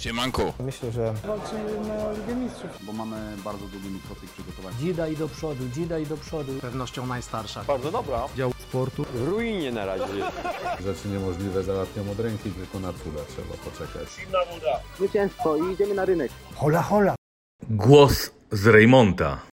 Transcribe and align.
Siemanko. 0.00 0.52
Myślę, 0.60 0.92
że 0.92 1.14
Walczymy 1.26 1.88
na 1.88 2.12
Ligę 2.12 2.34
Mistrzów. 2.34 2.70
bo 2.82 2.92
mamy 2.92 3.36
bardzo 3.44 3.66
długi 3.66 3.88
mikrofon 3.88 4.28
przygotowania. 4.28 4.76
Dzida 4.80 5.08
i 5.08 5.16
do 5.16 5.28
przodu, 5.28 5.68
dzida 5.74 5.98
i 5.98 6.06
do 6.06 6.16
przodu. 6.16 6.52
pewnością 6.60 7.06
najstarsza. 7.06 7.64
Bardzo 7.64 7.90
dobra. 7.90 8.26
W 9.14 9.28
ruinie 9.28 9.72
na 9.72 9.84
razie. 9.86 10.04
Rzeczy 10.86 11.08
niemożliwe 11.08 11.62
załatwiam 11.62 12.10
od 12.10 12.20
ręki, 12.20 12.50
tylko 12.50 12.80
na 12.80 12.92
cudze 12.92 13.24
trzeba 13.28 13.54
poczekać. 13.70 14.08
Zwycięstwo 14.96 15.56
i 15.56 15.72
idziemy 15.72 15.94
na 15.94 16.04
rynek. 16.04 16.30
hola 16.54 16.82
hola. 16.82 17.14
Głos 17.70 18.30
z 18.52 18.66
Rejmonta. 18.66 19.49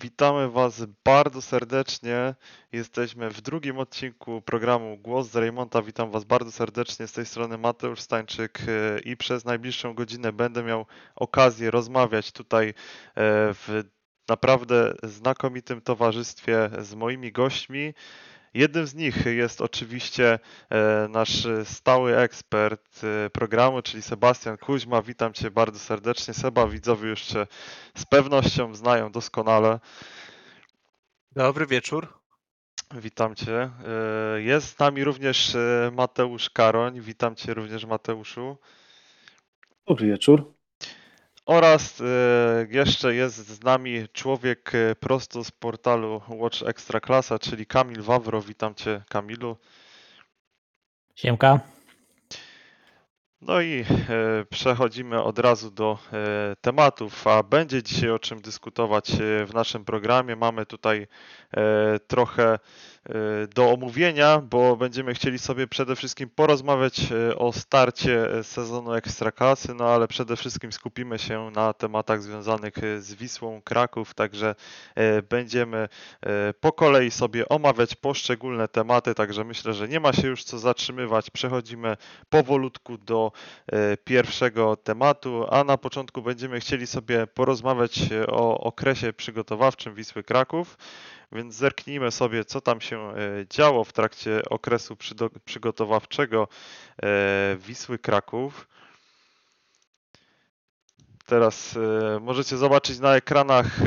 Witamy 0.00 0.50
Was 0.50 0.84
bardzo 1.04 1.42
serdecznie. 1.42 2.34
Jesteśmy 2.72 3.30
w 3.30 3.40
drugim 3.40 3.78
odcinku 3.78 4.42
programu 4.42 4.96
Głos 4.96 5.30
z 5.30 5.36
Rejmonta. 5.36 5.82
Witam 5.82 6.10
Was 6.10 6.24
bardzo 6.24 6.52
serdecznie. 6.52 7.06
Z 7.06 7.12
tej 7.12 7.26
strony 7.26 7.58
Mateusz 7.58 8.00
Stańczyk 8.00 8.58
e, 8.68 9.00
i 9.00 9.16
przez 9.16 9.44
najbliższą 9.44 9.94
godzinę 9.94 10.32
będę 10.32 10.62
miał 10.62 10.86
okazję 11.16 11.70
rozmawiać 11.70 12.32
tutaj 12.32 12.68
e, 12.68 12.72
w 13.54 13.84
naprawdę 14.28 14.94
znakomitym 15.02 15.80
towarzystwie 15.80 16.70
z 16.78 16.94
moimi 16.94 17.32
gośćmi. 17.32 17.94
Jednym 18.56 18.86
z 18.86 18.94
nich 18.94 19.26
jest 19.26 19.60
oczywiście 19.60 20.38
e, 20.70 21.08
nasz 21.08 21.46
stały 21.64 22.16
ekspert 22.18 23.00
e, 23.04 23.30
programu, 23.30 23.82
czyli 23.82 24.02
Sebastian 24.02 24.58
Kuźma. 24.58 25.02
Witam 25.02 25.32
Cię 25.32 25.50
bardzo 25.50 25.78
serdecznie. 25.78 26.34
Seba, 26.34 26.66
widzowie 26.66 27.08
już 27.08 27.22
Cię 27.22 27.46
z 27.96 28.06
pewnością 28.06 28.74
znają 28.74 29.12
doskonale. 29.12 29.80
Dobry 31.32 31.66
wieczór. 31.66 32.18
Witam 32.94 33.34
Cię. 33.34 33.70
E, 34.36 34.42
Jest 34.42 34.76
z 34.76 34.78
nami 34.78 35.04
również 35.04 35.56
Mateusz 35.92 36.50
Karoń. 36.50 37.00
Witam 37.00 37.36
Cię 37.36 37.54
również, 37.54 37.84
Mateuszu. 37.84 38.56
Dobry 39.86 40.06
wieczór. 40.06 40.55
Oraz 41.46 42.00
e, 42.00 42.04
jeszcze 42.70 43.14
jest 43.14 43.36
z 43.36 43.62
nami 43.62 44.08
człowiek 44.12 44.72
e, 44.74 44.94
prosto 44.94 45.44
z 45.44 45.50
portalu 45.50 46.22
Watch 46.28 46.62
Ekstraklasa, 46.62 47.38
czyli 47.38 47.66
Kamil 47.66 48.02
Wawro. 48.02 48.42
Witam 48.42 48.74
Cię, 48.74 49.02
Kamilu. 49.08 49.56
Siemka. 51.14 51.60
No 53.40 53.60
i 53.60 53.84
e, 54.08 54.44
przechodzimy 54.50 55.22
od 55.22 55.38
razu 55.38 55.70
do 55.70 55.98
tematów, 56.60 57.26
a 57.26 57.42
będzie 57.42 57.82
dzisiaj 57.82 58.10
o 58.10 58.18
czym 58.18 58.40
dyskutować 58.40 59.12
w 59.46 59.54
naszym 59.54 59.84
programie. 59.84 60.36
Mamy 60.36 60.66
tutaj 60.66 61.06
trochę 62.06 62.58
do 63.54 63.70
omówienia, 63.70 64.38
bo 64.38 64.76
będziemy 64.76 65.14
chcieli 65.14 65.38
sobie 65.38 65.66
przede 65.66 65.96
wszystkim 65.96 66.30
porozmawiać 66.30 67.12
e, 67.12 67.36
o 67.38 67.52
starcie 67.52 68.38
e, 68.38 68.44
sezonu 68.44 68.94
Ekstraklasy, 68.94 69.74
no 69.74 69.84
ale 69.84 70.08
przede 70.08 70.36
wszystkim 70.36 70.72
skupimy 70.72 71.18
się 71.18 71.50
na 71.50 71.72
tematach 71.72 72.22
związanych 72.22 72.74
z 72.98 73.14
Wisłą 73.14 73.62
Kraków, 73.62 74.14
także 74.14 74.54
będziemy 75.28 75.88
po 76.60 76.72
kolei 76.72 77.10
sobie 77.10 77.48
omawiać 77.48 77.94
poszczególne 77.94 78.68
tematy, 78.68 79.14
także 79.14 79.44
myślę, 79.44 79.74
że 79.74 79.88
nie 79.88 80.00
ma 80.00 80.12
się 80.12 80.28
już 80.28 80.44
co 80.44 80.58
zatrzymywać. 80.58 81.30
Przechodzimy 81.30 81.96
powolutku 82.28 82.98
do 82.98 83.32
pierwszego 84.04 84.76
tematu, 84.76 85.46
a 85.50 85.64
na 85.64 85.78
początku 85.78 86.22
będziemy 86.22 86.60
chcieli 86.60 86.86
sobie 86.86 87.26
porozmawiać 87.26 88.00
o 88.28 88.60
okresie 88.60 89.12
przygotowawczym 89.12 89.94
Wisły 89.94 90.22
Kraków. 90.22 90.76
Więc 91.32 91.54
zerknijmy 91.54 92.10
sobie, 92.10 92.44
co 92.44 92.60
tam 92.60 92.80
się 92.80 93.10
e, 93.10 93.14
działo 93.50 93.84
w 93.84 93.92
trakcie 93.92 94.42
okresu 94.50 94.96
przygotowawczego 95.44 96.48
e, 97.02 97.56
Wisły 97.56 97.98
Kraków. 97.98 98.68
Teraz 101.26 101.76
e, 101.76 102.20
możecie 102.20 102.56
zobaczyć 102.56 102.98
na 102.98 103.16
ekranach 103.16 103.66
e, 103.82 103.86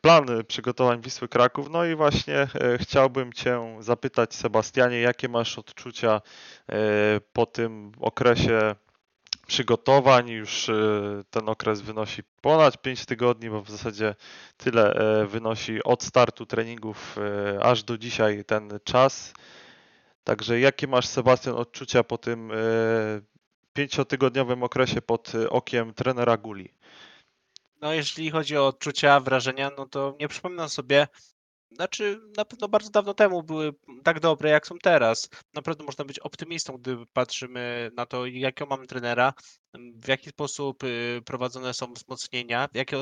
plan 0.00 0.26
przygotowań 0.48 1.00
Wisły 1.00 1.28
Kraków. 1.28 1.70
No 1.70 1.84
i 1.84 1.94
właśnie 1.94 2.48
chciałbym 2.78 3.32
Cię 3.32 3.76
zapytać, 3.80 4.34
Sebastianie, 4.34 5.00
jakie 5.00 5.28
masz 5.28 5.58
odczucia 5.58 6.20
po 7.32 7.46
tym 7.46 7.92
okresie 8.00 8.74
przygotowań? 9.50 10.28
Już 10.28 10.68
e, 10.68 10.72
ten 11.30 11.48
okres 11.48 11.80
wynosi 11.80 12.22
ponad 12.40 12.82
5 12.82 13.06
tygodni, 13.06 13.50
bo 13.50 13.62
w 13.62 13.70
zasadzie 13.70 14.14
tyle 14.56 14.94
e, 14.94 15.26
wynosi 15.26 15.84
od 15.84 16.02
startu 16.02 16.46
treningów 16.46 17.18
e, 17.18 17.62
aż 17.62 17.82
do 17.82 17.98
dzisiaj 17.98 18.44
ten 18.44 18.70
czas. 18.84 19.32
Także 20.24 20.60
jakie 20.60 20.86
masz, 20.86 21.06
Sebastian, 21.06 21.54
odczucia 21.54 22.04
po 22.04 22.18
tym 22.18 22.52
pięciotygodniowym 23.72 24.62
okresie 24.62 25.02
pod 25.02 25.32
okiem 25.48 25.94
trenera 25.94 26.36
Guli? 26.36 26.74
No 27.80 27.92
jeśli 27.92 28.30
chodzi 28.30 28.56
o 28.56 28.66
odczucia, 28.66 29.20
wrażenia, 29.20 29.70
no 29.78 29.86
to 29.86 30.16
nie 30.20 30.28
przypominam 30.28 30.68
sobie, 30.68 31.06
znaczy 31.72 32.20
na 32.36 32.44
pewno 32.44 32.68
bardzo 32.68 32.90
dawno 32.90 33.14
temu 33.14 33.42
były 33.42 33.74
tak 34.04 34.20
dobre, 34.20 34.50
jak 34.50 34.66
są 34.66 34.78
teraz. 34.78 35.28
Naprawdę 35.54 35.84
można 35.84 36.04
być 36.04 36.18
optymistą, 36.18 36.76
gdy 36.76 36.96
patrzymy 37.12 37.90
na 37.96 38.06
to, 38.06 38.26
jakiego 38.26 38.68
mamy 38.68 38.86
trenera, 38.86 39.34
w 39.74 40.08
jaki 40.08 40.30
sposób 40.30 40.84
y, 40.84 41.22
prowadzone 41.24 41.74
są 41.74 41.92
wzmocnienia, 41.92 42.68
jakie, 42.74 42.96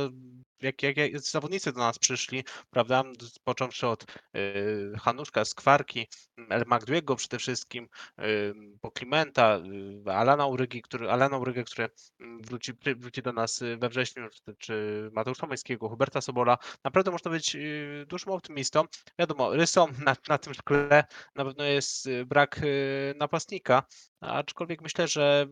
jak, 0.61 0.83
jak, 0.83 0.97
jak 0.97 1.21
zawodnicy 1.21 1.73
do 1.73 1.79
nas 1.79 1.99
przyszli, 1.99 2.45
prawda, 2.71 3.05
począwszy 3.45 3.87
od 3.87 4.03
y, 4.03 4.93
Hanuszka, 5.01 5.45
Skwarki, 5.45 6.07
El 6.49 6.65
Magduego 6.67 7.17
przede 7.17 7.39
wszystkim, 7.39 7.89
y, 8.21 8.55
po 8.81 8.91
Klimenta, 8.91 9.61
y, 10.07 10.13
Alana 10.13 10.47
Urygi, 10.47 10.83
który, 10.83 11.11
Alana 11.11 11.39
Urygę, 11.39 11.65
który 11.65 11.89
mm, 12.21 12.43
wróci, 12.43 12.73
wróci 12.97 13.23
do 13.23 13.33
nas 13.33 13.63
y, 13.63 13.77
we 13.77 13.89
wrześniu, 13.89 14.29
czy, 14.29 14.55
czy 14.59 15.11
Mateusza 15.13 15.47
Huberta 15.81 16.21
Sobola. 16.21 16.59
Naprawdę 16.85 17.11
można 17.11 17.31
być 17.31 17.57
y, 17.57 18.05
dużym 18.09 18.33
optymistą. 18.33 18.85
Wiadomo, 19.19 19.57
rysą 19.57 19.87
na, 20.05 20.17
na 20.29 20.39
tym 20.39 20.55
szkle 20.55 21.05
na 21.35 21.45
pewno 21.45 21.65
jest 21.65 22.07
y, 22.07 22.27
brak 22.27 22.61
y, 22.63 23.15
napastnika, 23.19 23.83
aczkolwiek 24.21 24.83
myślę, 24.83 25.09
że 25.09 25.49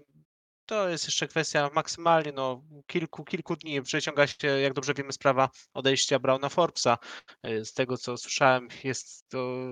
to 0.67 0.89
jest 0.89 1.05
jeszcze 1.05 1.29
kwestia 1.29 1.71
maksymalnie 1.75 2.33
no, 2.33 2.63
kilku, 2.87 3.25
kilku 3.25 3.57
dni. 3.57 3.83
Przeciąga 3.83 4.27
się, 4.27 4.49
jak 4.49 4.73
dobrze 4.73 4.95
wiemy, 4.95 5.13
sprawa 5.13 5.51
odejścia 5.75 6.19
Brauna 6.19 6.49
Forbesa. 6.49 6.99
Y, 7.47 7.65
Z 7.65 7.73
tego, 7.73 7.97
co 7.99 8.17
słyszałem, 8.17 8.69
jest 8.85 9.29
to 9.29 9.67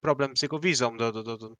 problem 0.00 0.36
z 0.36 0.42
jego 0.42 0.58
wizą 0.58 0.96
do, 0.96 1.12
do, 1.12 1.22
do, 1.22 1.54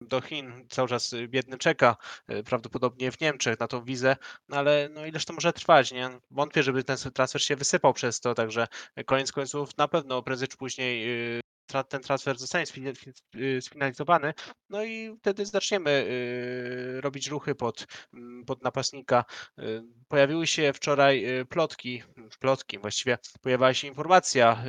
do, 0.00 0.20
Chin. 0.20 0.66
Cały 0.70 0.88
czas 0.88 1.14
biedny 1.28 1.58
czeka, 1.58 1.96
y, 2.30 2.42
prawdopodobnie 2.42 3.12
w 3.12 3.20
Niemczech 3.20 3.60
na 3.60 3.68
tą 3.68 3.84
wizę, 3.84 4.16
no 4.48 4.56
ale 4.56 4.88
no 4.92 5.06
ileż 5.06 5.24
to 5.24 5.32
może 5.32 5.52
trwać, 5.52 5.92
nie? 5.92 6.10
Wątpię, 6.30 6.62
żeby 6.62 6.84
ten 6.84 6.96
transfer 7.14 7.42
się 7.44 7.56
wysypał 7.56 7.92
przez 7.92 8.20
to, 8.20 8.34
także 8.34 8.66
y, 9.00 9.04
koniec 9.04 9.32
końców 9.32 9.76
na 9.76 9.88
pewno 9.88 10.22
prędzej 10.22 10.48
czy 10.48 10.56
później 10.56 11.04
tra- 11.66 11.84
ten 11.84 12.00
transfer 12.02 12.38
zostanie 12.38 12.64
y, 13.36 13.62
sfinalizowany, 13.62 14.34
no 14.70 14.84
i 14.84 15.16
wtedy 15.18 15.46
zaczniemy 15.46 15.90
y, 15.90 17.00
robić 17.00 17.28
ruchy 17.28 17.54
pod, 17.54 17.86
mm, 18.14 18.44
pod 18.44 18.62
napastnika. 18.62 19.24
Y, 19.58 19.82
Pojawiły 20.08 20.46
się 20.46 20.72
wczoraj 20.72 21.26
plotki, 21.48 22.02
plotki 22.40 22.78
właściwie, 22.78 23.18
pojawiła 23.42 23.74
się 23.74 23.88
informacja 23.88 24.64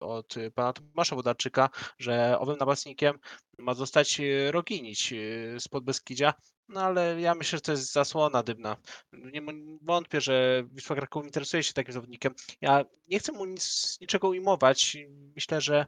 od 0.00 0.34
pana 0.54 0.72
Tomasza 0.72 1.16
Wodarczyka, 1.16 1.70
że 1.98 2.38
owym 2.38 2.56
napastnikiem 2.58 3.18
ma 3.58 3.74
zostać 3.74 4.20
Roginić 4.50 5.12
y, 5.12 5.56
spod 5.60 5.84
Beskidzia, 5.84 6.34
no 6.68 6.80
ale 6.82 7.20
ja 7.20 7.34
myślę, 7.34 7.56
że 7.56 7.60
to 7.60 7.72
jest 7.72 7.92
zasłona 7.92 8.42
dymna. 8.42 8.76
Nie 9.12 9.42
wątpię, 9.82 10.20
że 10.20 10.64
Wisła 10.72 10.96
Kraków 10.96 11.24
interesuje 11.24 11.62
się 11.62 11.72
takim 11.72 11.92
zawodnikiem. 11.92 12.34
Ja 12.60 12.84
nie 13.08 13.18
chcę 13.18 13.32
mu 13.32 13.44
nic, 13.44 13.98
niczego 14.00 14.28
ujmować. 14.28 14.96
Myślę, 15.36 15.60
że 15.60 15.86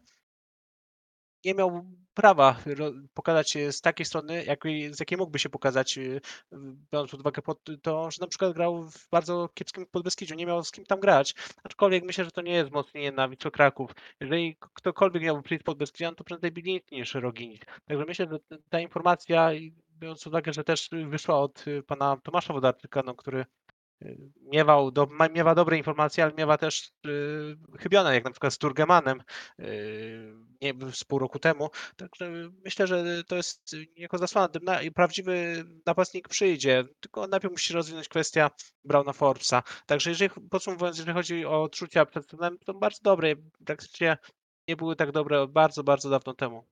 nie 1.45 1.55
miał 1.55 1.85
prawa 2.15 2.57
pokazać 3.15 3.51
się 3.51 3.73
z 3.73 3.81
takiej 3.81 4.07
strony, 4.07 4.45
jakiej, 4.45 4.95
z 4.95 5.01
jakiej 5.01 5.19
mógłby 5.19 5.39
się 5.39 5.49
pokazać, 5.49 5.99
y, 5.99 6.21
biorąc 6.93 7.11
pod 7.11 7.21
uwagę 7.21 7.43
pod 7.43 7.59
to, 7.83 8.11
że 8.11 8.21
na 8.21 8.27
przykład 8.27 8.53
grał 8.53 8.83
w 8.91 9.09
bardzo 9.11 9.49
kiepskim 9.55 9.87
Podbeskidziu, 9.87 10.35
nie 10.35 10.47
miał 10.47 10.65
z 10.65 10.71
kim 10.71 10.85
tam 10.87 11.01
grać. 11.01 11.35
Aczkolwiek 11.63 12.05
myślę, 12.05 12.25
że 12.25 12.31
to 12.31 12.43
nie 12.43 12.53
jest 12.53 12.69
wzmocnienie 12.69 13.13
na 13.13 13.29
Wisłę 13.29 13.51
Kraków. 13.51 13.91
Jeżeli 14.21 14.57
ktokolwiek 14.75 15.23
miałby 15.23 15.43
przyjść 15.43 15.65
pod 15.65 15.79
Beskidzian, 15.79 16.15
to 16.15 16.25
prędzej 16.25 16.53
Biliński 16.53 16.97
niż 16.97 17.15
Roginic. 17.15 17.63
Także 17.89 18.05
myślę, 18.05 18.29
że 18.31 18.59
ta 18.71 18.81
informacja, 18.81 19.51
biorąc 19.99 20.25
pod 20.25 20.27
uwagę, 20.27 20.53
że 20.53 20.65
też 20.65 20.89
wyszła 21.09 21.41
od 21.41 21.69
y, 21.69 21.83
pana 21.83 22.17
Tomasza 22.23 22.53
Wodarczyka, 22.53 23.03
no, 23.05 23.15
który 23.15 23.45
miewał, 24.41 24.91
do, 24.91 25.09
miewa 25.35 25.55
dobre 25.55 25.77
informacje, 25.77 26.25
ale 26.25 26.33
miewa 26.39 26.59
też 26.59 26.93
y, 27.07 27.57
chybione, 27.79 28.15
jak 28.15 28.25
na 28.25 28.31
przykład 28.31 28.53
z 28.55 28.59
Turgemanem 28.59 29.23
y, 29.61 30.35
nie, 30.63 30.75
z 30.93 31.05
pół 31.05 31.19
roku 31.19 31.39
temu. 31.39 31.71
Także 31.97 32.51
myślę, 32.65 32.87
że 32.87 33.25
to 33.25 33.37
jest 33.37 33.77
jako 33.97 34.19
zasłona 34.19 34.49
dymna 34.49 34.83
i 34.83 34.91
prawdziwy 34.91 35.65
napastnik 35.87 36.29
przyjdzie, 36.29 36.85
tylko 37.01 37.27
najpierw 37.27 37.53
musi 37.53 37.75
rozwinąć 37.75 38.09
kwestia 38.09 38.51
Browna 38.85 39.13
Forbesa. 39.13 39.63
Także 39.87 40.11
jeżeli 40.11 40.31
podsumowując, 40.51 40.99
jeżeli 40.99 41.15
chodzi 41.15 41.47
o 41.47 41.63
odczucia 41.63 42.07
przed 42.07 42.27
to 42.65 42.75
bardzo 42.75 43.03
dobre. 43.03 43.35
Praktycznie 43.65 44.19
nie 44.69 44.77
były 44.77 44.97
tak 44.97 45.13
dobre 45.13 45.47
bardzo, 45.49 45.85
bardzo 45.85 46.11
dawno 46.11 46.35
temu. 46.35 46.65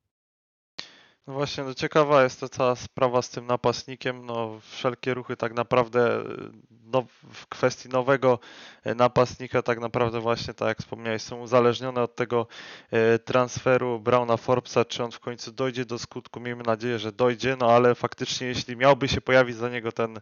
No 1.26 1.32
właśnie, 1.32 1.64
no 1.64 1.74
ciekawa 1.74 2.22
jest 2.22 2.40
ta 2.40 2.48
cała 2.48 2.76
sprawa 2.76 3.22
z 3.22 3.30
tym 3.30 3.46
napastnikiem. 3.46 4.26
No, 4.26 4.60
wszelkie 4.60 5.14
ruchy 5.14 5.36
tak 5.36 5.54
naprawdę 5.54 6.20
e, 6.20 6.24
no, 6.70 7.06
w 7.32 7.46
kwestii 7.46 7.88
nowego 7.88 8.38
e, 8.84 8.94
napastnika, 8.94 9.62
tak 9.62 9.80
naprawdę 9.80 10.20
właśnie, 10.20 10.54
tak 10.54 10.68
jak 10.68 10.78
wspomniałeś, 10.78 11.22
są 11.22 11.40
uzależnione 11.40 12.02
od 12.02 12.16
tego 12.16 12.46
e, 12.90 13.18
transferu 13.18 14.00
Browna 14.00 14.36
Forbesa, 14.36 14.84
czy 14.84 15.04
on 15.04 15.10
w 15.10 15.20
końcu 15.20 15.52
dojdzie 15.52 15.84
do 15.84 15.98
skutku. 15.98 16.40
Miejmy 16.40 16.62
nadzieję, 16.62 16.98
że 16.98 17.12
dojdzie, 17.12 17.56
no 17.60 17.66
ale 17.66 17.94
faktycznie, 17.94 18.46
jeśli 18.46 18.76
miałby 18.76 19.08
się 19.08 19.20
pojawić 19.20 19.56
za 19.56 19.68
niego 19.68 19.92
ten 19.92 20.20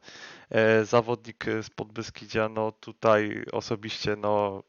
zawodnik 0.82 1.44
z 1.62 1.70
Podbeskidzia, 1.70 2.48
no 2.48 2.72
tutaj 2.72 3.44
osobiście, 3.52 4.16
no 4.16 4.62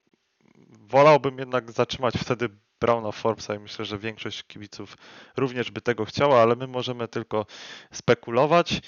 wolałbym 0.69 1.37
jednak 1.37 1.71
zatrzymać 1.71 2.13
wtedy 2.17 2.49
Browna 2.81 3.11
Forbesa 3.11 3.55
i 3.55 3.59
myślę, 3.59 3.85
że 3.85 3.97
większość 3.97 4.43
kibiców 4.43 4.97
również 5.37 5.71
by 5.71 5.81
tego 5.81 6.05
chciała, 6.05 6.41
ale 6.41 6.55
my 6.55 6.67
możemy 6.67 7.07
tylko 7.07 7.45
spekulować. 7.91 8.81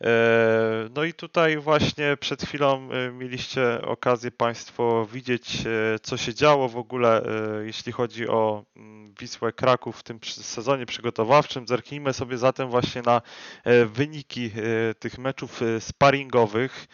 E, 0.00 0.88
No 0.94 1.04
i 1.04 1.14
tutaj 1.14 1.56
właśnie 1.56 2.16
przed 2.20 2.42
chwilą 2.42 2.88
e, 2.90 3.10
mieliście 3.10 3.82
okazję 3.82 4.30
Państwo 4.30 5.06
widzieć, 5.12 5.66
e, 5.66 5.98
co 6.02 6.16
się 6.16 6.34
działo 6.34 6.68
w 6.68 6.76
ogóle, 6.76 7.22
jeśli 7.64 7.92
chodzi 7.92 8.28
o 8.28 8.64
mm, 8.76 9.14
Wisłę 9.20 9.52
Kraków 9.52 9.98
w 9.98 10.02
tym 10.02 10.18
sezonie 10.24 10.86
przygotowawczym. 10.86 11.66
Zerknijmy 11.68 12.12
sobie 12.12 12.38
zatem 12.38 12.68
właśnie 12.70 13.02
na 13.02 13.22
wyniki 13.86 14.50
tych 14.98 15.18
meczów 15.18 15.60
sparingowych. 15.80 16.86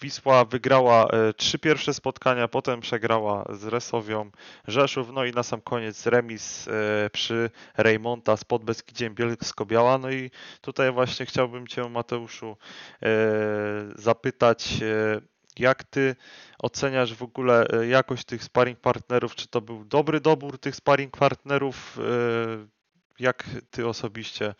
Wisła 0.00 0.44
wygrała 0.44 1.08
e, 1.08 1.34
trzy 1.34 1.58
pierwsze 1.58 1.94
spotkania, 1.94 2.48
potem 2.48 2.80
przegrała 2.80 3.44
z 3.50 3.64
Resowią 3.64 4.30
Rzeszów, 4.68 5.12
no 5.12 5.24
i 5.24 5.32
na 5.32 5.42
sam 5.42 5.60
koniec 5.60 6.06
remis 6.06 6.68
e, 6.68 7.10
przy 7.10 7.50
Rejmonta 7.76 8.36
z 8.36 8.44
Podbeskidziem 8.44 9.14
Bielsko-Biała. 9.14 9.98
No 9.98 10.10
i 10.10 10.30
tutaj 10.60 10.92
właśnie 10.92 11.26
chciałbym 11.26 11.66
Cię 11.66 11.88
Mateuszu 11.88 12.56
e, 13.02 13.08
zapytać, 13.94 14.68
jak 15.58 15.84
Ty 15.84 16.16
oceniasz 16.58 17.14
w 17.14 17.22
ogóle 17.22 17.66
jakość 17.88 18.24
tych 18.24 18.44
sparring 18.44 18.80
partnerów? 18.80 19.34
Czy 19.34 19.48
to 19.48 19.60
był 19.60 19.84
dobry 19.84 20.20
dobór 20.20 20.58
tych 20.58 20.76
sparring 20.76 21.16
partnerów? 21.16 21.98
Jak 23.18 23.44
Ty 23.70 23.88
osobiście 23.88 24.54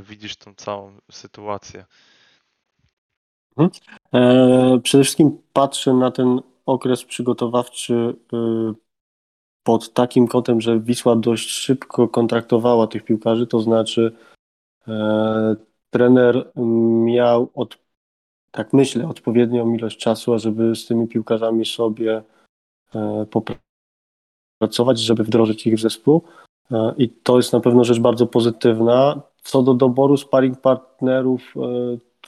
widzisz 0.00 0.36
tą 0.36 0.54
całą 0.54 0.98
sytuację? 1.10 1.84
E, 4.14 4.80
przede 4.82 5.04
wszystkim 5.04 5.38
patrzę 5.52 5.94
na 5.94 6.10
ten 6.10 6.40
okres 6.66 7.04
przygotowawczy 7.04 8.14
y, 8.32 8.74
pod 9.62 9.92
takim 9.92 10.28
kątem, 10.28 10.60
że 10.60 10.80
Wisła 10.80 11.16
dość 11.16 11.50
szybko 11.50 12.08
kontraktowała 12.08 12.86
tych 12.86 13.04
piłkarzy, 13.04 13.46
to 13.46 13.60
znaczy 13.60 14.12
e, 14.88 15.56
trener 15.90 16.52
miał, 17.04 17.50
od, 17.54 17.78
tak 18.50 18.72
myślę, 18.72 19.08
odpowiednią 19.08 19.74
ilość 19.74 19.98
czasu, 19.98 20.34
ażeby 20.34 20.76
z 20.76 20.86
tymi 20.86 21.08
piłkarzami 21.08 21.66
sobie 21.66 22.22
e, 22.94 23.26
popracować, 24.60 24.98
żeby 24.98 25.24
wdrożyć 25.24 25.66
ich 25.66 25.74
w 25.74 25.80
zespół. 25.80 26.22
I 26.96 27.08
to 27.08 27.36
jest 27.36 27.52
na 27.52 27.60
pewno 27.60 27.84
rzecz 27.84 27.98
bardzo 27.98 28.26
pozytywna. 28.26 29.20
Co 29.42 29.62
do 29.62 29.74
doboru 29.74 30.16
sparring 30.16 30.60
partnerów, 30.60 31.54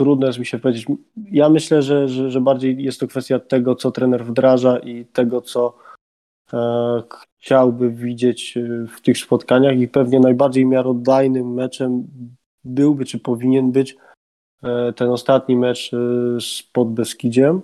trudno 0.01 0.27
jest 0.27 0.39
mi 0.39 0.47
się 0.47 0.59
powiedzieć. 0.59 0.87
Ja 1.31 1.49
myślę, 1.49 1.83
że, 1.83 2.09
że, 2.09 2.31
że 2.31 2.41
bardziej 2.41 2.85
jest 2.85 3.01
to 3.01 3.07
kwestia 3.07 3.39
tego, 3.39 3.75
co 3.75 3.91
trener 3.91 4.25
wdraża 4.25 4.79
i 4.79 5.05
tego, 5.05 5.41
co 5.41 5.77
e, 6.53 7.03
chciałby 7.39 7.91
widzieć 7.91 8.57
e, 8.57 8.87
w 8.97 9.01
tych 9.01 9.19
spotkaniach 9.19 9.79
i 9.79 9.89
pewnie 9.89 10.21
najbardziej 10.21 10.67
miarodajnym 10.67 11.55
meczem 11.55 12.07
byłby, 12.65 13.05
czy 13.05 13.19
powinien 13.19 13.73
być 13.73 13.97
e, 14.63 14.93
ten 14.93 15.11
ostatni 15.11 15.57
mecz 15.57 15.95
e, 15.95 15.97
z 16.41 16.63
Podbeskidziem. 16.73 17.63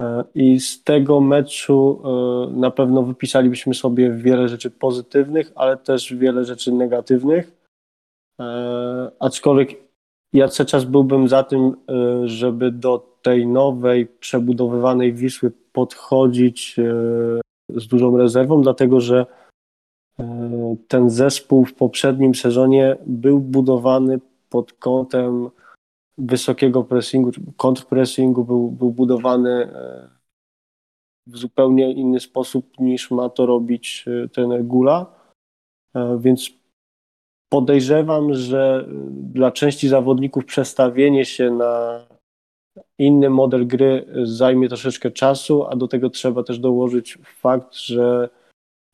E, 0.00 0.24
I 0.34 0.60
z 0.60 0.82
tego 0.82 1.20
meczu 1.20 2.02
e, 2.04 2.56
na 2.60 2.70
pewno 2.70 3.02
wypisalibyśmy 3.02 3.74
sobie 3.74 4.10
wiele 4.10 4.48
rzeczy 4.48 4.70
pozytywnych, 4.70 5.52
ale 5.54 5.76
też 5.76 6.14
wiele 6.14 6.44
rzeczy 6.44 6.72
negatywnych. 6.72 7.58
Aczkolwiek 9.18 9.87
ja 10.32 10.48
cały 10.48 10.66
czas 10.66 10.84
byłbym 10.84 11.28
za 11.28 11.44
tym, 11.44 11.76
e, 11.88 12.28
żeby 12.28 12.72
do 12.72 13.18
tej 13.22 13.46
nowej, 13.46 14.06
przebudowywanej 14.06 15.12
Wisły 15.12 15.52
podchodzić 15.72 16.76
e, 16.78 17.80
z 17.80 17.86
dużą 17.86 18.16
rezerwą, 18.16 18.62
dlatego 18.62 19.00
że 19.00 19.26
e, 20.20 20.76
ten 20.88 21.10
zespół 21.10 21.64
w 21.64 21.74
poprzednim 21.74 22.34
sezonie 22.34 22.96
był 23.06 23.40
budowany 23.40 24.20
pod 24.50 24.72
kątem 24.72 25.50
wysokiego 26.18 26.84
pressingu, 26.84 27.30
kontrpressingu, 27.56 28.44
był, 28.44 28.70
był 28.70 28.90
budowany 28.90 29.68
w 31.26 31.36
zupełnie 31.36 31.92
inny 31.92 32.20
sposób 32.20 32.78
niż 32.78 33.10
ma 33.10 33.28
to 33.28 33.46
robić 33.46 34.04
trener 34.32 34.64
Gula. 34.64 35.06
Więc 36.18 36.57
podejrzewam, 37.48 38.34
że 38.34 38.88
dla 39.10 39.50
części 39.50 39.88
zawodników 39.88 40.44
przestawienie 40.44 41.24
się 41.24 41.50
na 41.50 42.04
inny 42.98 43.30
model 43.30 43.66
gry 43.66 44.06
zajmie 44.22 44.68
troszeczkę 44.68 45.10
czasu, 45.10 45.66
a 45.66 45.76
do 45.76 45.88
tego 45.88 46.10
trzeba 46.10 46.42
też 46.42 46.58
dołożyć 46.58 47.18
fakt, 47.24 47.74
że 47.74 48.28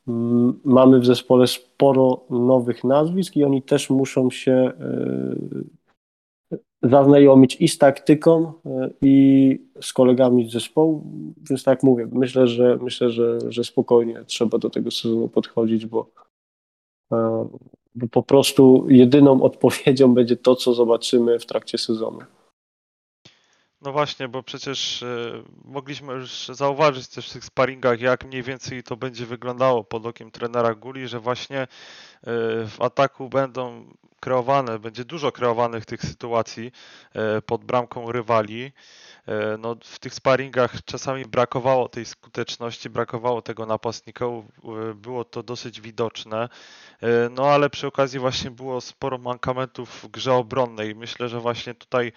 mm, 0.08 0.60
mamy 0.64 1.00
w 1.00 1.06
zespole 1.06 1.46
sporo 1.46 2.24
nowych 2.30 2.84
nazwisk 2.84 3.36
i 3.36 3.44
oni 3.44 3.62
też 3.62 3.90
muszą 3.90 4.30
się 4.30 4.52
e, 4.52 5.34
zaznajomić 6.82 7.56
i 7.60 7.68
z 7.68 7.78
taktyką, 7.78 8.52
e, 8.66 8.90
i 9.02 9.58
z 9.80 9.92
kolegami 9.92 10.48
z 10.48 10.52
zespołu. 10.52 11.04
Więc 11.50 11.64
tak 11.64 11.82
mówię, 11.82 12.08
myślę, 12.12 12.46
że 12.46 12.78
myślę, 12.82 13.10
że, 13.10 13.38
że 13.48 13.64
spokojnie 13.64 14.24
trzeba 14.24 14.58
do 14.58 14.70
tego 14.70 14.90
sezonu 14.90 15.28
podchodzić, 15.28 15.86
bo 15.86 16.10
e, 17.12 17.48
bo 17.94 18.08
po 18.08 18.22
prostu 18.22 18.86
jedyną 18.88 19.42
odpowiedzią 19.42 20.14
będzie 20.14 20.36
to, 20.36 20.56
co 20.56 20.74
zobaczymy 20.74 21.38
w 21.38 21.46
trakcie 21.46 21.78
sezonu. 21.78 22.18
No 23.84 23.92
właśnie, 23.92 24.28
bo 24.28 24.42
przecież 24.42 25.02
e, 25.02 25.42
mogliśmy 25.64 26.12
już 26.12 26.48
zauważyć 26.48 27.08
też 27.08 27.30
w 27.30 27.32
tych 27.32 27.44
sparingach, 27.44 28.00
jak 28.00 28.24
mniej 28.24 28.42
więcej 28.42 28.82
to 28.82 28.96
będzie 28.96 29.26
wyglądało 29.26 29.84
pod 29.84 30.06
okiem 30.06 30.30
trenera 30.30 30.74
Guli, 30.74 31.08
że 31.08 31.20
właśnie 31.20 31.60
e, 31.60 31.66
w 32.66 32.76
ataku 32.78 33.28
będą 33.28 33.84
kreowane, 34.20 34.78
będzie 34.78 35.04
dużo 35.04 35.32
kreowanych 35.32 35.86
tych 35.86 36.02
sytuacji 36.02 36.72
e, 37.12 37.42
pod 37.42 37.64
bramką 37.64 38.12
rywali. 38.12 38.72
E, 39.26 39.56
No, 39.58 39.76
w 39.84 39.98
tych 39.98 40.14
sparingach 40.14 40.84
czasami 40.84 41.24
brakowało 41.24 41.88
tej 41.88 42.04
skuteczności, 42.04 42.90
brakowało 42.90 43.42
tego 43.42 43.66
napastnika, 43.66 44.24
e, 44.24 44.94
było 44.94 45.24
to 45.24 45.42
dosyć 45.42 45.80
widoczne. 45.80 46.48
E, 47.02 47.28
No 47.30 47.46
ale 47.46 47.70
przy 47.70 47.86
okazji 47.86 48.18
właśnie 48.20 48.50
było 48.50 48.80
sporo 48.80 49.18
mankamentów 49.18 49.90
w 50.02 50.08
grze 50.08 50.34
obronnej. 50.34 50.94
Myślę, 50.94 51.28
że 51.28 51.40
właśnie 51.40 51.74
tutaj 51.74 52.12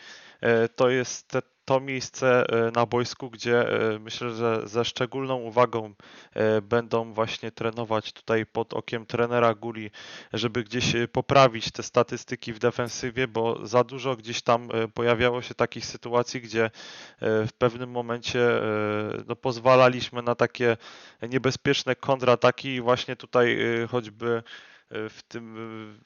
to 0.75 0.89
jest 0.89 1.37
to 1.67 1.79
miejsce 1.79 2.45
e, 2.49 2.71
na 2.71 2.85
boisku, 2.85 3.29
gdzie 3.29 3.69
e, 3.69 3.99
myślę, 3.99 4.31
że 4.31 4.61
ze 4.67 4.85
szczególną 4.85 5.35
uwagą 5.35 5.93
e, 6.33 6.61
będą 6.61 7.13
właśnie 7.13 7.51
trenować 7.51 8.13
tutaj 8.13 8.45
pod 8.45 8.73
okiem 8.73 9.05
trenera 9.05 9.53
Guli, 9.53 9.91
żeby 10.33 10.63
gdzieś 10.63 10.93
poprawić 11.11 11.71
te 11.71 11.83
statystyki 11.83 12.53
w 12.53 12.59
defensywie, 12.59 13.27
bo 13.27 13.67
za 13.67 13.83
dużo 13.83 14.15
gdzieś 14.15 14.41
tam 14.41 14.69
pojawiało 14.93 15.41
się 15.41 15.55
takich 15.55 15.85
sytuacji, 15.85 16.41
gdzie 16.41 16.71
w 17.21 17.49
pewnym 17.57 17.91
momencie 17.91 18.49
no, 19.27 19.35
pozwalaliśmy 19.35 20.21
na 20.21 20.35
takie 20.35 20.77
niebezpieczne 21.29 21.95
kontrataki 21.95 22.69
i 22.69 22.81
właśnie 22.81 23.15
tutaj 23.15 23.57
choćby 23.91 24.43
w, 24.89 25.19
tym, 25.27 25.55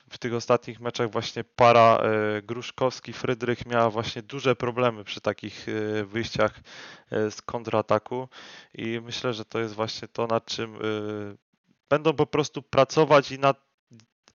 w 0.09 0.17
tych 0.17 0.33
ostatnich 0.33 0.79
meczach 0.79 1.11
właśnie 1.11 1.43
para 1.43 1.97
e, 1.97 2.41
Gruszkowski, 2.41 3.13
Frydrych 3.13 3.65
miała 3.65 3.89
właśnie 3.89 4.21
duże 4.21 4.55
problemy 4.55 5.03
przy 5.03 5.21
takich 5.21 5.65
e, 5.69 6.05
wyjściach 6.05 6.59
e, 7.11 7.31
z 7.31 7.41
kontrataku 7.41 8.27
i 8.73 8.99
myślę, 9.03 9.33
że 9.33 9.45
to 9.45 9.59
jest 9.59 9.75
właśnie 9.75 10.07
to, 10.07 10.27
nad 10.27 10.45
czym 10.45 10.77
będą 11.89 12.13
po 12.13 12.25
prostu 12.25 12.61
pracować 12.61 13.31
i 13.31 13.39
nad 13.39 13.71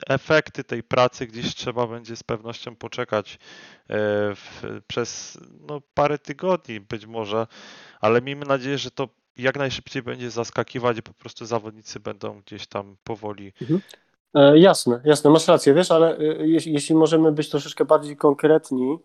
efekty 0.07 0.65
tej 0.65 0.83
pracy 0.83 1.27
gdzieś 1.27 1.55
trzeba 1.55 1.87
będzie 1.87 2.17
z 2.17 2.23
pewnością 2.23 2.77
poczekać 2.77 3.39
w, 3.89 4.81
przez 4.87 5.39
no, 5.61 5.81
parę 5.95 6.19
tygodni 6.19 6.81
być 6.81 7.07
może, 7.07 7.47
ale 8.01 8.23
miejmy 8.23 8.47
nadzieję, 8.47 8.79
że 8.79 8.91
to 8.91 9.09
jak 9.37 9.57
najszybciej 9.57 10.03
będzie 10.03 10.31
zaskakiwać 10.31 10.99
i 10.99 11.03
po 11.03 11.15
prostu 11.15 11.47
zawodnicy 11.47 12.01
będą 12.01 12.41
gdzieś 12.41 12.67
tam 12.67 12.97
powoli. 13.05 13.53
E, 13.71 14.06
jasne, 14.55 15.01
jasne, 15.05 15.31
masz 15.31 15.49
rację, 15.49 15.75
wiesz, 15.75 15.91
ale 15.91 16.19
e, 16.19 16.47
jeśli, 16.47 16.73
jeśli 16.73 16.95
możemy 16.95 17.33
być 17.33 17.51
troszeczkę 17.51 17.85
bardziej 17.85 18.17
konkretni, 18.17 18.99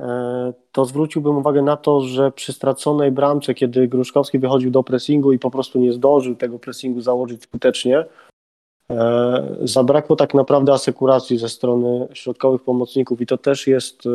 e, 0.00 0.52
to 0.72 0.84
zwróciłbym 0.84 1.36
uwagę 1.36 1.62
na 1.62 1.76
to, 1.76 2.00
że 2.00 2.32
przy 2.32 2.52
straconej 2.52 3.12
bramce, 3.12 3.54
kiedy 3.54 3.88
Gruszkowski 3.88 4.38
wychodził 4.38 4.70
do 4.70 4.82
pressingu 4.82 5.32
i 5.32 5.38
po 5.38 5.50
prostu 5.50 5.78
nie 5.78 5.92
zdążył 5.92 6.34
tego 6.34 6.58
pressingu 6.58 7.00
założyć 7.00 7.42
skutecznie, 7.42 8.04
e, 8.90 9.56
zabrakło 9.62 10.16
tak 10.16 10.34
naprawdę 10.34 10.72
asekuracji 10.72 11.38
ze 11.38 11.48
strony 11.48 12.08
środkowych 12.12 12.62
pomocników 12.62 13.20
i 13.20 13.26
to 13.26 13.38
też 13.38 13.66
jest 13.66 14.06
e, 14.06 14.10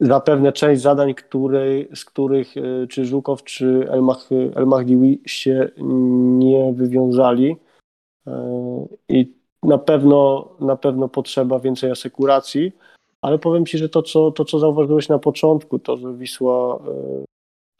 zapewne 0.00 0.52
część 0.52 0.82
zadań, 0.82 1.14
której, 1.14 1.88
z 1.94 2.04
których 2.04 2.56
e, 2.56 2.86
czy 2.86 3.04
Żukow, 3.04 3.44
czy 3.44 3.86
Elmach, 3.90 4.28
Elmachdiwi 4.54 5.20
się 5.26 5.68
nie 6.38 6.72
wywiązali. 6.72 7.56
E, 8.26 8.86
I 9.08 9.32
na 9.62 9.78
pewno, 9.78 10.48
na 10.60 10.76
pewno 10.76 11.08
potrzeba 11.08 11.58
więcej 11.58 11.90
asekuracji, 11.90 12.72
ale 13.22 13.38
powiem 13.38 13.66
Ci, 13.66 13.78
że 13.78 13.88
to 13.88 14.02
co, 14.02 14.30
to, 14.30 14.44
co 14.44 14.58
zauważyłeś 14.58 15.08
na 15.08 15.18
początku, 15.18 15.78
to, 15.78 15.96
że 15.96 16.14
Wisła 16.14 16.76
e, 16.76 17.24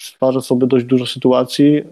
stwarza 0.00 0.40
sobie 0.40 0.66
dość 0.66 0.84
dużo 0.84 1.06
sytuacji, 1.06 1.76
e, 1.76 1.84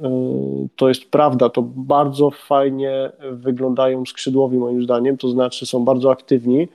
to 0.76 0.88
jest 0.88 1.10
prawda. 1.10 1.48
To 1.48 1.62
bardzo 1.62 2.30
fajnie 2.30 3.12
wyglądają 3.32 4.06
skrzydłowi, 4.06 4.58
moim 4.58 4.82
zdaniem, 4.82 5.16
to 5.16 5.28
znaczy 5.28 5.66
są 5.66 5.84
bardzo 5.84 6.10
aktywni. 6.10 6.68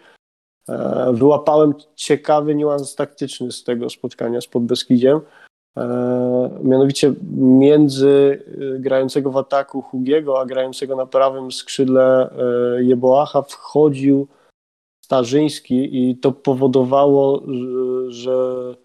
Wyłapałem 1.14 1.74
ciekawy 1.96 2.56
niuans 2.56 2.96
taktyczny 2.96 3.52
z 3.52 3.64
tego 3.64 3.90
spotkania 3.90 4.42
z 4.42 4.48
Podbeskidziem. 4.48 5.20
E, 5.80 6.60
Mianowicie 6.64 7.14
między 7.38 8.44
e, 8.76 8.80
grającego 8.80 9.32
w 9.32 9.38
ataku 9.38 9.82
Hugiego, 9.82 10.40
a 10.40 10.46
grającego 10.46 10.96
na 10.96 11.06
prawym 11.06 11.52
skrzydle 11.52 12.30
e, 12.78 12.84
Jeboacha 12.84 13.42
wchodził 13.42 14.28
Starzyński 15.06 16.10
i 16.10 16.18
to 16.18 16.32
powodowało, 16.32 17.44
że- 18.08 18.76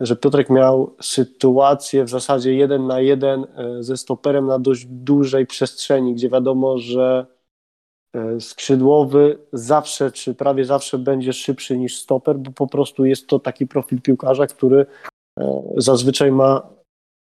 że, 0.00 0.16
Piotrek 0.16 0.50
miał 0.50 0.94
sytuację 1.00 2.04
w 2.04 2.08
zasadzie 2.08 2.54
jeden 2.54 2.86
na 2.86 3.00
jeden 3.00 3.46
ze 3.80 3.96
stoperem 3.96 4.46
na 4.46 4.58
dość 4.58 4.86
dużej 4.86 5.46
przestrzeni, 5.46 6.14
gdzie 6.14 6.28
wiadomo, 6.28 6.78
że 6.78 7.26
skrzydłowy 8.40 9.38
zawsze, 9.52 10.12
czy 10.12 10.34
prawie 10.34 10.64
zawsze 10.64 10.98
będzie 10.98 11.32
szybszy 11.32 11.78
niż 11.78 11.98
stoper, 12.00 12.38
bo 12.38 12.50
po 12.50 12.66
prostu 12.66 13.04
jest 13.04 13.26
to 13.26 13.38
taki 13.38 13.66
profil 13.66 14.02
piłkarza, 14.02 14.46
który 14.46 14.86
zazwyczaj 15.76 16.32
ma, 16.32 16.68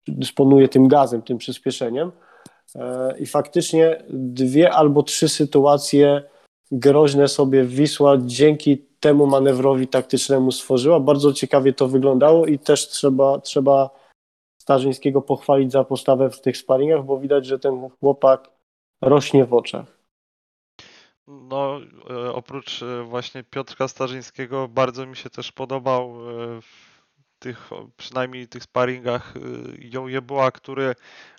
dysponuje 0.08 0.68
tym 0.68 0.88
gazem, 0.88 1.22
tym 1.22 1.38
przyspieszeniem. 1.38 2.12
E, 2.74 3.14
I 3.18 3.26
faktycznie 3.26 4.04
dwie 4.10 4.72
albo 4.72 5.02
trzy 5.02 5.28
sytuacje 5.28 6.22
groźne 6.72 7.28
sobie 7.28 7.64
Wisła 7.64 8.16
dzięki 8.18 8.78
temu 9.00 9.26
manewrowi 9.26 9.88
taktycznemu 9.88 10.52
stworzyła. 10.52 11.00
Bardzo 11.00 11.32
ciekawie 11.32 11.72
to 11.72 11.88
wyglądało 11.88 12.46
i 12.46 12.58
też 12.58 12.88
trzeba, 12.88 13.40
trzeba 13.40 13.90
Starzyńskiego 14.62 15.22
pochwalić 15.22 15.72
za 15.72 15.84
postawę 15.84 16.30
w 16.30 16.40
tych 16.40 16.56
sparingach, 16.56 17.04
bo 17.04 17.18
widać, 17.18 17.46
że 17.46 17.58
ten 17.58 17.90
chłopak 18.00 18.50
rośnie 19.02 19.44
w 19.44 19.54
oczach. 19.54 19.86
No, 21.26 21.80
e, 22.10 22.32
oprócz 22.32 22.82
e, 22.82 23.02
właśnie 23.02 23.44
Piotrka 23.44 23.88
Starzyńskiego, 23.88 24.68
bardzo 24.68 25.06
mi 25.06 25.16
się 25.16 25.30
też 25.30 25.52
podobał 25.52 26.14
e, 26.30 26.60
tych, 27.44 27.70
przynajmniej 27.96 28.48
tych 28.48 28.62
sparingach, 28.62 29.34
Ją 29.78 30.08
Jeboa, 30.08 30.50
który 30.50 30.94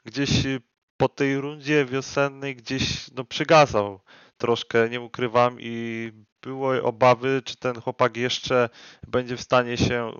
gdzieś 0.06 0.46
e, 0.46 0.60
po 0.98 1.10
tej 1.10 1.38
rundzie 1.38 1.86
wiosennej 1.86 2.56
gdzieś 2.56 3.12
no, 3.12 3.24
przygasał 3.24 4.00
troszkę, 4.38 4.90
nie 4.90 5.02
ukrywam, 5.02 5.58
i 5.60 6.12
były 6.42 6.84
obawy, 6.84 7.42
czy 7.46 7.58
ten 7.58 7.82
chłopak 7.82 8.18
jeszcze 8.18 8.70
będzie 9.08 9.38
w 9.38 9.42
stanie 9.42 9.78
się 9.78 10.12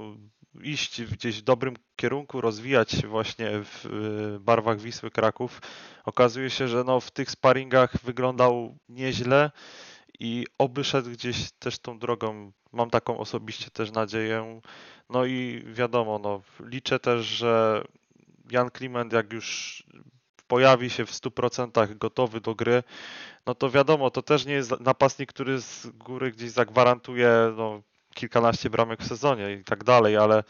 iść 0.64 1.04
gdzieś 1.04 1.40
w 1.40 1.44
dobrym 1.44 1.76
kierunku, 1.96 2.42
rozwijać 2.42 2.92
się 2.92 3.08
właśnie 3.08 3.50
w 3.52 3.86
barwach 4.40 4.80
Wisły 4.80 5.12
Kraków. 5.12 5.62
Okazuje 6.06 6.50
się, 6.50 6.68
że 6.68 6.84
no, 6.84 7.00
w 7.00 7.12
tych 7.12 7.32
sparingach 7.32 7.98
wyglądał 8.04 8.78
nieźle 8.90 9.52
i 10.20 10.46
oby 10.58 10.84
szedł 10.84 11.10
gdzieś 11.10 11.52
też 11.52 11.80
tą 11.80 12.00
drogą. 12.00 12.52
Mam 12.72 12.90
taką 12.90 13.18
osobiście 13.18 13.70
też 13.72 13.92
nadzieję. 13.92 14.62
No 15.10 15.26
i 15.26 15.64
wiadomo, 15.68 16.20
no, 16.20 16.42
liczę 16.60 17.00
też, 17.00 17.26
że 17.26 17.84
Jan 18.52 18.72
Kliment 18.72 19.14
jak 19.14 19.34
już 19.34 19.84
pojawi 20.48 20.90
się 20.90 21.06
w 21.06 21.12
100% 21.12 21.98
gotowy 21.98 22.42
do 22.42 22.56
gry, 22.56 22.84
no 23.46 23.56
to 23.56 23.70
wiadomo, 23.70 24.12
to 24.12 24.22
też 24.22 24.46
nie 24.46 24.54
jest 24.54 24.80
napastnik, 24.80 25.30
który 25.30 25.62
z 25.62 25.88
góry 25.88 26.32
gdzieś 26.32 26.52
zagwarantuje 26.52 27.54
no, 27.58 27.82
kilkanaście 28.14 28.70
bramek 28.70 29.02
w 29.02 29.08
sezonie 29.08 29.54
i 29.54 29.64
tak 29.64 29.84
dalej, 29.84 30.18
ale 30.18 30.44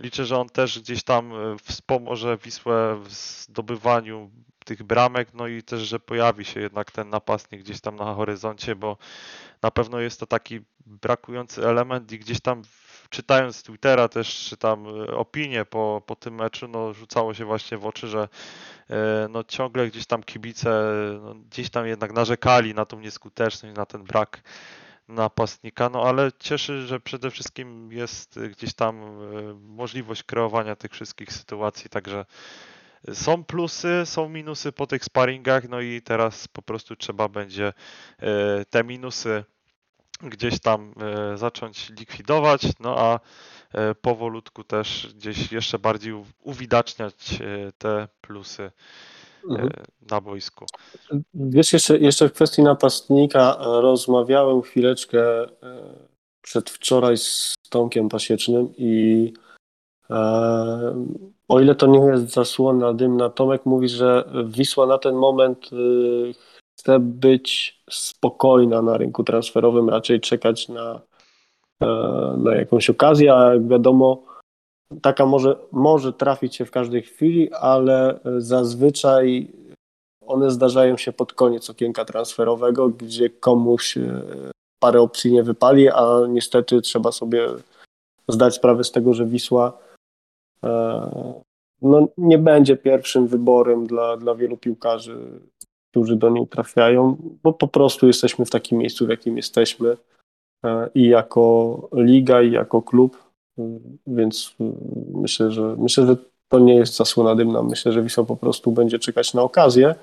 liczę, 0.00 0.24
że 0.24 0.38
on 0.38 0.48
też 0.48 0.80
gdzieś 0.80 1.02
tam 1.02 1.32
e, 1.32 1.56
wspomoże 1.62 2.38
Wisłę 2.44 3.00
w 3.04 3.12
zdobywaniu 3.12 4.30
tych 4.68 4.82
bramek, 4.82 5.34
no 5.34 5.46
i 5.46 5.62
też, 5.62 5.80
że 5.80 6.00
pojawi 6.00 6.44
się 6.44 6.60
jednak 6.60 6.90
ten 6.90 7.10
napastnik 7.10 7.60
gdzieś 7.60 7.80
tam 7.80 7.96
na 7.96 8.14
horyzoncie, 8.14 8.76
bo 8.76 8.96
na 9.62 9.70
pewno 9.70 10.00
jest 10.00 10.20
to 10.20 10.26
taki 10.26 10.60
brakujący 10.86 11.66
element 11.66 12.12
i 12.12 12.18
gdzieś 12.18 12.40
tam 12.40 12.62
czytając 13.10 13.62
Twittera 13.62 14.08
też 14.08 14.46
czytam 14.50 14.86
e, 14.86 15.16
opinie 15.16 15.64
po, 15.64 16.02
po 16.06 16.16
tym 16.16 16.34
meczu, 16.34 16.68
no 16.68 16.92
rzucało 16.92 17.34
się 17.34 17.44
właśnie 17.44 17.78
w 17.78 17.86
oczy, 17.86 18.08
że 18.08 18.28
e, 18.90 19.28
no 19.30 19.44
ciągle 19.44 19.88
gdzieś 19.88 20.06
tam 20.06 20.22
kibice 20.22 20.92
no, 21.22 21.34
gdzieś 21.34 21.70
tam 21.70 21.86
jednak 21.86 22.12
narzekali 22.12 22.74
na 22.74 22.84
tą 22.84 23.00
nieskuteczność, 23.00 23.76
na 23.76 23.86
ten 23.86 24.04
brak 24.04 24.42
napastnika, 25.08 25.88
no 25.88 26.02
ale 26.02 26.30
cieszy, 26.38 26.86
że 26.86 27.00
przede 27.00 27.30
wszystkim 27.30 27.92
jest 27.92 28.40
gdzieś 28.40 28.74
tam 28.74 29.22
y, 29.22 29.54
możliwość 29.54 30.22
kreowania 30.22 30.76
tych 30.76 30.92
wszystkich 30.92 31.32
sytuacji, 31.32 31.90
także 31.90 32.24
są 33.12 33.44
plusy, 33.44 34.02
są 34.04 34.28
minusy 34.28 34.72
po 34.72 34.86
tych 34.86 35.04
sparingach, 35.04 35.68
no 35.68 35.80
i 35.80 36.02
teraz 36.02 36.48
po 36.48 36.62
prostu 36.62 36.96
trzeba 36.96 37.28
będzie 37.28 37.68
y, 38.22 38.24
te 38.70 38.84
minusy 38.84 39.44
gdzieś 40.22 40.60
tam 40.60 40.94
y, 41.34 41.38
zacząć 41.38 41.90
likwidować, 41.90 42.62
no 42.80 42.98
a 42.98 43.20
y, 43.90 43.94
powolutku 43.94 44.64
też 44.64 45.14
gdzieś 45.14 45.52
jeszcze 45.52 45.78
bardziej 45.78 46.14
uwidaczniać 46.42 47.38
te 47.78 48.08
plusy 48.20 48.70
Mhm. 49.50 49.70
na 50.10 50.20
boisku. 50.20 50.66
Wiesz, 51.34 51.72
jeszcze, 51.72 51.98
jeszcze 51.98 52.28
w 52.28 52.32
kwestii 52.32 52.62
napastnika 52.62 53.56
e, 53.60 53.80
rozmawiałem 53.80 54.62
chwileczkę 54.62 55.42
e, 55.42 55.48
przedwczoraj 56.42 57.16
z 57.16 57.54
Tomkiem 57.70 58.08
Pasiecznym 58.08 58.68
i 58.76 59.32
e, 60.10 61.06
o 61.48 61.60
ile 61.60 61.74
to 61.74 61.86
nie 61.86 61.98
jest 61.98 62.30
zasłona 62.30 62.94
dymna, 62.94 63.30
Tomek 63.30 63.66
mówi, 63.66 63.88
że 63.88 64.24
Wisła 64.44 64.86
na 64.86 64.98
ten 64.98 65.14
moment 65.14 65.70
e, 65.72 65.76
chce 66.80 66.98
być 67.00 67.80
spokojna 67.90 68.82
na 68.82 68.96
rynku 68.96 69.24
transferowym, 69.24 69.88
raczej 69.88 70.20
czekać 70.20 70.68
na, 70.68 71.00
e, 71.82 71.86
na 72.38 72.54
jakąś 72.54 72.90
okazję, 72.90 73.34
a 73.34 73.54
jak 73.54 73.68
wiadomo, 73.68 74.22
taka 75.02 75.26
może, 75.26 75.56
może 75.72 76.12
trafić 76.12 76.56
się 76.56 76.64
w 76.64 76.70
każdej 76.70 77.02
chwili, 77.02 77.52
ale 77.52 78.20
zazwyczaj 78.38 79.52
one 80.26 80.50
zdarzają 80.50 80.96
się 80.96 81.12
pod 81.12 81.32
koniec 81.32 81.70
okienka 81.70 82.04
transferowego, 82.04 82.88
gdzie 82.88 83.30
komuś 83.30 83.96
e, 83.96 84.22
parę 84.80 85.00
opcji 85.00 85.32
nie 85.32 85.42
wypali, 85.42 85.88
a 85.88 86.20
niestety 86.28 86.80
trzeba 86.80 87.12
sobie 87.12 87.48
zdać 88.28 88.54
sprawę 88.54 88.84
z 88.84 88.92
tego, 88.92 89.14
że 89.14 89.26
Wisła 89.26 89.87
no, 91.82 92.08
nie 92.18 92.38
będzie 92.38 92.76
pierwszym 92.76 93.26
wyborem 93.26 93.86
dla, 93.86 94.16
dla 94.16 94.34
wielu 94.34 94.56
piłkarzy, 94.56 95.40
którzy 95.90 96.16
do 96.16 96.30
niej 96.30 96.46
trafiają, 96.46 97.16
bo 97.42 97.52
po 97.52 97.68
prostu 97.68 98.06
jesteśmy 98.06 98.44
w 98.44 98.50
takim 98.50 98.78
miejscu, 98.78 99.06
w 99.06 99.10
jakim 99.10 99.36
jesteśmy 99.36 99.96
e, 100.64 100.90
i 100.94 101.08
jako 101.08 101.88
liga, 101.92 102.42
i 102.42 102.52
jako 102.52 102.82
klub, 102.82 103.22
e, 103.58 103.62
więc 104.06 104.54
e, 104.60 104.72
myślę, 105.14 105.50
że 105.50 105.76
myślę, 105.78 106.06
że 106.06 106.16
to 106.48 106.58
nie 106.58 106.74
jest 106.74 106.96
zasłona 106.96 107.34
dymna. 107.34 107.62
Myślę, 107.62 107.92
że 107.92 108.02
Wisła 108.02 108.24
po 108.24 108.36
prostu 108.36 108.72
będzie 108.72 108.98
czekać 108.98 109.34
na 109.34 109.42
okazję. 109.42 109.94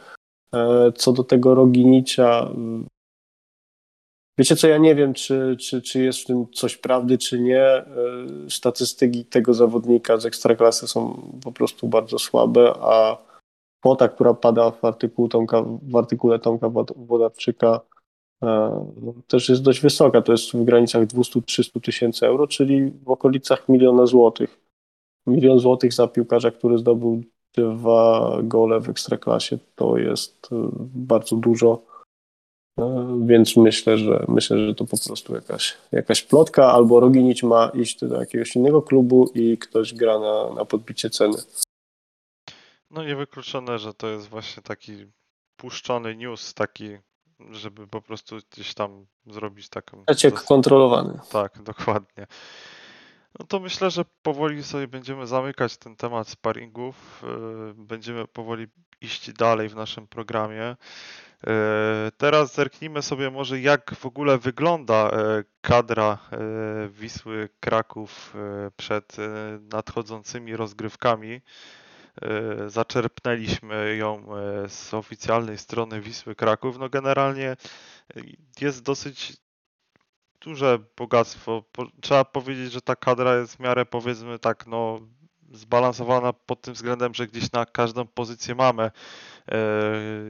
E, 0.53 0.91
Co 0.91 1.13
do 1.13 1.23
tego 1.23 1.55
Roginicia, 1.55 2.49
wiecie 4.37 4.55
co, 4.55 4.67
ja 4.67 4.77
nie 4.77 4.95
wiem, 4.95 5.13
czy, 5.13 5.57
czy, 5.59 5.81
czy 5.81 6.03
jest 6.03 6.19
w 6.19 6.25
tym 6.25 6.45
coś 6.53 6.77
prawdy, 6.77 7.17
czy 7.17 7.39
nie. 7.39 7.63
E, 7.63 7.85
Statystyki 8.49 9.25
tego 9.25 9.53
zawodnika 9.53 10.17
z 10.17 10.25
Ekstraklasy 10.25 10.87
są 10.87 11.21
po 11.43 11.51
prostu 11.51 11.87
bardzo 11.87 12.19
słabe, 12.19 12.73
a 12.79 13.17
kwota, 13.79 14.09
która 14.09 14.33
pada 14.33 14.71
w, 14.71 14.85
artykuł 14.85 15.29
Tomka, 15.29 15.63
w 15.81 15.95
artykule 15.95 16.39
Tomka 16.39 16.69
Wod- 16.69 16.93
Wodarczyka 17.07 17.81
e, 18.43 18.47
no, 19.01 19.13
też 19.27 19.49
jest 19.49 19.61
dość 19.61 19.81
wysoka. 19.81 20.21
To 20.21 20.31
jest 20.31 20.51
w 20.51 20.63
granicach 20.63 21.05
200-300 21.07 21.81
tysięcy 21.81 22.27
euro, 22.27 22.47
czyli 22.47 22.91
w 23.03 23.09
okolicach 23.09 23.69
miliona 23.69 24.05
złotych. 24.05 24.59
Milion 25.27 25.59
złotych 25.59 25.93
za 25.93 26.07
piłkarza, 26.07 26.51
który 26.51 26.77
zdobył 26.77 27.23
dwa 27.53 28.37
gole 28.43 28.79
w 28.79 28.89
ekstraklasie, 28.89 29.57
to 29.75 29.97
jest 29.97 30.49
e, 30.51 30.55
bardzo 30.95 31.35
dużo. 31.35 31.94
E, 32.79 33.19
Więc 33.25 33.57
myślę, 33.57 33.97
że 33.97 34.25
myślę, 34.27 34.67
że 34.67 34.75
to 34.75 34.85
po 34.85 34.97
prostu 35.05 35.35
jakaś, 35.35 35.77
jakaś 35.91 36.21
plotka, 36.21 36.71
albo 36.71 36.99
Roginić 36.99 37.43
ma 37.43 37.71
iść 37.73 38.05
do 38.05 38.19
jakiegoś 38.19 38.55
innego 38.55 38.81
klubu 38.81 39.31
i 39.35 39.57
ktoś 39.57 39.93
gra 39.93 40.19
na, 40.19 40.53
na 40.53 40.65
podbicie 40.65 41.09
ceny. 41.09 41.37
No 42.91 43.03
niewykluczone, 43.03 43.79
że 43.79 43.93
to 43.93 44.07
jest 44.07 44.27
właśnie 44.29 44.63
taki 44.63 45.05
puszczony 45.55 46.15
news, 46.15 46.53
taki, 46.53 46.97
żeby 47.51 47.87
po 47.87 48.01
prostu 48.01 48.35
gdzieś 48.51 48.73
tam 48.73 49.05
zrobić 49.25 49.69
taką... 49.69 50.03
Przeciek 50.05 50.43
kontrolowany. 50.43 51.19
Tak, 51.31 51.61
dokładnie. 51.63 52.27
No 53.39 53.45
to 53.45 53.59
myślę, 53.59 53.91
że 53.91 54.05
powoli 54.21 54.63
sobie 54.63 54.87
będziemy 54.87 55.27
zamykać 55.27 55.77
ten 55.77 55.95
temat 55.95 56.27
sparingów. 56.29 57.23
yy, 57.23 57.73
Będziemy 57.77 58.27
powoli 58.27 58.67
iść 59.01 59.33
dalej 59.33 59.69
w 59.69 59.75
naszym 59.75 60.07
programie. 60.07 60.75
Yy, 61.45 61.51
Teraz 62.17 62.53
zerknijmy 62.53 63.01
sobie 63.01 63.31
może 63.31 63.59
jak 63.59 63.95
w 63.95 64.05
ogóle 64.05 64.37
wygląda 64.37 65.11
yy, 65.13 65.45
kadra 65.61 66.17
yy, 66.31 66.89
Wisły 66.89 67.49
Kraków 67.59 68.33
przed 68.77 69.17
nadchodzącymi 69.59 70.55
rozgrywkami. 70.55 71.41
Zaczerpnęliśmy 72.67 73.95
ją 73.95 74.25
z 74.67 74.93
oficjalnej 74.93 75.57
strony 75.57 76.01
Wisły 76.01 76.35
Kraków. 76.35 76.77
No 76.79 76.89
generalnie 76.89 77.55
jest 78.61 78.83
dosyć 78.83 79.37
duże 80.41 80.79
bogactwo. 80.97 81.63
Trzeba 82.01 82.25
powiedzieć, 82.25 82.71
że 82.71 82.81
ta 82.81 82.95
kadra 82.95 83.35
jest 83.35 83.55
w 83.55 83.59
miarę 83.59 83.85
powiedzmy 83.85 84.39
tak 84.39 84.67
no 84.67 84.99
zbalansowana 85.51 86.33
pod 86.33 86.61
tym 86.61 86.73
względem, 86.73 87.13
że 87.13 87.27
gdzieś 87.27 87.51
na 87.51 87.65
każdą 87.65 88.07
pozycję 88.07 88.55
mamy 88.55 88.83
e, 88.83 88.91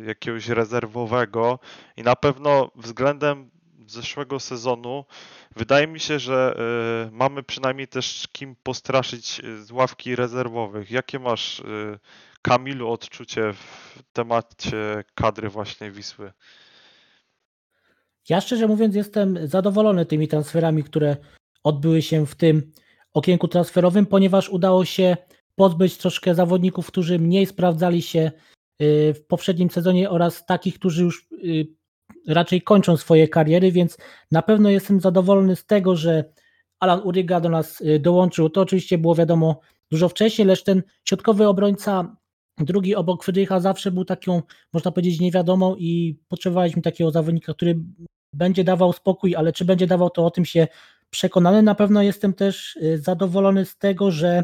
jakiegoś 0.08 0.47
rezerwowego 0.47 1.60
i 1.97 2.04
na 2.04 2.15
pewno 2.15 2.71
względem 2.75 3.51
zeszłego 3.88 4.39
sezonu 4.39 5.06
wydaje 5.56 5.88
mi 5.88 5.99
się, 5.99 6.19
że 6.19 6.56
e, 7.08 7.12
mamy 7.12 7.43
przynajmniej 7.43 7.88
też 7.88 8.28
kim 8.32 8.56
postraszyć 8.63 9.39
e, 9.39 9.63
z 9.63 9.71
ławki 9.71 10.15
rezerwowych. 10.15 10.91
Jakie 10.91 11.19
masz 11.19 11.63
Kamilu 12.41 12.91
odczucie 12.91 13.54
w 13.54 14.04
temacie 14.13 15.04
kadry 15.15 15.49
właśnie 15.49 15.91
Wisły? 15.91 16.32
Ja 18.30 18.41
szczerze 18.41 18.67
mówiąc 18.67 18.95
jestem 18.95 19.47
zadowolony 19.47 20.06
tymi 20.06 20.28
transferami, 20.28 20.84
które 20.84 21.17
odbyły 21.63 22.01
się 22.01 22.25
w 22.25 22.36
tym 22.36 22.71
okienku 23.15 23.47
transferowym, 23.47 24.06
ponieważ 24.06 24.49
udało 24.49 24.86
się 24.86 25.17
pozbyć 25.56 25.97
troszkę 25.97 26.36
zawodników, 26.36 26.88
którzy 26.88 27.19
mniej 27.19 27.45
sprawdzali 27.45 28.01
się 28.01 28.32
y, 28.82 29.13
w 29.13 29.25
poprzednim 29.28 29.69
sezonie 29.69 30.10
oraz 30.10 30.45
takich, 30.45 30.80
którzy 30.80 31.04
już 31.04 31.28
y, 31.32 31.67
raczej 32.28 32.62
kończą 32.62 32.97
swoje 32.97 33.28
kariery, 33.28 33.71
więc 33.71 33.97
na 34.32 34.41
pewno 34.41 34.69
jestem 34.69 34.99
zadowolony 35.01 35.56
z 35.56 35.65
tego, 35.65 35.95
że 35.95 36.34
Alan 36.80 37.01
Uryga 37.04 37.39
do 37.39 37.49
nas 37.49 37.82
y, 37.82 37.99
dołączył. 37.99 38.49
To 38.49 38.62
oczywiście 38.62 38.97
było 38.97 39.15
wiadomo 39.15 39.60
dużo 39.91 40.10
wcześniej, 40.10 40.47
lecz 40.47 40.63
ten 40.63 40.84
środkowy 41.04 41.47
obrońca, 41.47 42.15
drugi 42.58 42.95
obok 42.95 43.23
Frydrycha 43.23 43.60
zawsze 43.60 43.91
był 43.91 44.06
taką, 44.06 44.41
można 44.73 44.91
powiedzieć, 44.91 45.19
niewiadomą 45.19 45.75
i 45.75 46.19
potrzebowaliśmy 46.28 46.82
takiego 46.82 47.12
zawodnika, 47.12 47.54
który 47.54 47.80
będzie 48.34 48.63
dawał 48.63 48.93
spokój, 48.93 49.36
ale 49.36 49.54
czy 49.54 49.65
będzie 49.65 49.88
dawał, 49.88 50.10
to 50.10 50.25
o 50.25 50.32
tym 50.32 50.45
się 50.45 50.67
przekonany. 51.15 51.62
Na 51.62 51.75
pewno 51.75 52.01
jestem 52.01 52.34
też 52.34 52.75
y, 52.75 52.97
zadowolony 52.97 53.65
z 53.65 53.78
tego, 53.78 54.12
że 54.12 54.43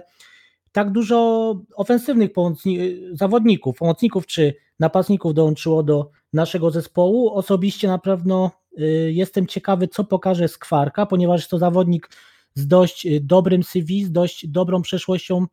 tak 0.71 0.91
dużo 0.91 1.55
ofensywnych 1.75 2.33
pomocni- 2.33 2.79
y, 2.79 3.17
zawodników, 3.17 3.77
pomocników 3.77 4.25
czy 4.25 4.53
napastników 4.79 5.33
dołączyło 5.33 5.83
do 5.83 6.11
naszego 6.33 6.71
zespołu. 6.71 7.29
Osobiście 7.29 7.87
na 7.87 7.97
pewno 7.97 8.51
y, 8.79 9.11
jestem 9.13 9.47
ciekawy, 9.47 9.87
co 9.87 10.03
pokaże 10.03 10.47
Skwarka, 10.47 11.05
ponieważ 11.05 11.47
to 11.47 11.57
zawodnik 11.57 12.09
z 12.55 12.67
dość 12.67 13.07
dobrym 13.21 13.63
CV, 13.63 14.03
z 14.03 14.11
dość 14.11 14.47
dobrą 14.47 14.81
przeszłością, 14.81 15.45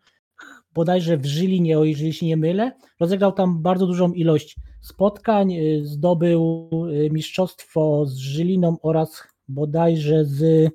bodajże 0.74 1.16
w 1.16 1.26
Żylinie, 1.26 1.78
o 1.78 1.84
jeżeli 1.84 2.12
się 2.12 2.26
nie 2.26 2.36
mylę. 2.36 2.72
Rozegrał 3.00 3.32
tam 3.32 3.62
bardzo 3.62 3.86
dużą 3.86 4.12
ilość 4.12 4.56
spotkań, 4.80 5.54
zdobył 5.82 6.70
mistrzostwo 7.10 8.06
z 8.06 8.16
Żyliną 8.16 8.76
oraz 8.82 9.22
bodajże 9.48 10.24
z, 10.24 10.70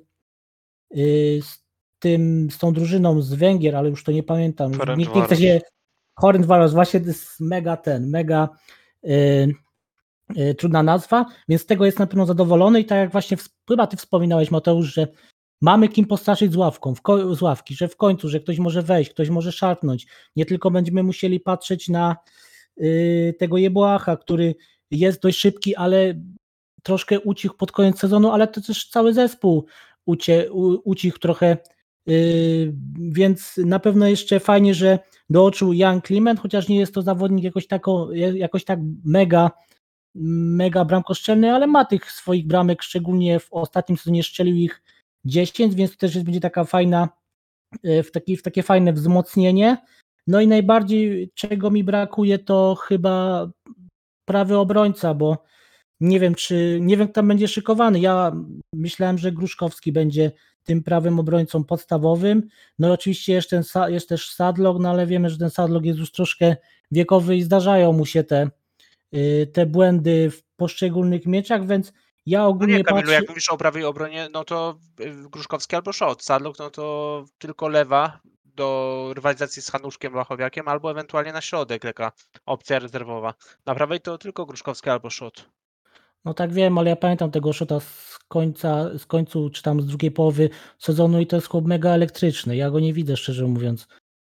z 1.42 1.64
tym, 1.98 2.48
z 2.50 2.58
tą 2.58 2.72
drużyną 2.72 3.22
z 3.22 3.34
Węgier, 3.34 3.76
ale 3.76 3.90
już 3.90 4.04
to 4.04 4.12
nie 4.12 4.22
pamiętam. 4.22 4.72
Nikt 4.96 5.14
nie 5.14 5.22
chce 5.22 5.36
się. 5.36 5.60
Hornwaros, 6.18 6.72
właśnie 6.72 7.00
to 7.00 7.06
jest 7.06 7.40
mega 7.40 7.76
ten, 7.76 8.10
mega 8.10 8.48
y, 9.04 9.54
y, 10.38 10.54
trudna 10.54 10.82
nazwa, 10.82 11.26
więc 11.48 11.62
z 11.62 11.66
tego 11.66 11.86
jest 11.86 11.98
na 11.98 12.06
pewno 12.06 12.26
zadowolony 12.26 12.80
i 12.80 12.84
tak 12.84 12.98
jak 12.98 13.12
właśnie 13.12 13.36
chyba 13.68 13.86
ty 13.86 13.96
wspominałeś 13.96 14.50
Mateusz, 14.50 14.94
że 14.94 15.08
mamy 15.60 15.88
kim 15.88 16.06
postraszyć 16.06 16.52
z 16.52 16.56
ławką, 16.56 16.94
w 16.94 17.00
z 17.36 17.42
ławki, 17.42 17.74
że 17.74 17.88
w 17.88 17.96
końcu, 17.96 18.28
że 18.28 18.40
ktoś 18.40 18.58
może 18.58 18.82
wejść, 18.82 19.10
ktoś 19.10 19.30
może 19.30 19.52
szarpnąć, 19.52 20.06
nie 20.36 20.46
tylko 20.46 20.70
będziemy 20.70 21.02
musieli 21.02 21.40
patrzeć 21.40 21.88
na 21.88 22.16
y, 22.80 23.34
tego 23.38 23.58
Jebłacha, 23.58 24.16
który 24.16 24.54
jest 24.90 25.22
dość 25.22 25.38
szybki, 25.38 25.76
ale 25.76 26.14
troszkę 26.82 27.20
ucichł 27.20 27.56
pod 27.56 27.72
koniec 27.72 27.98
sezonu, 27.98 28.30
ale 28.30 28.48
to 28.48 28.60
też 28.60 28.88
cały 28.88 29.14
zespół 29.14 29.66
ucie, 30.06 30.52
u, 30.52 30.90
ucichł 30.90 31.18
trochę, 31.18 31.56
y, 32.08 32.74
więc 32.98 33.56
na 33.56 33.78
pewno 33.78 34.08
jeszcze 34.08 34.40
fajnie, 34.40 34.74
że 34.74 34.98
dołączył 35.30 35.72
Jan 35.72 36.00
Kliment, 36.00 36.40
chociaż 36.40 36.68
nie 36.68 36.78
jest 36.78 36.94
to 36.94 37.02
zawodnik 37.02 37.44
jakoś, 37.44 37.66
taką, 37.66 38.10
jakoś 38.12 38.64
tak 38.64 38.78
mega 39.04 39.50
mega 40.14 40.84
bramkoszczelny, 40.84 41.54
ale 41.54 41.66
ma 41.66 41.84
tych 41.84 42.10
swoich 42.12 42.46
bramek, 42.46 42.82
szczególnie 42.82 43.40
w 43.40 43.48
ostatnim 43.50 43.98
sezonie 43.98 44.22
strzelił 44.22 44.56
ich 44.56 44.82
10, 45.24 45.74
więc 45.74 45.92
to 45.92 45.98
też 45.98 46.22
będzie 46.22 46.40
taka 46.40 46.64
fajna, 46.64 47.08
e, 47.84 48.02
w, 48.02 48.10
taki, 48.10 48.36
w 48.36 48.42
takie 48.42 48.62
fajne 48.62 48.92
wzmocnienie. 48.92 49.76
No 50.26 50.40
i 50.40 50.46
najbardziej 50.48 51.30
czego 51.34 51.70
mi 51.70 51.84
brakuje 51.84 52.38
to 52.38 52.74
chyba 52.74 53.48
prawy 54.24 54.56
obrońca, 54.58 55.14
bo 55.14 55.44
nie 56.04 56.20
wiem 56.20 56.34
czy, 56.34 56.78
nie 56.80 56.96
wiem 56.96 57.06
kto 57.08 57.14
tam 57.14 57.28
będzie 57.28 57.48
szykowany. 57.48 58.00
Ja 58.00 58.32
myślałem, 58.72 59.18
że 59.18 59.32
Gruszkowski 59.32 59.92
będzie 59.92 60.32
tym 60.64 60.82
prawym 60.82 61.18
obrońcą 61.18 61.64
podstawowym. 61.64 62.48
No 62.78 62.88
i 62.88 62.90
oczywiście 62.90 63.32
jest, 63.32 63.50
ten, 63.50 63.62
jest 63.88 64.08
też 64.08 64.30
Sadlok, 64.30 64.78
no 64.80 64.90
ale 64.90 65.06
wiemy, 65.06 65.30
że 65.30 65.38
ten 65.38 65.50
Sadlok 65.50 65.84
jest 65.84 65.98
już 65.98 66.12
troszkę 66.12 66.56
wiekowy 66.90 67.36
i 67.36 67.42
zdarzają 67.42 67.92
mu 67.92 68.06
się 68.06 68.24
te, 68.24 68.50
y, 69.14 69.50
te 69.52 69.66
błędy 69.66 70.30
w 70.30 70.42
poszczególnych 70.56 71.26
mieczach, 71.26 71.66
więc 71.66 71.92
ja 72.26 72.38
No 72.38 72.48
ogólnie 72.48 72.76
nie, 72.76 72.84
Kamilu, 72.84 73.06
patrzę... 73.06 73.14
jak 73.14 73.28
mówisz 73.28 73.48
o 73.48 73.56
prawej 73.56 73.84
obronie, 73.84 74.28
no 74.32 74.44
to 74.44 74.78
y, 75.00 75.28
Gruszkowski 75.30 75.76
albo 75.76 75.92
Szot. 75.92 76.22
Sadlok, 76.22 76.58
no 76.58 76.70
to 76.70 77.24
tylko 77.38 77.68
lewa 77.68 78.20
do 78.44 79.10
rywalizacji 79.14 79.62
z 79.62 79.70
Hanuszkiem 79.70 80.12
Wachowiakiem, 80.12 80.68
albo 80.68 80.90
ewentualnie 80.90 81.32
na 81.32 81.40
środek 81.40 81.82
taka 81.82 82.12
opcja 82.46 82.78
rezerwowa. 82.78 83.34
Na 83.66 83.74
prawej 83.74 84.00
to 84.00 84.18
tylko 84.18 84.46
Gruszkowski 84.46 84.90
albo 84.90 85.10
Szot. 85.10 85.48
No 86.24 86.34
tak 86.34 86.52
wiem, 86.52 86.78
ale 86.78 86.90
ja 86.90 86.96
pamiętam 86.96 87.30
tego 87.30 87.52
szota 87.52 87.80
z 87.80 88.18
końca, 88.28 88.98
z 88.98 89.06
końcu, 89.06 89.50
czy 89.50 89.62
tam 89.62 89.80
z 89.80 89.86
drugiej 89.86 90.10
połowy 90.10 90.50
sezonu 90.78 91.20
i 91.20 91.26
to 91.26 91.36
jest 91.36 91.48
chłop 91.48 91.64
mega 91.64 91.90
elektryczny. 91.90 92.56
Ja 92.56 92.70
go 92.70 92.80
nie 92.80 92.92
widzę, 92.92 93.16
szczerze 93.16 93.46
mówiąc. 93.46 93.88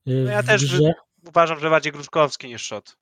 y, 0.09 0.23
No 0.25 0.31
ja 0.31 0.43
też 0.43 0.65
grze. 0.65 0.93
Uważam, 1.29 1.61
że 1.61 1.71
bardziej 1.71 1.93
Gruszkowski 1.93 2.49
niż 2.49 2.63
Szot. 2.63 2.97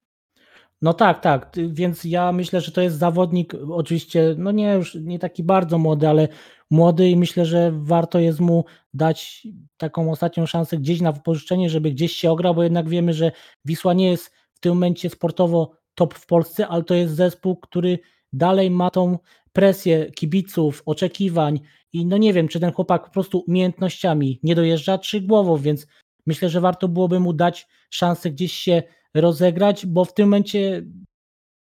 No 0.83 0.95
tak, 0.95 1.21
tak, 1.21 1.57
więc 1.69 2.05
ja 2.05 2.33
myślę, 2.33 2.61
że 2.61 2.73
to 2.73 2.81
jest 2.81 2.99
zawodnik, 2.99 3.55
oczywiście, 3.71 4.35
no 4.39 4.51
nie 4.51 4.73
już 4.73 4.95
nie 4.95 5.19
taki 5.19 5.43
bardzo 5.43 5.79
młody, 5.79 6.09
ale 6.09 6.29
młody 6.71 7.09
i 7.09 7.17
myślę, 7.17 7.45
że 7.47 7.73
warto 7.75 8.19
jest 8.19 8.41
mu 8.41 8.65
dać 8.95 9.47
taką 9.77 10.11
ostatnią 10.13 10.47
szansę 10.47 10.79
gdzieś 10.79 11.01
na 11.01 11.13
wypożyczenie, 11.13 11.71
żeby 11.71 11.91
gdzieś 11.91 12.13
się 12.13 12.31
ograł, 12.31 12.55
bo 12.55 12.63
jednak 12.63 12.89
wiemy, 12.89 13.13
że 13.15 13.33
Wisła 13.65 13.95
nie 13.95 14.11
jest 14.11 14.35
w 14.55 14.61
tym 14.61 14.75
momencie 14.75 15.11
sportowo 15.11 15.71
top 15.95 16.15
w 16.15 16.27
Polsce, 16.27 16.69
ale 16.69 16.85
to 16.85 16.95
jest 16.95 17.15
zespół, 17.15 17.57
który 17.57 17.99
dalej 18.33 18.71
ma 18.71 18.91
tą 18.91 19.19
presję 19.53 20.11
kibiców, 20.11 20.83
oczekiwań 20.87 21.61
i 21.93 22.07
no 22.07 22.17
nie 22.17 22.33
wiem, 22.33 22.49
czy 22.49 22.61
ten 22.61 22.73
chłopak 22.73 23.05
po 23.05 23.11
prostu 23.11 23.45
umiejętnościami 23.49 24.41
nie 24.43 24.55
dojeżdża, 24.55 24.99
czy 24.99 25.21
głową, 25.21 25.57
więc 25.57 25.87
myślę, 26.27 26.49
że 26.49 26.61
warto 26.61 26.89
byłoby 26.89 27.21
mu 27.21 27.33
dać 27.33 27.69
szansę 27.91 28.31
gdzieś 28.31 28.53
się 28.53 28.83
rozegrać, 29.15 29.87
bo 29.87 30.05
w 30.05 30.15
tym 30.15 30.27
momencie, 30.27 30.83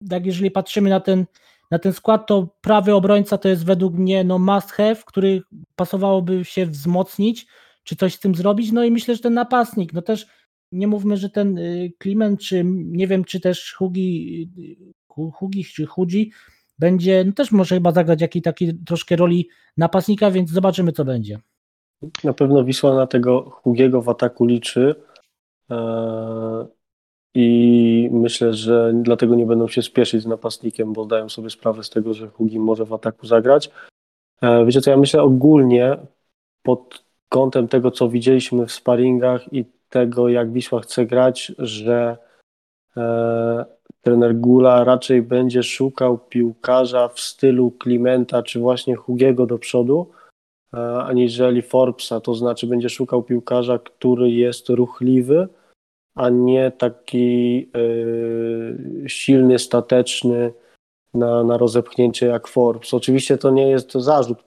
tak 0.10 0.26
jeżeli 0.26 0.52
patrzymy 0.52 0.90
na 0.90 1.00
ten, 1.00 1.26
na 1.72 1.80
ten 1.80 1.94
skład, 1.94 2.28
to 2.28 2.58
prawy 2.62 2.94
obrońca 2.94 3.38
to 3.38 3.50
jest 3.50 3.66
według 3.66 3.94
mnie 3.94 4.24
no 4.24 4.40
must 4.40 4.72
have, 4.72 4.96
który 5.06 5.42
pasowałoby 5.76 6.46
się 6.46 6.66
wzmocnić, 6.66 7.48
czy 7.84 7.96
coś 7.96 8.16
z 8.16 8.20
tym 8.20 8.36
zrobić, 8.36 8.72
no 8.72 8.84
i 8.84 8.92
myślę, 8.92 9.16
że 9.16 9.22
ten 9.22 9.34
napastnik, 9.34 9.94
no 9.94 10.02
też 10.02 10.28
nie 10.72 10.88
mówmy, 10.88 11.18
że 11.18 11.30
ten 11.30 11.58
y, 11.58 11.92
Kliment, 11.98 12.42
czy 12.42 12.64
nie 12.66 13.08
wiem, 13.08 13.26
czy 13.26 13.40
też 13.40 13.74
Hugi, 13.74 14.50
y, 15.10 15.14
Hu- 15.14 15.32
Hugi 15.32 15.66
czy 15.66 15.86
Hudzi 15.86 16.32
będzie 16.80 17.24
no 17.26 17.34
też 17.34 17.52
może 17.52 17.76
chyba 17.76 17.92
zagrać 17.92 18.22
jakiej 18.22 18.42
takiej 18.42 18.74
troszkę 18.86 19.16
roli 19.16 19.50
napastnika, 19.78 20.32
więc 20.32 20.50
zobaczymy 20.50 20.92
co 20.92 21.06
będzie. 21.06 21.40
Na 22.24 22.34
pewno 22.34 22.64
Wisła 22.64 22.96
na 22.96 23.08
tego 23.08 23.50
Hugiego 23.50 24.02
w 24.02 24.10
ataku 24.10 24.46
liczy 24.46 24.96
e, 25.72 26.68
i 27.34 28.10
myślę, 28.12 28.54
że 28.54 28.92
dlatego 28.96 29.36
nie 29.36 29.46
będą 29.46 29.68
się 29.68 29.82
spieszyć 29.82 30.22
z 30.22 30.26
napastnikiem, 30.26 30.94
bo 30.94 31.04
zdają 31.04 31.30
sobie 31.30 31.50
sprawę 31.50 31.84
z 31.84 31.90
tego, 31.90 32.14
że 32.14 32.28
Hugi 32.28 32.60
może 32.60 32.86
w 32.86 32.94
ataku 32.94 33.28
zagrać. 33.28 33.70
E, 34.42 34.66
Wiecie 34.66 34.82
co, 34.82 34.92
ja 34.92 34.98
myślę 34.98 35.22
ogólnie 35.24 35.98
pod 36.64 37.04
kątem 37.30 37.68
tego, 37.68 37.92
co 37.92 38.10
widzieliśmy 38.10 38.66
w 38.66 38.72
sparingach 38.72 39.54
i 39.54 39.66
tego, 39.90 40.30
jak 40.30 40.52
Wisła 40.52 40.80
chce 40.82 41.06
grać, 41.06 41.52
że 41.58 42.18
e, 42.98 43.66
trener 44.02 44.36
Gula 44.36 44.84
raczej 44.84 45.22
będzie 45.22 45.64
szukał 45.64 46.18
piłkarza 46.18 47.08
w 47.08 47.20
stylu 47.20 47.72
Klimenta 47.72 48.44
czy 48.44 48.60
właśnie 48.60 48.96
Hugiego 48.96 49.46
do 49.46 49.58
przodu, 49.58 50.12
e, 50.74 50.78
aniżeli 51.04 51.62
Forbesa, 51.62 52.20
to 52.20 52.34
znaczy 52.34 52.68
będzie 52.68 52.90
szukał 52.90 53.24
piłkarza, 53.24 53.80
który 53.80 54.32
jest 54.32 54.70
ruchliwy, 54.70 55.48
a 56.16 56.30
nie 56.30 56.72
taki 56.72 57.70
e, 57.76 59.10
silny, 59.10 59.60
stateczny 59.60 60.54
na, 61.14 61.44
na 61.44 61.58
rozepchnięcie 61.58 62.26
jak 62.26 62.48
Forbes. 62.48 62.94
Oczywiście 62.94 63.38
to 63.38 63.52
nie 63.52 63.70
jest 63.70 63.94
zarzut 63.94 64.40
e, 64.40 64.44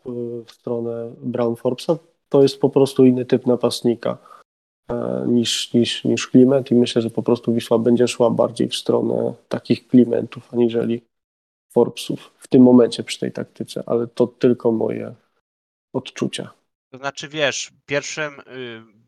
w 0.47 0.51
stronę 0.51 1.13
Brown 1.23 1.57
Forbesa, 1.57 1.99
to 2.29 2.43
jest 2.43 2.61
po 2.61 2.71
prostu 2.71 3.05
inny 3.05 3.25
typ 3.25 3.47
napastnika 3.47 4.32
niż, 5.27 5.73
niż, 5.75 6.05
niż 6.05 6.29
Kliment 6.29 6.71
i 6.71 6.75
myślę, 6.75 7.03
że 7.03 7.11
po 7.11 7.23
prostu 7.23 7.55
Wisła 7.55 7.79
będzie 7.79 8.09
szła 8.09 8.31
bardziej 8.31 8.69
w 8.69 8.77
stronę 8.77 9.35
takich 9.49 9.87
Klimentów, 9.89 10.55
aniżeli 10.55 11.03
Forbesów 11.73 12.35
w 12.39 12.49
tym 12.49 12.63
momencie 12.63 13.05
przy 13.05 13.21
tej 13.21 13.33
taktyce, 13.33 13.83
ale 13.87 14.07
to 14.07 14.27
tylko 14.27 14.73
moje 14.73 15.15
odczucia. 15.93 16.51
To 16.91 16.99
znaczy, 16.99 17.29
wiesz, 17.29 17.73
pierwszym 17.87 18.41
y, 18.41 19.02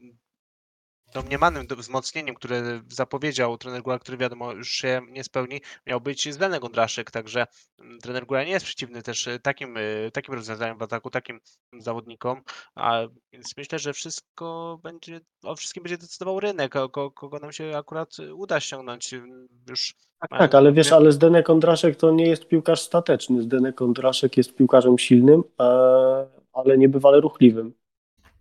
domniemanym 1.14 1.66
do- 1.66 1.77
wzmocnieniem, 1.77 2.35
które 2.35 2.83
zapowiedział 2.88 3.59
trener 3.59 3.83
Gula, 3.83 3.98
który 3.98 4.16
wiadomo 4.18 4.53
już 4.53 4.68
się 4.70 5.00
nie 5.11 5.24
spełni, 5.24 5.61
miał 5.87 6.00
być 6.00 6.35
Zdenek 6.35 6.61
Gondraszek, 6.61 7.11
także 7.11 7.46
mm, 7.81 7.98
trener 7.98 8.27
Gula 8.27 8.44
nie 8.44 8.50
jest 8.50 8.66
przeciwny 8.66 9.03
też 9.03 9.27
y, 9.27 9.40
takim, 9.40 9.77
y, 9.77 10.11
takim 10.12 10.35
rozwiązaniom 10.35 10.79
w 10.79 10.83
ataku, 10.83 11.11
takim 11.11 11.40
zawodnikom, 11.79 12.42
a 12.74 13.00
więc 13.33 13.57
myślę, 13.57 13.79
że 13.79 13.92
wszystko 13.92 14.79
będzie, 14.83 15.20
o 15.44 15.57
wszystkim 15.57 15.83
będzie 15.83 15.98
decydował 15.98 16.40
rynek, 16.40 16.77
o 16.77 16.88
ko- 16.88 17.11
kogo 17.11 17.38
nam 17.38 17.53
się 17.53 17.77
akurat 17.77 18.18
y, 18.18 18.35
uda 18.35 18.61
ściągnąć 18.61 19.12
y, 19.12 19.22
już. 19.68 19.94
Tak, 20.31 20.38
tak, 20.38 20.55
ale 20.55 20.72
wiesz, 20.72 20.92
ale 20.92 21.12
Zdenek 21.12 21.50
Ondraszek 21.50 21.96
to 21.96 22.11
nie 22.11 22.27
jest 22.27 22.48
piłkarz 22.48 22.81
stateczny. 22.81 23.42
Zdenek 23.42 23.83
Ondraszek 23.83 24.37
jest 24.37 24.55
piłkarzem 24.55 24.98
silnym, 24.98 25.42
e, 25.61 25.64
ale 26.53 26.79
niebywale 26.79 27.20
ruchliwym. 27.20 27.74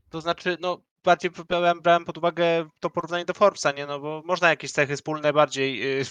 To 0.09 0.21
znaczy, 0.21 0.57
no 0.61 0.81
bardziej 1.03 1.31
brałem, 1.49 1.81
brałem 1.81 2.05
pod 2.05 2.17
uwagę 2.17 2.69
to 2.79 2.89
porównanie 2.89 3.25
do 3.25 3.33
Forbesa, 3.33 3.71
nie? 3.71 3.85
No 3.85 3.99
bo 3.99 4.21
można 4.25 4.49
jakieś 4.49 4.71
cechy 4.71 4.95
wspólne 4.95 5.33
bardziej, 5.33 5.99
y, 6.01 6.05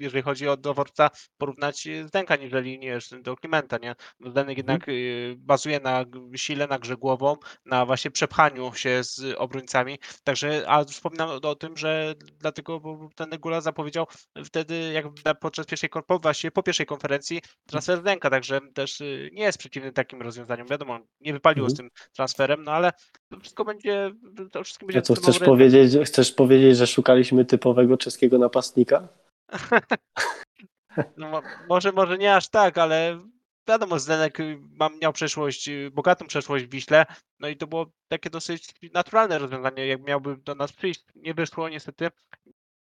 jeżeli 0.00 0.22
chodzi 0.22 0.48
o 0.48 0.56
do 0.56 0.74
Forbesa, 0.74 1.10
porównać 1.38 1.86
y, 1.86 2.08
z 2.08 2.10
Denka, 2.10 2.36
niżeli 2.36 2.78
nie 2.78 2.88
wiesz, 2.90 3.10
do 3.22 3.36
Klimenta, 3.36 3.78
nie? 3.78 3.94
Bo 4.20 4.30
Denek 4.30 4.56
jednak 4.56 4.88
y, 4.88 5.34
bazuje 5.38 5.80
na 5.80 6.04
sile, 6.36 6.66
na 6.66 6.78
grze 6.78 6.96
głową, 6.96 7.36
na 7.64 7.86
właśnie 7.86 8.10
przepchaniu 8.10 8.74
się 8.74 9.04
z 9.04 9.34
obrońcami, 9.38 9.98
także, 10.24 10.64
a 10.66 10.84
wspominam 10.84 11.28
o, 11.28 11.34
o 11.50 11.54
tym, 11.54 11.76
że 11.76 12.14
dlatego, 12.38 12.80
ten 13.16 13.30
Gula 13.40 13.60
zapowiedział 13.60 14.06
wtedy, 14.44 14.92
jak 14.92 15.06
podczas 15.40 15.66
pierwszej, 15.66 15.90
kon- 15.90 16.02
po, 16.52 16.62
pierwszej 16.62 16.86
konferencji 16.86 17.40
transfer 17.66 18.02
Denka, 18.02 18.30
także 18.30 18.60
też 18.74 19.00
y, 19.00 19.30
nie 19.32 19.42
jest 19.42 19.58
przeciwny 19.58 19.92
takim 19.92 20.22
rozwiązaniom, 20.22 20.68
wiadomo, 20.68 20.98
nie 21.20 21.32
wypaliło 21.32 21.70
z 21.70 21.74
tym 21.74 21.90
transferem, 22.12 22.64
no 22.64 22.72
ale 22.72 22.92
to 23.30 23.40
wszystko 23.40 23.64
będzie, 23.64 24.12
to 24.52 24.64
wszystkim 24.64 24.86
będzie 24.86 24.98
A 24.98 25.02
co, 25.02 25.14
chcesz 25.14 25.34
rynek. 25.34 25.46
powiedzieć, 25.48 25.92
chcesz 26.04 26.32
powiedzieć, 26.32 26.76
że 26.76 26.86
szukaliśmy 26.86 27.44
typowego 27.44 27.96
czeskiego 27.96 28.38
napastnika? 28.38 29.08
No, 31.16 31.30
mo- 31.30 31.42
może, 31.68 31.92
może 31.92 32.18
nie 32.18 32.36
aż 32.36 32.48
tak, 32.48 32.78
ale 32.78 33.20
wiadomo, 33.68 33.98
Zdenek 33.98 34.40
y, 34.40 34.58
mam, 34.60 34.98
miał 34.98 35.12
przeszłość, 35.12 35.68
y, 35.68 35.90
bogatą 35.90 36.26
przeszłość 36.26 36.64
w 36.64 36.70
Wiśle, 36.70 37.06
no 37.38 37.48
i 37.48 37.56
to 37.56 37.66
było 37.66 37.86
takie 38.08 38.30
dosyć 38.30 38.74
naturalne 38.92 39.38
rozwiązanie, 39.38 39.86
jak 39.86 40.02
miałby 40.02 40.36
do 40.36 40.54
nas 40.54 40.72
przyjść. 40.72 41.04
Nie 41.14 41.34
wyszło 41.34 41.68
niestety, 41.68 42.10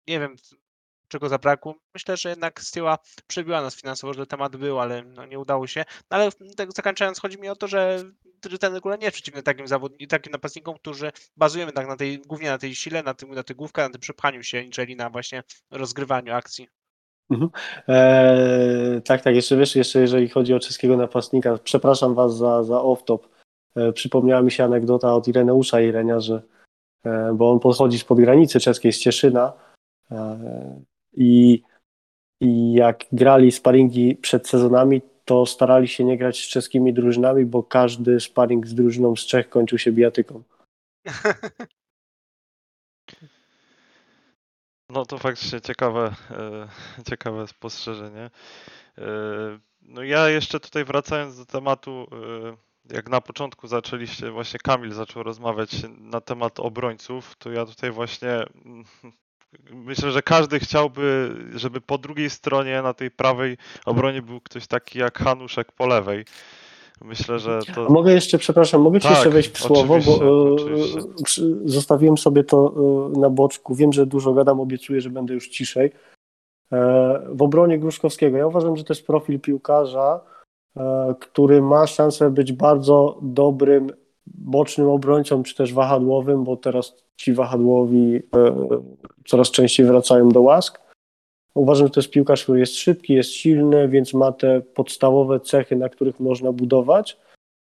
nie 0.07 0.19
wiem 0.19 0.35
czego 1.11 1.29
zabrakło. 1.29 1.75
Myślę, 1.93 2.17
że 2.17 2.29
jednak 2.29 2.61
Styła 2.61 2.97
przebiła 3.27 3.61
nas 3.61 3.75
finansowo, 3.75 4.13
że 4.13 4.27
temat 4.27 4.55
był, 4.55 4.79
ale 4.79 5.03
no, 5.03 5.25
nie 5.25 5.39
udało 5.39 5.67
się. 5.67 5.85
No, 6.11 6.17
ale 6.17 6.29
tak 6.57 6.71
zakończając, 6.71 7.19
chodzi 7.19 7.39
mi 7.39 7.49
o 7.49 7.55
to, 7.55 7.67
że 7.67 8.03
ten 8.59 8.75
ogóle 8.75 8.97
nie 8.97 9.05
jest 9.05 9.15
przeciwny 9.15 9.43
takim 9.43 9.67
zawodnikom, 9.67 10.07
takim 10.07 10.31
napastnikom, 10.31 10.75
którzy 10.75 11.11
bazują 11.37 11.65
jednak 11.65 11.87
na 11.87 11.95
tej, 11.95 12.19
głównie 12.19 12.49
na 12.49 12.57
tej 12.57 12.75
sile, 12.75 13.03
na 13.03 13.13
tym, 13.13 13.33
na 13.33 13.43
tych 13.43 13.57
główkach, 13.57 13.85
na 13.85 13.91
tym 13.91 14.01
przepchaniu 14.01 14.43
się, 14.43 14.65
niżeli 14.65 14.95
na 14.95 15.09
właśnie 15.09 15.43
rozgrywaniu 15.71 16.33
akcji. 16.33 16.67
Eee, 17.87 19.01
tak, 19.01 19.21
tak, 19.21 19.35
jeszcze 19.35 19.57
wiesz, 19.57 19.75
jeszcze 19.75 19.99
jeżeli 19.99 20.29
chodzi 20.29 20.53
o 20.53 20.59
czeskiego 20.59 20.97
napastnika, 20.97 21.57
przepraszam 21.63 22.15
Was 22.15 22.37
za, 22.37 22.63
za 22.63 22.75
off-top. 22.75 23.19
E, 23.75 23.93
przypomniała 23.93 24.41
mi 24.41 24.51
się 24.51 24.63
anegdota 24.63 25.13
od 25.13 25.27
Ireneusza 25.27 25.81
Irenia, 25.81 26.19
że, 26.19 26.41
e, 27.05 27.33
bo 27.33 27.51
on 27.51 27.59
podchodzi 27.59 27.99
spod 27.99 28.19
granicy 28.19 28.59
czeskiej 28.59 28.93
z 28.93 28.99
Cieszyna 28.99 29.53
e, 30.11 30.81
i, 31.13 31.63
i 32.41 32.73
jak 32.73 33.05
grali 33.11 33.51
sparingi 33.51 34.15
przed 34.15 34.47
sezonami, 34.47 35.01
to 35.25 35.45
starali 35.45 35.87
się 35.87 36.03
nie 36.03 36.17
grać 36.17 36.39
z 36.39 36.47
czeskimi 36.47 36.93
drużynami, 36.93 37.45
bo 37.45 37.63
każdy 37.63 38.19
sparing 38.19 38.67
z 38.67 38.75
drużyną 38.75 39.15
z 39.15 39.25
Czech 39.25 39.49
kończył 39.49 39.77
się 39.77 39.91
bijatyką. 39.91 40.43
No 44.89 45.05
to 45.05 45.17
faktycznie 45.17 45.61
ciekawe, 45.61 46.15
e, 46.31 46.67
ciekawe 47.09 47.47
spostrzeżenie. 47.47 48.29
E, 48.97 49.59
No 49.81 50.03
ja 50.03 50.29
jeszcze 50.29 50.59
tutaj 50.59 50.85
wracając 50.85 51.37
do 51.37 51.45
tematu, 51.45 52.07
e, 52.89 52.95
jak 52.95 53.09
na 53.09 53.21
początku 53.21 53.67
zaczęliście, 53.67 54.31
właśnie 54.31 54.59
Kamil 54.59 54.93
zaczął 54.93 55.23
rozmawiać 55.23 55.71
na 55.99 56.21
temat 56.21 56.59
obrońców, 56.59 57.35
to 57.35 57.51
ja 57.51 57.65
tutaj 57.65 57.91
właśnie 57.91 58.29
mm, 58.29 58.85
myślę, 59.73 60.11
że 60.11 60.21
każdy 60.21 60.59
chciałby, 60.59 61.35
żeby 61.55 61.81
po 61.81 61.97
drugiej 61.97 62.29
stronie, 62.29 62.81
na 62.81 62.93
tej 62.93 63.11
prawej 63.11 63.57
obronie 63.85 64.21
był 64.21 64.41
ktoś 64.41 64.67
taki 64.67 64.99
jak 64.99 65.19
Hanuszek 65.19 65.71
po 65.71 65.87
lewej. 65.87 66.25
Myślę, 67.01 67.39
że 67.39 67.59
A 67.69 67.73
to... 67.73 67.89
mogę 67.89 68.13
jeszcze, 68.13 68.37
przepraszam, 68.37 68.81
mogę 68.81 68.99
Ci 68.99 69.07
Tak, 69.07 69.15
jeszcze 69.15 69.29
wejść 69.29 69.49
w 69.51 69.57
słowo, 69.57 69.99
bo 70.05 70.25
e, 70.25 70.53
oczywiście. 70.53 71.01
zostawiłem 71.65 72.17
sobie 72.17 72.43
to 72.43 72.73
e, 73.15 73.19
na 73.19 73.29
boczku. 73.29 73.75
Wiem, 73.75 73.93
że 73.93 74.05
dużo 74.05 74.33
gadam, 74.33 74.59
obiecuję, 74.59 75.01
że 75.01 75.09
będę 75.09 75.33
już 75.33 75.49
ciszej. 75.49 75.91
E, 76.71 77.21
W 77.33 77.41
obronie 77.41 77.79
Gruszkowskiego, 77.79 78.37
ja 78.37 78.47
uważam, 78.47 78.77
że 78.77 78.83
to 78.83 78.93
jest 78.93 79.07
profil 79.07 79.39
piłkarza, 79.39 80.21
który 81.19 81.61
ma 81.61 81.87
szansę 81.87 82.29
być 82.29 82.53
bardzo 82.53 83.19
dobrym 83.21 83.89
bocznym 84.27 84.89
obrońcą, 84.89 85.43
czy 85.43 85.55
też 85.55 85.73
wahadłowym, 85.73 86.43
bo 86.43 86.57
teraz 86.57 86.95
ci 87.17 87.33
wahadłowi 87.33 88.15
e, 88.35 88.55
coraz 89.25 89.51
częściej 89.51 89.85
wracają 89.85 90.29
do 90.29 90.41
łask. 90.41 90.81
Uważam, 91.55 91.87
że 91.87 91.93
to 91.93 91.99
jest 91.99 92.11
piłkarz, 92.11 92.43
który 92.43 92.59
jest 92.59 92.75
szybki, 92.75 93.13
jest 93.13 93.29
silny, 93.29 93.87
więc 93.87 94.13
ma 94.13 94.31
te 94.31 94.61
podstawowe 94.61 95.39
cechy, 95.39 95.75
na 95.75 95.89
których 95.89 96.19
można 96.19 96.51
budować. 96.51 97.17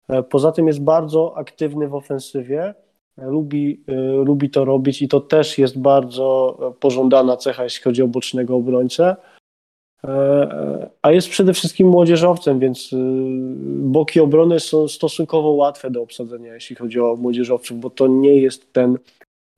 E, 0.08 0.22
Poza 0.22 0.52
tym 0.52 0.66
jest 0.66 0.82
bardzo 0.82 1.36
aktywny 1.36 1.88
w 1.88 1.94
ofensywie, 1.94 2.74
e, 3.18 3.26
lubi, 3.26 3.84
lubi 4.24 4.50
to 4.50 4.64
robić 4.64 5.02
i 5.02 5.08
to 5.08 5.20
też 5.20 5.58
jest 5.58 5.78
bardzo 5.78 6.58
pożądana 6.80 7.36
cecha, 7.36 7.64
jeśli 7.64 7.82
chodzi 7.82 8.02
o 8.02 8.08
bocznego 8.08 8.56
obrońcę. 8.56 9.16
E, 10.06 10.10
e, 10.10 10.90
A 11.02 11.12
jest 11.12 11.28
przede 11.28 11.54
wszystkim 11.54 11.88
młodzieżowcem, 11.88 12.58
więc 12.58 12.90
e, 12.92 12.96
boki 13.78 14.20
obrony 14.20 14.60
są 14.60 14.88
stosunkowo 14.88 15.50
łatwe 15.50 15.90
do 15.90 16.02
obsadzenia, 16.02 16.54
jeśli 16.54 16.76
chodzi 16.76 17.00
o 17.00 17.16
młodzieżowców, 17.16 17.80
bo 17.80 17.90
to 17.90 18.06
nie 18.06 18.36
jest 18.36 18.72
ten 18.72 18.98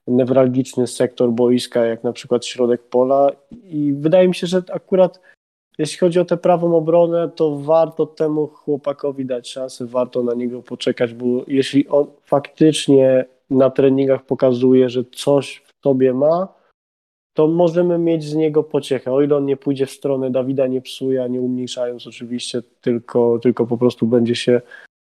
newralgiczny 0.06 0.86
sektor 0.86 1.32
boiska, 1.32 1.86
jak 1.86 2.04
na 2.04 2.12
przykład 2.12 2.46
środek 2.46 2.82
pola. 2.82 3.30
I 3.64 3.92
wydaje 3.92 4.28
mi 4.28 4.34
się, 4.34 4.46
że 4.46 4.62
akurat 4.72 5.20
jeśli 5.78 5.98
chodzi 5.98 6.20
o 6.20 6.24
tę 6.24 6.36
prawą 6.36 6.76
obronę, 6.76 7.30
to 7.36 7.58
warto 7.58 8.06
temu 8.06 8.46
chłopakowi 8.46 9.26
dać 9.26 9.50
szansę, 9.50 9.86
warto 9.86 10.22
na 10.22 10.34
niego 10.34 10.62
poczekać, 10.62 11.14
bo 11.14 11.26
jeśli 11.46 11.88
on 11.88 12.06
faktycznie 12.22 13.24
na 13.50 13.70
treningach 13.70 14.24
pokazuje, 14.24 14.88
że 14.88 15.04
coś 15.04 15.62
w 15.66 15.82
sobie 15.84 16.14
ma, 16.14 16.48
to 17.34 17.46
możemy 17.46 17.98
mieć 17.98 18.24
z 18.24 18.34
niego 18.34 18.62
pociechę. 18.62 19.12
O 19.12 19.22
ile 19.22 19.36
on 19.36 19.44
nie 19.46 19.56
pójdzie 19.56 19.86
w 19.86 19.90
stronę 19.90 20.30
Dawida 20.30 20.66
nie 20.66 20.80
psuje, 20.80 21.26
nie 21.30 21.40
umniejszając 21.40 22.06
oczywiście, 22.06 22.62
tylko, 22.80 23.38
tylko 23.42 23.66
po 23.66 23.78
prostu 23.78 24.06
będzie 24.06 24.34
się 24.34 24.60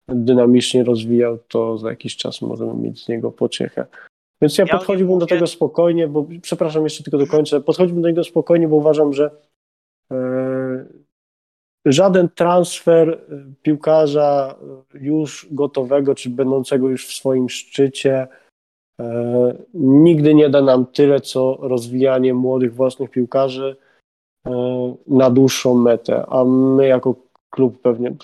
dynamicznie 0.08 0.84
rozwijał, 0.84 1.38
to 1.48 1.78
za 1.78 1.90
jakiś 1.90 2.18
czas 2.18 2.42
możemy 2.42 2.74
mieć 2.74 3.04
z 3.04 3.08
niego 3.08 3.32
pociechę. 3.32 3.86
Więc 4.42 4.58
ja, 4.58 4.66
Ja 4.68 4.78
podchodziłbym 4.78 5.20
do 5.20 5.26
mówię- 5.26 5.36
tego 5.36 5.48
spokojnie, 5.48 6.08
bo 6.08 6.26
przepraszam, 6.42 6.84
jeszcze 6.84 7.04
tylko 7.04 7.18
dokończę. 7.18 7.62
Podchodziłbym 7.62 8.02
do 8.02 8.08
niego 8.08 8.24
spokojnie, 8.24 8.68
bo 8.68 8.76
uważam, 8.76 9.14
że 9.14 9.32
e, 10.12 10.86
żaden 11.86 12.30
transfer 12.30 13.10
y, 13.10 13.18
piłkarza 13.62 14.56
y, 14.96 15.00
już 15.00 15.48
gotowego, 15.52 16.16
czy 16.16 16.30
będącego 16.30 16.90
już 16.90 17.08
w 17.08 17.14
swoim 17.14 17.50
szczycie, 17.50 18.14
e, 18.14 18.28
nigdy 19.74 20.34
nie 20.34 20.50
da 20.50 20.62
nam 20.62 20.86
tyle, 20.86 21.20
co 21.20 21.58
rozwijanie 21.62 22.34
młodych 22.34 22.74
własnych 22.74 23.10
piłkarzy 23.10 23.76
e, 24.48 24.96
na 25.08 25.30
dłuższą 25.30 25.76
metę. 25.76 26.26
A 26.26 26.46
my 26.46 26.88
jako 26.88 27.16
klub 27.50 27.82
pewnie, 27.82 28.16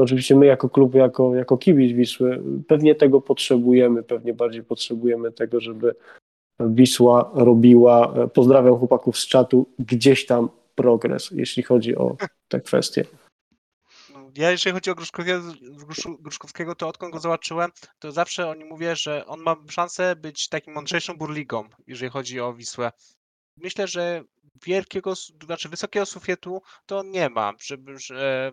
oczywiście 0.00 0.36
my 0.36 0.46
jako 0.46 0.68
klub, 0.68 0.94
jako, 0.94 1.34
jako 1.34 1.58
kibic 1.58 1.96
Wisły, 1.96 2.42
pewnie 2.68 2.94
tego 2.94 3.20
potrzebujemy, 3.20 4.02
pewnie 4.02 4.34
bardziej 4.34 4.62
potrzebujemy 4.62 5.32
tego, 5.32 5.60
żeby 5.60 5.94
Wisła 6.60 7.30
robiła, 7.34 8.14
e, 8.14 8.28
pozdrawiam 8.28 8.76
chłopaków 8.76 9.18
z 9.18 9.26
czatu, 9.26 9.66
gdzieś 9.78 10.26
tam 10.26 10.48
progres, 10.74 11.30
jeśli 11.30 11.62
chodzi 11.62 11.96
o 11.96 12.16
te 12.48 12.60
kwestie. 12.60 13.04
Ja 14.36 14.50
jeżeli 14.50 14.74
chodzi 14.74 14.90
o 14.90 14.94
Gruszkowskiego, 16.18 16.74
to 16.74 16.88
odkąd 16.88 17.12
go 17.12 17.20
zobaczyłem, 17.20 17.70
to 17.98 18.12
zawsze 18.12 18.48
oni 18.48 18.64
mówię, 18.64 18.96
że 18.96 19.26
on 19.26 19.40
ma 19.40 19.56
szansę 19.70 20.16
być 20.16 20.48
takim 20.48 20.74
mądrzejszą 20.74 21.14
burligą, 21.14 21.68
jeżeli 21.86 22.10
chodzi 22.10 22.40
o 22.40 22.54
Wisłę. 22.54 22.92
Myślę, 23.56 23.88
że 23.88 24.24
wielkiego, 24.64 25.14
znaczy 25.44 25.68
wysokiego 25.68 26.06
sufietu 26.06 26.62
to 26.86 26.98
on 26.98 27.10
nie 27.10 27.28
ma, 27.28 27.52
żeby, 27.60 27.98
że, 27.98 28.52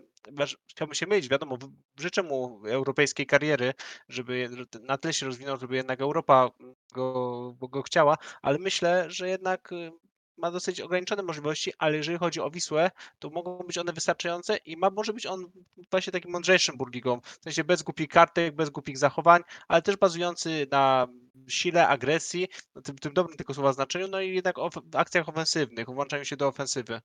chciałbym 0.70 0.94
się 0.94 1.06
mylić, 1.06 1.28
wiadomo, 1.28 1.58
życzę 2.00 2.22
mu 2.22 2.60
europejskiej 2.66 3.26
kariery, 3.26 3.74
żeby 4.08 4.50
na 4.80 4.98
tyle 4.98 5.14
się 5.14 5.26
rozwinął, 5.26 5.56
żeby 5.56 5.76
jednak 5.76 6.00
Europa 6.00 6.50
go, 6.94 7.56
go 7.60 7.82
chciała, 7.82 8.18
ale 8.42 8.58
myślę, 8.58 9.04
że 9.08 9.28
jednak 9.28 9.72
y, 9.72 9.92
ma 10.36 10.50
dosyć 10.50 10.80
ograniczone 10.80 11.22
możliwości, 11.22 11.72
ale 11.78 11.96
jeżeli 11.96 12.18
chodzi 12.18 12.40
o 12.40 12.50
Wisłę, 12.50 12.90
to 13.18 13.30
mogą 13.30 13.58
być 13.58 13.78
one 13.78 13.92
wystarczające 13.92 14.56
i 14.56 14.76
ma, 14.76 14.90
może 14.90 15.12
być 15.12 15.26
on 15.26 15.46
właśnie 15.90 16.12
takim 16.12 16.30
mądrzejszym 16.30 16.76
burligą, 16.76 17.20
w 17.20 17.44
sensie 17.44 17.64
bez 17.64 17.82
głupich 17.82 18.08
kartek, 18.08 18.54
bez 18.54 18.70
głupich 18.70 18.98
zachowań, 18.98 19.42
ale 19.68 19.82
też 19.82 19.96
bazujący 19.96 20.66
na 20.70 21.08
sile, 21.48 21.88
agresji, 21.88 22.48
tym, 22.84 22.98
tym 22.98 23.12
dobrym 23.12 23.36
tego 23.36 23.54
słowa 23.54 23.72
znaczeniu, 23.72 24.08
no 24.08 24.20
i 24.20 24.34
jednak 24.34 24.58
of, 24.58 24.74
akcjach 24.94 25.28
ofensywnych, 25.28 25.86
włączaniu 25.86 26.24
się 26.24 26.36
do 26.36 26.48
ofensywy. 26.48 27.00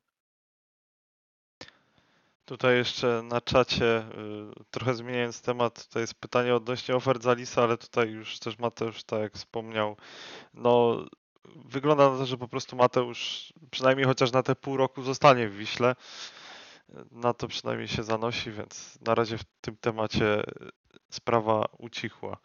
Tutaj 2.45 2.75
jeszcze 2.77 3.21
na 3.23 3.41
czacie, 3.41 3.99
y, 3.99 4.63
trochę 4.71 4.95
zmieniając 4.95 5.41
temat, 5.41 5.87
to 5.87 5.99
jest 5.99 6.13
pytanie 6.13 6.55
odnośnie 6.55 6.95
ofert 6.95 7.23
za 7.23 7.33
Lisa, 7.33 7.63
ale 7.63 7.77
tutaj 7.77 8.09
już 8.09 8.39
też 8.39 8.59
Mateusz, 8.59 9.03
tak 9.03 9.19
jak 9.19 9.33
wspomniał, 9.33 9.97
no 10.53 11.05
wygląda 11.55 12.09
na 12.09 12.17
to, 12.17 12.25
że 12.25 12.37
po 12.37 12.47
prostu 12.47 12.75
Mateusz 12.75 13.53
przynajmniej 13.71 14.07
chociaż 14.07 14.31
na 14.31 14.43
te 14.43 14.55
pół 14.55 14.77
roku 14.77 15.01
zostanie 15.01 15.49
w 15.49 15.55
Wiśle. 15.57 15.95
Na 17.11 17.33
to 17.33 17.47
przynajmniej 17.47 17.87
się 17.87 18.03
zanosi, 18.03 18.51
więc 18.51 18.99
na 19.01 19.15
razie 19.15 19.37
w 19.37 19.43
tym 19.61 19.77
temacie 19.77 20.43
sprawa 21.09 21.65
ucichła. 21.77 22.37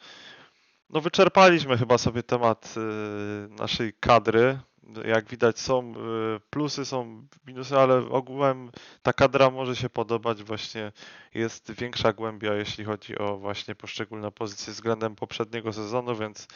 No 0.90 1.00
wyczerpaliśmy 1.00 1.78
chyba 1.78 1.98
sobie 1.98 2.22
temat 2.22 2.74
y, 2.76 3.48
naszej 3.48 3.92
kadry. 4.00 4.58
Jak 5.04 5.28
widać 5.28 5.60
są 5.60 5.92
y, 5.92 6.40
plusy, 6.50 6.84
są 6.84 7.26
minusy, 7.46 7.78
ale 7.78 7.96
ogółem 7.96 8.70
ta 9.02 9.12
kadra 9.12 9.50
może 9.50 9.76
się 9.76 9.90
podobać. 9.90 10.42
Właśnie 10.42 10.92
jest 11.34 11.72
większa 11.72 12.12
głębia, 12.12 12.54
jeśli 12.54 12.84
chodzi 12.84 13.18
o 13.18 13.36
właśnie 13.36 13.74
poszczególne 13.74 14.32
pozycje 14.32 14.72
względem 14.72 15.16
poprzedniego 15.16 15.72
sezonu, 15.72 16.16
więc 16.16 16.48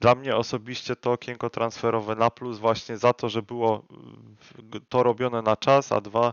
dla 0.00 0.14
mnie 0.14 0.36
osobiście 0.36 0.96
to 0.96 1.12
okienko 1.12 1.50
transferowe 1.50 2.16
na 2.16 2.30
plus 2.30 2.58
właśnie 2.58 2.98
za 2.98 3.12
to, 3.12 3.28
że 3.28 3.42
było 3.42 3.82
to 4.88 5.02
robione 5.02 5.42
na 5.42 5.56
czas, 5.56 5.92
a 5.92 6.00
dwa, 6.00 6.32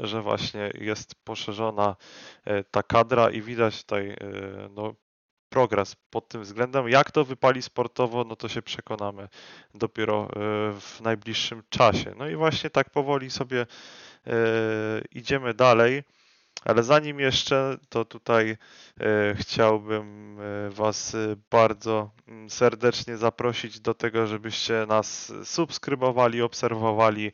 że 0.00 0.22
właśnie 0.22 0.72
jest 0.74 1.14
poszerzona 1.14 1.96
e, 2.44 2.64
ta 2.64 2.82
kadra 2.82 3.30
i 3.30 3.42
widać 3.42 3.82
tutaj 3.82 4.10
e, 4.10 4.16
no, 4.74 4.94
progres 5.48 5.96
pod 6.10 6.28
tym 6.28 6.42
względem. 6.42 6.88
Jak 6.88 7.10
to 7.10 7.24
wypali 7.24 7.62
sportowo, 7.62 8.24
no 8.24 8.36
to 8.36 8.48
się 8.48 8.62
przekonamy 8.62 9.28
dopiero 9.74 10.24
e, 10.24 10.28
w 10.80 11.00
najbliższym 11.00 11.62
czasie. 11.68 12.14
No 12.18 12.28
i 12.28 12.36
właśnie 12.36 12.70
tak 12.70 12.90
powoli 12.90 13.30
sobie 13.30 13.66
idziemy 15.10 15.54
dalej. 15.54 16.02
Ale 16.64 16.82
zanim 16.82 17.20
jeszcze, 17.20 17.76
to 17.88 18.04
tutaj 18.04 18.56
e, 19.00 19.34
chciałbym 19.34 20.38
e, 20.40 20.70
Was 20.70 21.14
e, 21.14 21.36
bardzo 21.50 22.10
mm, 22.28 22.50
serdecznie 22.50 23.16
zaprosić 23.16 23.80
do 23.80 23.94
tego, 23.94 24.26
żebyście 24.26 24.86
nas 24.88 25.32
subskrybowali, 25.44 26.42
obserwowali, 26.42 27.32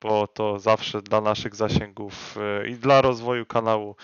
bo 0.00 0.26
to 0.26 0.58
zawsze 0.58 1.02
dla 1.02 1.20
naszych 1.20 1.56
zasięgów 1.56 2.36
i 2.68 2.74
dla 2.74 3.00
rozwoju 3.00 3.46
kanału 3.46 3.96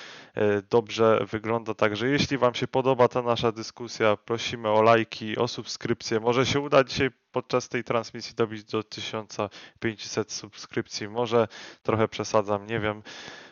dobrze 0.70 1.26
wygląda. 1.30 1.74
Także 1.74 2.08
jeśli 2.08 2.38
Wam 2.38 2.54
się 2.54 2.68
podoba 2.68 3.08
ta 3.08 3.22
nasza 3.22 3.52
dyskusja, 3.52 4.16
prosimy 4.16 4.68
o 4.68 4.82
lajki, 4.82 5.36
o 5.36 5.48
subskrypcję. 5.48 6.20
Może 6.20 6.46
się 6.46 6.60
uda 6.60 6.84
dzisiaj 6.84 7.10
podczas 7.32 7.68
tej 7.68 7.84
transmisji 7.84 8.34
dobić 8.34 8.64
do 8.64 8.82
1500 8.82 10.32
subskrypcji. 10.32 11.08
Może 11.08 11.48
trochę 11.82 12.08
przesadzam, 12.08 12.66
nie 12.66 12.80
wiem. 12.80 13.02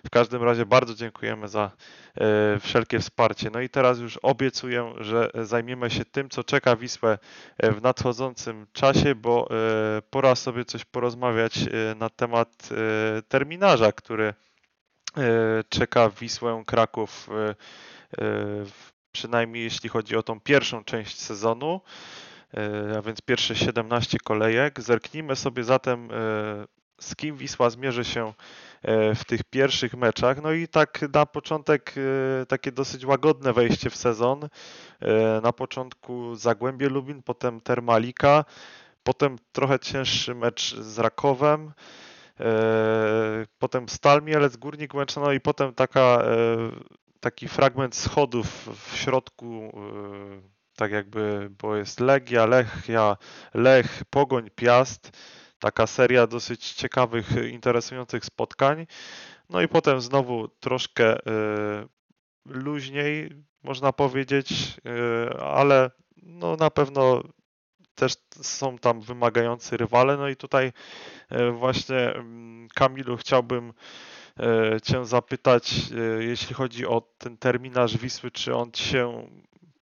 W 0.07 0.11
każdym 0.11 0.43
razie 0.43 0.66
bardzo 0.66 0.95
dziękujemy 0.95 1.49
za 1.49 1.71
e, 2.14 2.59
wszelkie 2.61 2.99
wsparcie. 2.99 3.51
No 3.51 3.61
i 3.61 3.69
teraz 3.69 3.99
już 3.99 4.16
obiecuję, 4.16 4.95
że 4.99 5.31
zajmiemy 5.35 5.90
się 5.90 6.05
tym, 6.05 6.31
co 6.31 6.45
czeka 6.45 6.77
Wisłę 6.77 7.19
e, 7.59 7.73
w 7.73 7.83
nadchodzącym 7.83 8.66
czasie, 8.73 9.14
bo 9.14 9.49
e, 9.51 10.03
pora 10.03 10.35
sobie 10.35 10.64
coś 10.64 10.85
porozmawiać 10.85 11.59
na 11.97 12.11
temat 12.11 12.69
terminarza, 13.29 13.93
który 13.93 14.35
czeka 15.69 16.11
Wisłę 16.11 16.62
Kraków, 16.66 17.29
przynajmniej 19.12 19.64
jeśli 19.64 19.88
chodzi 19.88 20.16
o 20.16 20.23
tą 20.23 20.40
pierwszą 20.40 20.85
część 20.85 21.19
sezonu, 21.19 21.81
a 22.98 23.02
więc 23.02 23.20
pierwsze 23.20 23.56
17 23.56 24.18
kolejek. 24.24 24.80
Zerknijmy 24.80 25.36
sobie 25.36 25.64
zatem, 25.64 26.08
e, 26.12 26.66
z 27.00 27.16
kim 27.16 27.36
Wisła 27.36 27.70
zmierzy 27.70 28.04
się 28.04 28.32
e, 28.82 29.14
w 29.14 29.24
tych 29.24 29.44
pierwszych 29.44 29.94
meczach. 29.94 30.42
No 30.42 30.52
i 30.52 30.68
tak 30.68 31.04
na 31.14 31.26
początek 31.26 31.94
e, 32.42 32.46
takie 32.46 32.72
dosyć 32.72 33.04
łagodne 33.06 33.52
wejście 33.52 33.90
w 33.90 33.96
sezon. 33.96 34.48
E, 35.00 35.40
Na 35.40 35.52
początku 35.52 36.34
Zagłębie 36.34 36.88
Lubin, 36.88 37.22
potem 37.22 37.60
Termalika, 37.60 38.44
potem 39.02 39.36
trochę 39.52 39.78
cięższy 39.78 40.34
mecz 40.34 40.74
z 40.76 40.98
Rakowem, 40.98 41.72
e, 42.40 43.46
potem 43.58 43.88
Stal 43.88 44.22
Mielec, 44.22 44.56
Górnik 44.56 44.94
Łęczna, 44.94 45.22
no 45.22 45.32
i 45.32 45.40
potem 45.40 45.74
taka, 45.74 46.00
e, 46.00 46.56
taki 47.20 47.48
fragment 47.48 47.94
schodów 47.96 48.68
w 48.90 48.96
środku, 48.96 49.72
e, 50.46 50.60
tak 50.81 50.93
jakby, 50.93 51.51
bo 51.62 51.77
jest 51.77 52.01
Legia, 52.01 52.47
Lechia, 52.47 53.16
Lech, 53.55 54.03
Pogoń, 54.11 54.51
Piast, 54.55 55.11
taka 55.59 55.87
seria 55.87 56.27
dosyć 56.27 56.73
ciekawych, 56.73 57.31
interesujących 57.53 58.25
spotkań. 58.25 58.87
No 59.51 59.62
i 59.62 59.69
potem 59.69 60.01
znowu 60.01 60.49
troszkę 60.49 61.05
e, 61.05 61.21
luźniej, 62.45 63.31
można 63.62 63.93
powiedzieć, 63.93 64.53
e, 65.33 65.43
ale 65.43 65.90
no 66.23 66.57
na 66.57 66.71
pewno 66.71 67.23
też 67.95 68.12
są 68.43 68.79
tam 68.79 69.01
wymagający 69.01 69.77
rywale. 69.77 70.16
No 70.16 70.29
i 70.29 70.37
tutaj 70.37 70.73
e, 71.29 71.51
właśnie 71.51 72.14
mm, 72.14 72.69
Kamilu 72.75 73.16
chciałbym 73.16 73.73
e, 74.38 74.81
Cię 74.81 75.05
zapytać, 75.05 75.73
e, 75.73 76.25
jeśli 76.25 76.55
chodzi 76.55 76.87
o 76.87 77.03
ten 77.19 77.37
terminarz 77.37 77.97
Wisły, 77.97 78.31
czy 78.31 78.55
on 78.55 78.71
się 78.75 79.29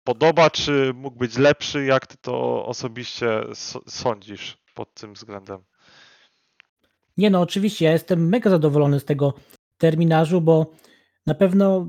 podoba, 0.07 0.49
czy 0.49 0.93
mógł 0.95 1.17
być 1.17 1.37
lepszy? 1.37 1.85
Jak 1.85 2.07
Ty 2.07 2.17
to 2.21 2.65
osobiście 2.65 3.41
so- 3.53 3.81
sądzisz 3.87 4.57
pod 4.75 4.93
tym 4.93 5.13
względem? 5.13 5.57
Nie 7.17 7.29
no, 7.29 7.41
oczywiście, 7.41 7.85
ja 7.85 7.91
jestem 7.91 8.29
mega 8.29 8.49
zadowolony 8.49 8.99
z 8.99 9.05
tego 9.05 9.33
terminarzu, 9.77 10.41
bo 10.41 10.71
na 11.25 11.35
pewno 11.35 11.87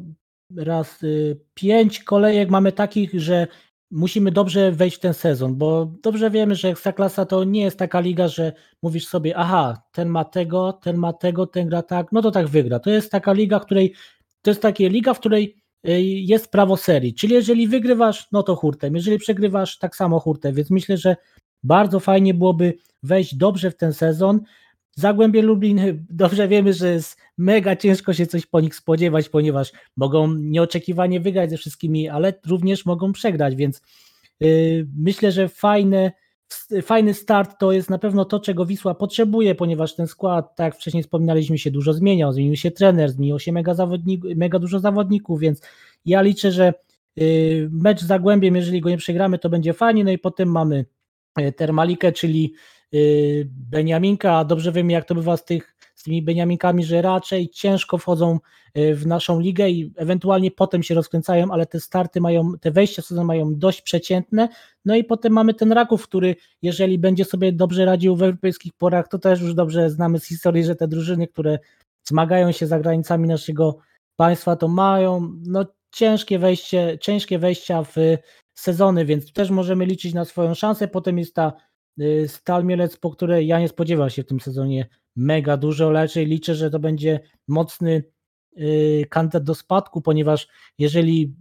raz 0.56 1.02
y, 1.02 1.40
pięć 1.54 2.02
kolejek 2.02 2.50
mamy 2.50 2.72
takich, 2.72 3.20
że 3.20 3.46
musimy 3.90 4.32
dobrze 4.32 4.72
wejść 4.72 4.96
w 4.96 5.00
ten 5.00 5.14
sezon, 5.14 5.56
bo 5.56 5.92
dobrze 6.02 6.30
wiemy, 6.30 6.54
że 6.54 6.68
Ekstraklasa 6.68 7.26
to 7.26 7.44
nie 7.44 7.62
jest 7.62 7.78
taka 7.78 8.00
liga, 8.00 8.28
że 8.28 8.52
mówisz 8.82 9.06
sobie, 9.06 9.36
aha, 9.36 9.82
ten 9.92 10.08
ma 10.08 10.24
tego, 10.24 10.72
ten 10.72 10.96
ma 10.96 11.12
tego, 11.12 11.46
ten 11.46 11.68
gra 11.68 11.82
tak, 11.82 12.06
no 12.12 12.22
to 12.22 12.30
tak 12.30 12.46
wygra. 12.46 12.78
To 12.78 12.90
jest 12.90 13.10
taka 13.10 13.32
liga, 13.32 13.60
której 13.60 13.94
to 14.42 14.50
jest 14.50 14.62
taka 14.62 14.84
liga, 14.84 15.14
w 15.14 15.20
której 15.20 15.67
jest 15.84 16.50
prawo 16.50 16.76
serii, 16.76 17.14
czyli 17.14 17.34
jeżeli 17.34 17.68
wygrywasz, 17.68 18.28
no 18.32 18.42
to 18.42 18.56
hurtem, 18.56 18.94
jeżeli 18.94 19.18
przegrywasz, 19.18 19.78
tak 19.78 19.96
samo 19.96 20.20
hurtem, 20.20 20.54
więc 20.54 20.70
myślę, 20.70 20.96
że 20.96 21.16
bardzo 21.62 22.00
fajnie 22.00 22.34
byłoby 22.34 22.74
wejść 23.02 23.34
dobrze 23.34 23.70
w 23.70 23.76
ten 23.76 23.92
sezon, 23.92 24.40
Zagłębie 24.98 25.42
Lublin, 25.42 25.80
dobrze 26.10 26.48
wiemy, 26.48 26.72
że 26.72 26.92
jest 26.92 27.16
mega 27.38 27.76
ciężko 27.76 28.12
się 28.12 28.26
coś 28.26 28.46
po 28.46 28.60
nich 28.60 28.74
spodziewać, 28.74 29.28
ponieważ 29.28 29.72
mogą 29.96 30.34
nieoczekiwanie 30.34 31.20
wygrać 31.20 31.50
ze 31.50 31.56
wszystkimi, 31.56 32.08
ale 32.08 32.34
również 32.46 32.86
mogą 32.86 33.12
przegrać, 33.12 33.56
więc 33.56 33.82
yy, 34.40 34.86
myślę, 34.96 35.32
że 35.32 35.48
fajne, 35.48 36.12
fajny 36.82 37.14
start 37.14 37.58
to 37.58 37.72
jest 37.72 37.90
na 37.90 37.98
pewno 37.98 38.24
to, 38.24 38.40
czego 38.40 38.66
Wisła 38.66 38.94
potrzebuje, 38.94 39.54
ponieważ 39.54 39.94
ten 39.94 40.06
skład, 40.06 40.56
tak 40.56 40.64
jak 40.64 40.76
wcześniej 40.76 41.02
wspominaliśmy, 41.02 41.58
się 41.58 41.70
dużo 41.70 41.92
zmieniał. 41.92 42.32
Zmienił 42.32 42.56
się 42.56 42.70
trener, 42.70 43.10
zmieniło 43.10 43.38
się 43.38 43.52
mega, 43.52 43.74
zawodnik, 43.74 44.24
mega 44.36 44.58
dużo 44.58 44.80
zawodników, 44.80 45.40
więc 45.40 45.60
ja 46.04 46.22
liczę, 46.22 46.52
że 46.52 46.74
y, 47.20 47.68
mecz 47.72 48.00
z 48.00 48.06
Zagłębiem, 48.06 48.56
jeżeli 48.56 48.80
go 48.80 48.90
nie 48.90 48.96
przegramy, 48.96 49.38
to 49.38 49.48
będzie 49.48 49.72
fajnie. 49.72 50.04
No 50.04 50.10
i 50.10 50.18
potem 50.18 50.50
mamy 50.50 50.84
y, 51.40 51.52
Termalikę, 51.52 52.12
czyli 52.12 52.54
y, 52.94 53.48
Beniaminka, 53.50 54.38
a 54.38 54.44
dobrze 54.44 54.72
wiemy, 54.72 54.92
jak 54.92 55.04
to 55.04 55.14
bywa 55.14 55.36
z, 55.36 55.44
tych, 55.44 55.77
tymi 56.08 56.22
Beniaminkami, 56.22 56.84
że 56.84 57.02
raczej 57.02 57.48
ciężko 57.48 57.98
wchodzą 57.98 58.38
w 58.74 59.06
naszą 59.06 59.40
ligę 59.40 59.70
i 59.70 59.92
ewentualnie 59.96 60.50
potem 60.50 60.82
się 60.82 60.94
rozkręcają, 60.94 61.52
ale 61.52 61.66
te 61.66 61.80
starty 61.80 62.20
mają, 62.20 62.52
te 62.60 62.70
wejścia 62.70 63.02
w 63.02 63.06
sezon 63.06 63.26
mają 63.26 63.54
dość 63.54 63.82
przeciętne. 63.82 64.48
No 64.84 64.96
i 64.96 65.04
potem 65.04 65.32
mamy 65.32 65.54
ten 65.54 65.72
Raków, 65.72 66.02
który 66.02 66.36
jeżeli 66.62 66.98
będzie 66.98 67.24
sobie 67.24 67.52
dobrze 67.52 67.84
radził 67.84 68.16
w 68.16 68.22
europejskich 68.22 68.72
porach, 68.72 69.08
to 69.08 69.18
też 69.18 69.40
już 69.40 69.54
dobrze 69.54 69.90
znamy 69.90 70.18
z 70.18 70.26
historii, 70.26 70.64
że 70.64 70.76
te 70.76 70.88
drużyny, 70.88 71.28
które 71.28 71.58
zmagają 72.04 72.52
się 72.52 72.66
za 72.66 72.78
granicami 72.78 73.28
naszego 73.28 73.78
państwa, 74.16 74.56
to 74.56 74.68
mają 74.68 75.32
no, 75.46 75.64
ciężkie 75.94 76.38
wejście, 76.38 76.98
ciężkie 77.00 77.38
wejścia 77.38 77.82
w 77.82 77.96
sezony, 78.54 79.04
więc 79.04 79.32
też 79.32 79.50
możemy 79.50 79.86
liczyć 79.86 80.14
na 80.14 80.24
swoją 80.24 80.54
szansę. 80.54 80.88
Potem 80.88 81.18
jest 81.18 81.34
ta 81.34 81.52
y, 82.00 82.28
Stal 82.28 82.64
Mielec, 82.64 82.96
po 82.96 83.10
której 83.10 83.46
ja 83.46 83.60
nie 83.60 83.68
spodziewam 83.68 84.10
się 84.10 84.22
w 84.22 84.26
tym 84.26 84.40
sezonie 84.40 84.88
mega 85.18 85.56
dużo, 85.56 85.92
raczej 85.92 86.26
liczę, 86.26 86.54
że 86.54 86.70
to 86.70 86.78
będzie 86.78 87.20
mocny 87.48 88.02
Y, 88.60 89.06
kandydat 89.10 89.44
do 89.44 89.54
spadku, 89.54 90.00
ponieważ 90.00 90.48
jeżeli 90.78 91.34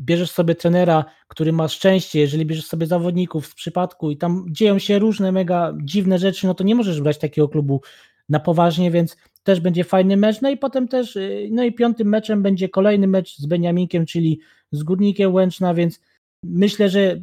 bierzesz 0.00 0.30
sobie 0.30 0.54
trenera, 0.54 1.04
który 1.28 1.52
ma 1.52 1.68
szczęście, 1.68 2.20
jeżeli 2.20 2.46
bierzesz 2.46 2.66
sobie 2.66 2.86
zawodników 2.86 3.46
z 3.46 3.54
przypadku 3.54 4.10
i 4.10 4.16
tam 4.16 4.46
dzieją 4.50 4.78
się 4.78 4.98
różne 4.98 5.32
mega 5.32 5.74
dziwne 5.82 6.18
rzeczy, 6.18 6.46
no 6.46 6.54
to 6.54 6.64
nie 6.64 6.74
możesz 6.74 7.00
brać 7.00 7.18
takiego 7.18 7.48
klubu 7.48 7.80
na 8.28 8.40
poważnie, 8.40 8.90
więc 8.90 9.16
też 9.42 9.60
będzie 9.60 9.84
fajny 9.84 10.16
mecz. 10.16 10.40
No 10.40 10.50
i 10.50 10.56
potem 10.56 10.88
też, 10.88 11.16
y, 11.16 11.48
no 11.52 11.64
i 11.64 11.72
piątym 11.72 12.08
meczem 12.08 12.42
będzie 12.42 12.68
kolejny 12.68 13.06
mecz 13.06 13.36
z 13.36 13.46
Beniaminkiem, 13.46 14.06
czyli 14.06 14.40
z 14.72 14.82
Górnikiem 14.82 15.34
Łęczna, 15.34 15.74
więc 15.74 16.00
myślę, 16.44 16.88
że 16.88 17.20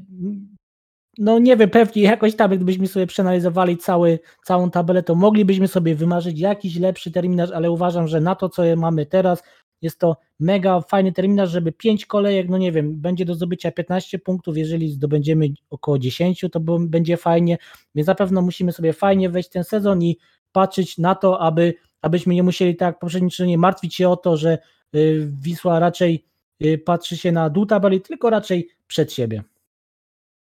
no 1.18 1.39
nie 1.39 1.57
wiem, 1.57 1.70
pewnie 1.70 2.01
jakoś 2.01 2.36
tam, 2.36 2.51
gdybyśmy 2.51 2.88
sobie 2.88 3.07
przeanalizowali 3.07 3.78
cały, 3.78 4.20
całą 4.45 4.72
tabelę, 4.72 5.03
to 5.03 5.16
moglibyśmy 5.16 5.68
sobie 5.68 5.95
wymarzyć 5.95 6.39
jakiś 6.39 6.76
lepszy 6.76 7.12
terminarz, 7.12 7.51
ale 7.51 7.72
uważam, 7.72 8.07
że 8.07 8.22
na 8.22 8.36
to, 8.36 8.49
co 8.49 8.64
mamy 8.78 9.05
teraz, 9.05 9.43
jest 9.82 9.99
to 9.99 10.18
mega 10.39 10.82
fajny 10.82 11.12
terminarz, 11.12 11.49
żeby 11.49 11.72
5 11.72 12.05
kolejek, 12.05 12.49
no 12.49 12.57
nie 12.57 12.72
wiem, 12.72 12.95
będzie 12.95 13.26
do 13.26 13.36
zdobycia 13.36 13.72
15 13.72 14.20
punktów, 14.20 14.57
jeżeli 14.57 14.89
zdobędziemy 14.89 15.47
około 15.70 15.99
10, 15.99 16.45
to 16.51 16.59
będzie 16.80 17.18
fajnie, 17.18 17.57
więc 17.95 18.07
na 18.07 18.16
pewno 18.16 18.41
musimy 18.41 18.72
sobie 18.72 18.93
fajnie 18.93 19.30
wejść 19.30 19.49
ten 19.49 19.64
sezon 19.64 20.03
i 20.03 20.18
patrzeć 20.51 20.97
na 20.97 21.16
to, 21.16 21.41
aby, 21.41 21.74
abyśmy 22.01 22.36
nie 22.36 22.43
musieli 22.43 22.76
tak 22.76 22.99
poprzednio 22.99 23.57
martwić 23.57 23.95
się 23.95 24.09
o 24.09 24.18
to, 24.18 24.38
że 24.38 24.57
y, 24.95 25.28
Wisła 25.41 25.80
raczej 25.80 26.26
y, 26.66 26.78
patrzy 26.78 27.18
się 27.18 27.32
na 27.32 27.49
dół 27.49 27.66
tabeli, 27.66 28.01
tylko 28.01 28.30
raczej 28.30 28.70
przed 28.88 29.14
siebie. 29.14 29.43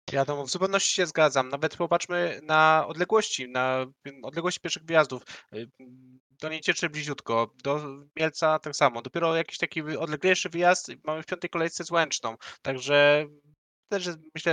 To 0.05 0.45
w 0.45 0.49
zupełności 0.49 0.95
się 0.95 1.05
zgadzam. 1.05 1.49
Nawet 1.49 1.77
popatrzmy 1.77 2.39
na 2.43 2.85
odległości, 2.87 3.49
na 3.49 3.85
odległości 4.23 4.59
pierwszych 4.59 4.83
wyjazdów. 4.83 5.23
Y, 5.53 5.69
do 6.29 6.49
Niecieczy 6.49 6.89
bliziutko, 6.89 7.51
do 7.63 7.81
Mielca 8.15 8.59
tak 8.59 8.75
samo. 8.75 9.01
Dopiero 9.01 9.35
jakiś 9.35 9.57
taki 9.57 9.81
odleglejszy 9.81 10.49
wyjazd 10.49 10.91
mamy 11.03 11.23
w 11.23 11.25
piątej 11.25 11.49
kolejce 11.49 11.83
z 11.83 11.91
Łęczną. 11.91 12.37
Także 12.61 13.27
też 13.89 14.09
myślę 14.35 14.51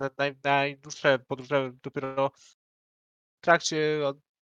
że 0.00 0.10
naj, 0.18 0.34
najdłuższe 0.44 1.18
podróże 1.18 1.72
dopiero 1.82 2.30
w 3.40 3.44
trakcie, 3.44 4.00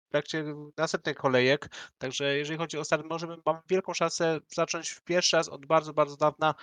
w 0.07 0.11
trakcie 0.11 0.45
następnych 0.77 1.17
kolejek. 1.17 1.69
Także 1.97 2.37
jeżeli 2.37 2.57
chodzi 2.57 2.77
o 2.77 2.85
start, 2.85 3.05
możemy, 3.05 3.37
mamy 3.45 3.59
wielką 3.69 3.93
szansę 3.93 4.39
zacząć 4.47 4.99
pierwszy 5.05 5.37
raz 5.37 5.49
od 5.49 5.65
bardzo, 5.65 5.93
bardzo 5.93 6.17
dawna 6.17 6.55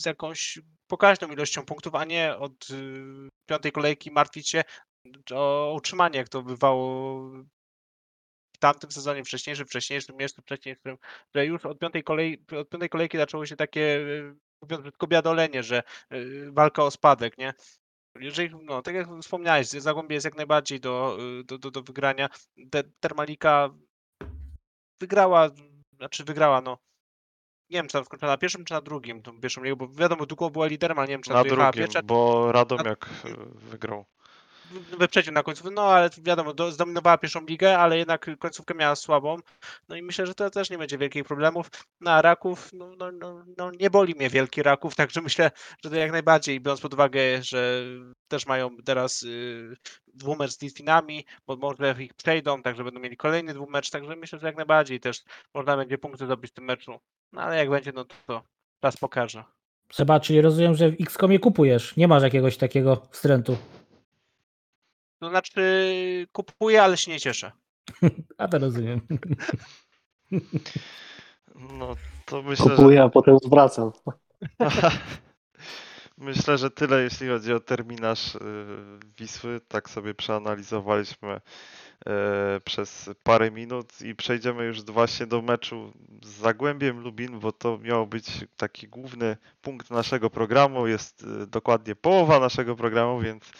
z 0.00 0.06
jakąś 0.06 0.58
pokaźną 0.86 1.28
ilością 1.28 1.64
punktów, 1.64 1.94
a 1.94 2.04
nie 2.04 2.36
od 2.36 2.70
y, 2.70 3.28
piątej 3.46 3.72
kolejki 3.72 4.10
martwić 4.10 4.48
się 4.48 4.64
o 5.34 5.74
utrzymanie, 5.76 6.18
jak 6.18 6.28
to 6.28 6.42
bywało 6.42 7.20
w 8.56 8.58
tamtym 8.58 8.90
sezonie 8.90 9.24
wcześniejszym, 9.24 9.66
wcześniejszym, 9.66 10.20
jeszcze 10.20 10.42
wcześniejszym, 10.42 10.96
że 11.34 11.46
już 11.46 11.66
od 11.66 11.78
piątej, 11.78 12.02
kolei, 12.02 12.44
od 12.60 12.68
piątej 12.68 12.88
kolejki 12.88 13.18
zaczęło 13.18 13.46
się 13.46 13.56
takie, 13.56 13.80
y, 13.80 14.34
mówiąc 14.62 14.84
biadolenie, 15.08 15.62
że 15.62 15.82
y, 16.12 16.52
walka 16.52 16.84
o 16.84 16.90
spadek, 16.90 17.38
nie? 17.38 17.54
Jeżeli, 18.20 18.54
no, 18.62 18.82
tak 18.82 18.94
jak 18.94 19.08
wspomniałeś, 19.22 19.68
Zagłębie 19.68 20.14
jest 20.14 20.24
jak 20.24 20.36
najbardziej 20.36 20.80
do, 20.80 21.18
do, 21.44 21.58
do, 21.58 21.70
do 21.70 21.82
wygrania. 21.82 22.28
Termalika 23.00 23.70
wygrała, 25.00 25.48
znaczy 25.96 26.24
wygrała, 26.24 26.60
no, 26.60 26.78
nie 27.70 27.78
wiem, 27.78 27.86
czy 27.86 27.92
tam 27.92 28.04
skończyła 28.04 28.32
na 28.32 28.38
pierwszym, 28.38 28.64
czy 28.64 28.74
na 28.74 28.80
drugim, 28.80 29.22
tą 29.22 29.40
pierwszą 29.40 29.62
ligę, 29.62 29.76
bo 29.76 29.88
wiadomo, 29.88 30.26
Długo 30.26 30.50
była 30.50 30.66
liderem, 30.66 30.98
ale 30.98 31.08
nie 31.08 31.14
wiem, 31.14 31.22
czy 31.22 31.30
na, 31.30 31.36
na 31.36 31.44
drugim, 31.44 31.72
pierwsza. 31.72 32.02
bo 32.02 32.52
Radomiak 32.52 33.10
e, 33.24 33.28
wygrał 33.54 34.04
wyprzedził 34.98 35.32
na 35.32 35.42
końcu, 35.42 35.70
no 35.70 35.82
ale 35.82 36.10
wiadomo, 36.22 36.54
do, 36.54 36.72
zdominowała 36.72 37.18
pierwszą 37.18 37.46
ligę, 37.46 37.78
ale 37.78 37.98
jednak 37.98 38.30
końcówkę 38.38 38.74
miała 38.74 38.96
słabą. 38.96 39.36
No 39.88 39.96
i 39.96 40.02
myślę, 40.02 40.26
że 40.26 40.34
to 40.34 40.50
też 40.50 40.70
nie 40.70 40.78
będzie 40.78 40.98
wielkich 40.98 41.24
problemów. 41.24 41.70
Na 42.00 42.16
no, 42.16 42.22
raków, 42.22 42.70
no, 42.72 42.90
no, 42.98 43.12
no, 43.12 43.44
no, 43.58 43.70
nie 43.80 43.90
boli 43.90 44.14
mnie 44.14 44.30
wielki 44.30 44.62
raków, 44.62 44.94
także 45.00 45.20
myślę, 45.20 45.50
że 45.84 45.90
to 45.90 45.96
jak 45.96 46.12
najbardziej, 46.12 46.60
biorąc 46.60 46.80
pod 46.80 46.94
uwagę, 46.94 47.42
że 47.42 47.82
też 48.28 48.46
mają 48.46 48.76
teraz 48.84 49.22
y, 49.22 49.76
dwumecz 50.14 50.50
z 50.50 50.62
Litwinami, 50.62 51.24
bo 51.46 51.56
może 51.56 51.94
ich 51.98 52.14
przejdą, 52.14 52.62
także 52.62 52.84
będą 52.84 53.00
mieli 53.00 53.16
kolejny 53.16 53.54
dwumecz, 53.54 53.90
także 53.90 54.16
myślę, 54.16 54.38
że 54.38 54.46
jak 54.46 54.56
najbardziej 54.56 55.00
też 55.00 55.22
można 55.54 55.76
będzie 55.76 55.98
punkty 55.98 56.24
zdobyć 56.24 56.50
w 56.50 56.54
tym 56.54 56.64
meczu. 56.64 57.00
No 57.32 57.42
ale 57.42 57.56
jak 57.56 57.70
będzie, 57.70 57.92
no 57.92 58.04
to, 58.04 58.14
to 58.26 58.42
czas 58.82 58.96
pokaże. 58.96 59.44
Seba, 59.92 60.20
czyli 60.20 60.40
rozumiem, 60.40 60.74
że 60.74 60.90
w 60.90 61.00
X-Comie 61.00 61.38
kupujesz, 61.38 61.96
nie 61.96 62.08
masz 62.08 62.22
jakiegoś 62.22 62.56
takiego 62.56 63.02
wstrętu. 63.10 63.56
To 65.20 65.28
znaczy 65.28 66.26
kupuję, 66.32 66.82
ale 66.82 66.96
się 66.96 67.10
nie 67.10 67.20
cieszę. 67.20 67.52
A 68.38 68.48
to 68.48 68.58
rozumiem. 68.58 69.00
No 71.78 71.96
to 72.26 72.42
myślę, 72.42 72.76
Kupuję, 72.76 72.96
że... 72.96 73.02
a 73.02 73.08
potem 73.08 73.38
zwracam. 73.44 73.92
Myślę, 76.18 76.58
że 76.58 76.70
tyle 76.70 77.02
jeśli 77.02 77.28
chodzi 77.28 77.52
o 77.52 77.60
terminarz 77.60 78.34
y, 78.34 78.40
Wisły. 79.18 79.60
Tak 79.68 79.90
sobie 79.90 80.14
przeanalizowaliśmy 80.14 81.34
y, 81.36 81.40
przez 82.60 83.10
parę 83.22 83.50
minut 83.50 84.02
i 84.02 84.14
przejdziemy 84.14 84.64
już 84.64 84.82
właśnie 84.82 85.26
do 85.26 85.42
meczu 85.42 85.92
z 86.22 86.28
Zagłębiem 86.28 87.00
Lubin, 87.00 87.40
bo 87.40 87.52
to 87.52 87.78
miał 87.78 88.06
być 88.06 88.26
taki 88.56 88.88
główny 88.88 89.36
punkt 89.62 89.90
naszego 89.90 90.30
programu. 90.30 90.86
Jest 90.86 91.22
y, 91.22 91.46
dokładnie 91.46 91.96
połowa 91.96 92.40
naszego 92.40 92.76
programu, 92.76 93.20
więc 93.20 93.52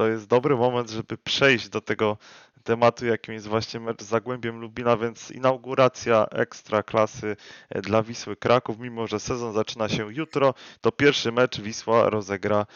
to 0.00 0.08
jest 0.08 0.26
dobry 0.26 0.56
moment, 0.56 0.90
żeby 0.90 1.18
przejść 1.18 1.68
do 1.68 1.80
tego 1.80 2.16
tematu, 2.64 3.06
jakim 3.06 3.34
jest 3.34 3.46
właśnie 3.46 3.80
mecz 3.80 4.02
z 4.02 4.06
Zagłębiem 4.06 4.60
Lubina, 4.60 4.96
więc 4.96 5.30
inauguracja 5.30 6.26
ekstra 6.30 6.82
klasy 6.82 7.36
e, 7.68 7.82
dla 7.82 8.02
Wisły 8.02 8.36
Kraków, 8.36 8.78
mimo 8.78 9.06
że 9.06 9.20
sezon 9.20 9.52
zaczyna 9.52 9.88
się 9.88 10.14
jutro, 10.14 10.54
to 10.80 10.92
pierwszy 10.92 11.32
mecz 11.32 11.60
Wisła 11.60 12.10
rozegra 12.10 12.66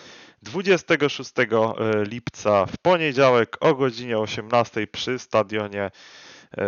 26 0.42 1.32
e, 1.38 1.44
lipca 2.04 2.66
w 2.66 2.76
poniedziałek 2.76 3.56
o 3.60 3.74
godzinie 3.74 4.18
18 4.18 4.86
przy 4.86 5.18
stadionie 5.18 5.90
e, 6.58 6.64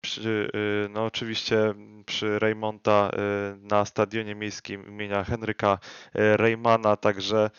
przy, 0.00 0.50
no 0.90 1.04
oczywiście 1.04 1.74
przy 2.06 2.38
Reymonta 2.38 3.10
na 3.58 3.84
stadionie 3.84 4.34
miejskim 4.34 4.88
imienia 4.88 5.24
Henryka 5.24 5.78
Reymana, 6.14 6.96
także 6.96 7.50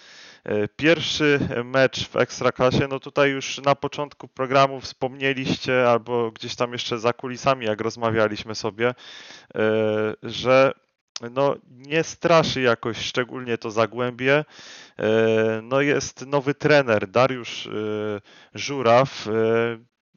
E, 0.43 0.67
pierwszy 0.67 1.39
mecz 1.65 2.07
w 2.07 2.15
Ekstraklasie, 2.15 2.87
no 2.89 2.99
tutaj 2.99 3.31
już 3.31 3.57
na 3.57 3.75
początku 3.75 4.27
programu 4.27 4.81
wspomnieliście, 4.81 5.89
albo 5.89 6.31
gdzieś 6.31 6.55
tam 6.55 6.73
jeszcze 6.73 6.99
za 6.99 7.13
kulisami, 7.13 7.65
jak 7.65 7.81
rozmawialiśmy 7.81 8.55
sobie, 8.55 8.93
że 10.23 10.71
no 11.31 11.55
nie 11.69 12.03
straszy 12.03 12.61
jakoś 12.61 12.97
szczególnie 12.97 13.57
to 13.57 13.71
Zagłębie. 13.71 14.45
No 15.63 15.81
jest 15.81 16.25
nowy 16.25 16.53
trener, 16.53 17.07
Dariusz 17.07 17.69
Żuraw. 18.53 19.27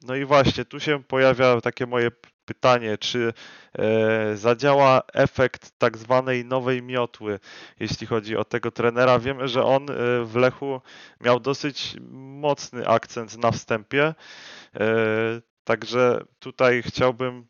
No 0.03 0.15
i 0.15 0.25
właśnie 0.25 0.65
tu 0.65 0.79
się 0.79 1.03
pojawia 1.03 1.61
takie 1.61 1.85
moje 1.85 2.11
pytanie, 2.45 2.97
czy 2.97 3.33
e, 3.73 4.37
zadziała 4.37 5.01
efekt 5.13 5.71
tak 5.77 5.97
zwanej 5.97 6.45
nowej 6.45 6.83
miotły, 6.83 7.39
jeśli 7.79 8.07
chodzi 8.07 8.37
o 8.37 8.43
tego 8.43 8.71
trenera. 8.71 9.19
Wiemy, 9.19 9.47
że 9.47 9.63
on 9.63 9.83
e, 9.89 9.93
w 10.25 10.35
Lechu 10.35 10.81
miał 11.21 11.39
dosyć 11.39 11.95
mocny 12.11 12.87
akcent 12.87 13.37
na 13.37 13.51
wstępie, 13.51 14.03
e, 14.75 14.85
także 15.63 16.21
tutaj 16.39 16.83
chciałbym 16.85 17.47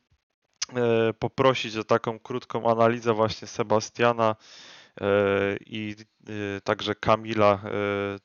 poprosić 1.19 1.77
o 1.77 1.83
taką 1.83 2.19
krótką 2.19 2.71
analizę 2.71 3.13
właśnie 3.13 3.47
Sebastiana, 3.47 4.35
e, 4.39 4.74
i 5.65 5.95
e, 6.27 6.61
także 6.61 6.95
Kamila. 6.95 7.53
e, 7.53 7.69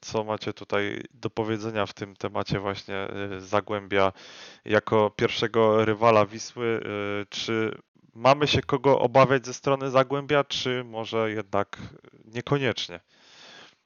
Co 0.00 0.24
macie 0.24 0.52
tutaj 0.52 1.02
do 1.10 1.30
powiedzenia 1.30 1.86
w 1.86 1.94
tym 1.94 2.16
temacie 2.16 2.60
właśnie 2.60 2.96
e, 2.96 3.40
Zagłębia 3.40 4.12
jako 4.64 5.10
pierwszego 5.10 5.84
rywala 5.84 6.26
Wisły? 6.26 6.80
E, 6.84 7.26
Czy 7.26 7.78
mamy 8.14 8.46
się 8.46 8.60
kogo 8.62 8.98
obawiać 8.98 9.46
ze 9.46 9.54
strony 9.54 9.90
Zagłębia, 9.90 10.44
czy 10.44 10.84
może 10.84 11.30
jednak 11.30 11.78
niekoniecznie? 12.24 13.00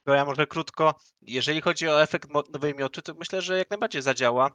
To 0.03 0.13
ja 0.13 0.25
może 0.25 0.47
krótko. 0.47 0.95
Jeżeli 1.21 1.61
chodzi 1.61 1.87
o 1.87 2.01
efekt 2.01 2.29
nowej 2.53 2.75
mioty, 2.75 3.01
to 3.01 3.13
myślę, 3.13 3.41
że 3.41 3.57
jak 3.57 3.69
najbardziej 3.69 4.01
zadziała. 4.01 4.51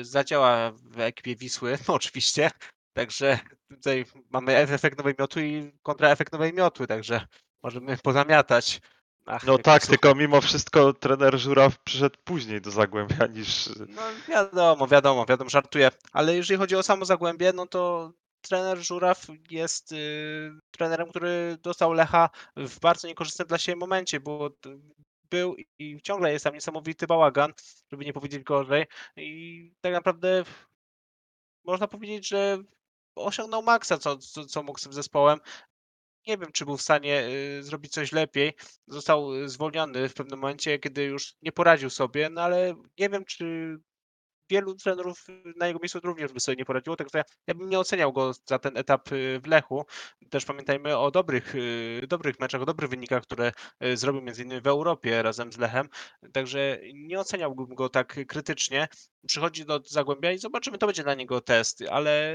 Zadziała 0.00 0.72
w 0.72 1.00
ekipie 1.00 1.36
Wisły, 1.36 1.78
no 1.88 1.94
oczywiście. 2.00 2.50
Także 2.92 3.38
tutaj 3.68 4.04
mamy 4.30 4.56
efekt 4.56 4.98
nowej 4.98 5.14
miotu 5.18 5.40
i 5.40 5.72
kontraefekt 5.82 6.32
nowej 6.32 6.52
miotły, 6.52 6.86
także 6.86 7.26
możemy 7.62 7.96
pozamiatać. 7.96 8.80
Ach, 9.26 9.44
No 9.44 9.58
tak, 9.58 9.86
tylko 9.86 10.14
mimo 10.14 10.40
wszystko 10.40 10.92
trener 10.92 11.38
Żuraw 11.38 11.78
przyszedł 11.78 12.16
później 12.24 12.60
do 12.60 12.70
Zagłębia 12.70 13.26
niż 13.26 13.68
No 13.88 14.02
wiadomo, 14.28 14.86
wiadomo, 14.86 15.26
wiadomo, 15.26 15.50
żartuję. 15.50 15.90
Ale 16.12 16.36
jeżeli 16.36 16.58
chodzi 16.58 16.76
o 16.76 16.82
samo 16.82 17.04
Zagłębie, 17.04 17.52
no 17.52 17.66
to 17.66 18.12
trener 18.40 18.78
Żuraw 18.78 19.26
jest 19.50 19.92
y, 19.92 20.50
trenerem, 20.70 21.08
który 21.08 21.58
dostał 21.62 21.92
Lecha 21.92 22.30
w 22.56 22.80
bardzo 22.80 23.08
niekorzystnym 23.08 23.48
dla 23.48 23.58
siebie 23.58 23.76
momencie, 23.76 24.20
bo 24.20 24.50
był 25.30 25.56
i 25.78 26.00
ciągle 26.02 26.32
jest 26.32 26.44
tam 26.44 26.54
niesamowity 26.54 27.06
bałagan, 27.06 27.52
żeby 27.92 28.04
nie 28.04 28.12
powiedzieć 28.12 28.42
gorzej. 28.42 28.86
I 29.16 29.72
tak 29.80 29.92
naprawdę 29.92 30.44
można 31.64 31.88
powiedzieć, 31.88 32.28
że 32.28 32.58
osiągnął 33.14 33.62
maksa, 33.62 33.98
co, 33.98 34.18
co, 34.18 34.44
co 34.44 34.62
mógł 34.62 34.78
z 34.78 34.82
tym 34.82 34.92
zespołem. 34.92 35.40
Nie 36.26 36.38
wiem, 36.38 36.52
czy 36.52 36.64
był 36.64 36.76
w 36.76 36.82
stanie 36.82 37.28
y, 37.58 37.62
zrobić 37.62 37.92
coś 37.92 38.12
lepiej. 38.12 38.54
Został 38.86 39.34
y, 39.34 39.48
zwolniony 39.48 40.08
w 40.08 40.14
pewnym 40.14 40.38
momencie, 40.38 40.78
kiedy 40.78 41.04
już 41.04 41.34
nie 41.42 41.52
poradził 41.52 41.90
sobie, 41.90 42.30
no 42.30 42.42
ale 42.42 42.74
nie 42.98 43.08
wiem, 43.08 43.24
czy 43.24 43.76
wielu 44.50 44.74
trenerów 44.74 45.26
na 45.56 45.66
jego 45.66 45.78
miejscu 45.82 46.00
również 46.02 46.32
by 46.32 46.40
sobie 46.40 46.56
nie 46.56 46.64
poradziło, 46.64 46.96
także 46.96 47.22
ja 47.46 47.54
bym 47.54 47.68
nie 47.70 47.78
oceniał 47.78 48.12
go 48.12 48.32
za 48.46 48.58
ten 48.58 48.76
etap 48.76 49.12
y, 49.12 49.40
w 49.44 49.46
Lechu. 49.46 49.84
Też 50.30 50.44
pamiętajmy 50.44 50.98
o 50.98 51.10
dobrych, 51.10 51.54
dobrych 52.08 52.40
meczach, 52.40 52.62
o 52.62 52.66
dobrych 52.66 52.90
wynikach, 52.90 53.22
które 53.22 53.52
zrobił 53.94 54.22
między 54.22 54.42
innymi 54.42 54.60
w 54.60 54.66
Europie 54.66 55.22
razem 55.22 55.52
z 55.52 55.58
Lechem, 55.58 55.88
także 56.32 56.78
nie 56.94 57.20
oceniałbym 57.20 57.74
go 57.74 57.88
tak 57.88 58.26
krytycznie. 58.26 58.88
Przychodzi 59.26 59.64
do 59.64 59.80
Zagłębia 59.84 60.32
i 60.32 60.38
zobaczymy, 60.38 60.78
to 60.78 60.86
będzie 60.86 61.02
dla 61.02 61.14
niego 61.14 61.40
test, 61.40 61.82
ale 61.90 62.34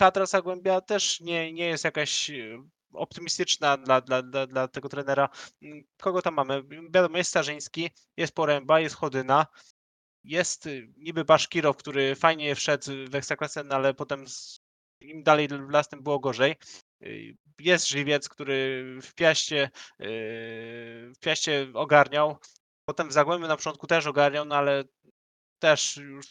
kadra 0.00 0.26
Zagłębia 0.26 0.80
też 0.80 1.20
nie, 1.20 1.52
nie 1.52 1.66
jest 1.66 1.84
jakaś 1.84 2.30
y, 2.30 2.58
optymistyczna 2.92 3.76
dla, 3.76 4.00
dla, 4.00 4.22
dla, 4.22 4.46
dla 4.46 4.68
tego 4.68 4.88
trenera. 4.88 5.28
Mm, 5.62 5.84
Kogo 5.96 6.22
tam 6.22 6.34
mamy? 6.34 6.62
Wiadomo, 6.90 7.18
jest 7.18 7.30
Starzyński, 7.30 7.90
jest 8.16 8.34
Poręba, 8.34 8.80
jest 8.80 8.94
Chodyna, 8.94 9.46
jest 10.24 10.66
y, 10.66 10.92
niby 10.96 11.24
Baszkirow, 11.24 11.76
który 11.76 12.14
fajnie 12.14 12.54
wszedł 12.54 12.84
w 13.10 13.14
Ekstraklasę, 13.14 13.64
ale 13.70 13.94
potem 13.94 14.24
im 15.00 15.22
dalej 15.22 15.48
w 15.48 15.70
las, 15.70 15.88
tym 15.88 16.02
było 16.02 16.18
gorzej. 16.18 16.56
Y, 17.02 17.36
Jest 17.58 17.88
Żywiec, 17.88 18.28
który 18.28 18.84
w 19.02 19.14
Piaście, 19.14 19.70
w 21.14 21.18
Piaście 21.20 21.68
ogarniał. 21.74 22.38
Potem 22.84 23.08
w 23.08 23.12
Zagłębiu 23.12 23.48
na 23.48 23.56
początku 23.56 23.86
też 23.86 24.06
ogarniał, 24.06 24.44
no 24.44 24.56
ale 24.56 24.84
też 25.58 25.96
już 25.96 26.26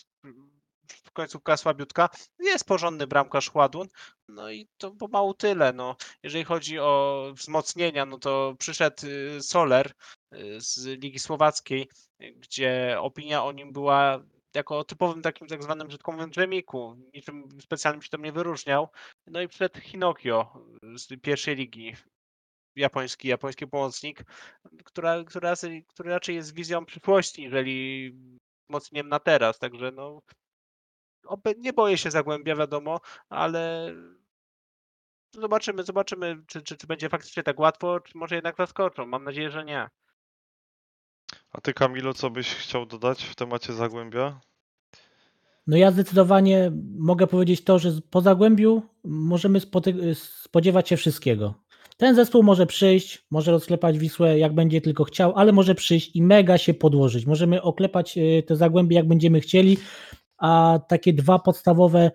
końcówka 1.12 1.58
słabiutka. 1.58 2.10
Jest 2.40 2.66
porządny 2.66 3.08
bramkarz 3.08 3.50
Chładun. 3.50 3.88
No 4.28 4.52
i 4.52 4.68
to 4.78 4.92
pomału 4.92 5.34
tyle. 5.34 5.74
No. 5.74 5.96
Jeżeli 6.24 6.44
chodzi 6.44 6.80
o 6.80 7.24
wzmocnienia, 7.36 8.06
no 8.06 8.18
to 8.18 8.56
przyszedł 8.60 9.08
y, 9.08 9.42
Soler 9.42 9.92
y, 10.36 10.62
z 10.62 10.86
Ligi 10.86 11.20
Słowackiej, 11.20 11.90
y, 12.24 12.32
gdzie 12.32 12.98
opinia 13.00 13.44
o 13.44 13.52
nim 13.52 13.74
była 13.74 14.24
jako 14.56 14.84
typowym 14.84 15.22
takim 15.22 15.48
tak 15.48 15.64
zwanym 15.64 15.88
brzydko 15.88 16.12
mówiąc 16.12 16.34
dżemiku. 16.34 16.96
Niczym 17.14 17.50
specjalnym 17.62 18.02
się 18.02 18.10
tam 18.10 18.24
nie 18.24 18.32
wyróżniał. 18.32 18.90
No 19.28 19.42
i 19.42 19.48
przyszedł 19.48 19.80
Hinokio 19.80 20.66
z 20.96 21.22
pierwszej 21.22 21.56
ligi. 21.56 21.96
Japoński, 22.76 23.28
japoński 23.28 23.68
pomocnik, 23.68 24.24
która, 24.84 25.24
która, 25.24 25.54
który 25.88 26.10
raczej 26.10 26.36
jest 26.36 26.54
wizją 26.54 26.86
przyszłości, 26.86 27.44
jeżeli 27.44 28.12
wzmocnieniem 28.70 29.10
na 29.10 29.20
teraz. 29.20 29.60
Także 29.60 29.92
no, 29.92 30.22
nie 31.58 31.74
boję 31.74 31.98
się 31.98 32.12
Zagłębia, 32.12 32.56
wiadomo, 32.56 33.00
ale 33.30 33.94
zobaczymy, 35.34 35.84
zobaczymy, 35.84 36.44
czy, 36.48 36.62
czy, 36.62 36.78
czy 36.78 36.88
będzie 36.88 37.10
faktycznie 37.10 37.44
tak 37.44 37.60
łatwo, 37.60 38.00
czy 38.00 38.18
może 38.18 38.36
jednak 38.36 38.58
zaskoczą. 38.58 39.06
Mam 39.06 39.24
nadzieję, 39.24 39.52
że 39.52 39.66
nie. 39.66 39.90
A 41.52 41.62
ty, 41.62 41.74
Kamilu, 41.74 42.14
co 42.14 42.30
byś 42.30 42.56
chciał 42.56 42.86
dodać 42.86 43.24
w 43.24 43.36
temacie 43.36 43.74
Zagłębia? 43.74 44.40
No 45.68 45.78
ja 45.78 45.92
zdecydowanie 45.92 46.72
mogę 46.98 47.28
powiedzieć 47.28 47.64
to, 47.64 47.80
że 47.80 47.92
po 48.10 48.22
Zagłębiu 48.22 48.82
możemy 49.04 49.60
spodziewać 50.16 50.90
się 50.90 50.98
wszystkiego. 50.98 51.54
Ten 51.98 52.16
zespół 52.16 52.44
może 52.44 52.66
przyjść, 52.66 53.26
może 53.32 53.52
rozklepać 53.52 54.00
Wisłę 54.00 54.40
jak 54.40 54.54
będzie 54.54 54.82
tylko 54.82 55.04
chciał, 55.04 55.34
ale 55.36 55.52
może 55.52 55.76
przyjść 55.76 56.16
i 56.16 56.22
mega 56.22 56.58
się 56.58 56.74
podłożyć. 56.74 57.26
Możemy 57.26 57.62
oklepać 57.62 58.18
y, 58.18 58.44
te 58.48 58.56
Zagłębie 58.56 58.96
jak 58.96 59.08
będziemy 59.08 59.42
chcieli, 59.42 59.78
a 60.40 60.80
takie 60.88 61.14
dwa 61.14 61.40
podstawowe 61.40 62.12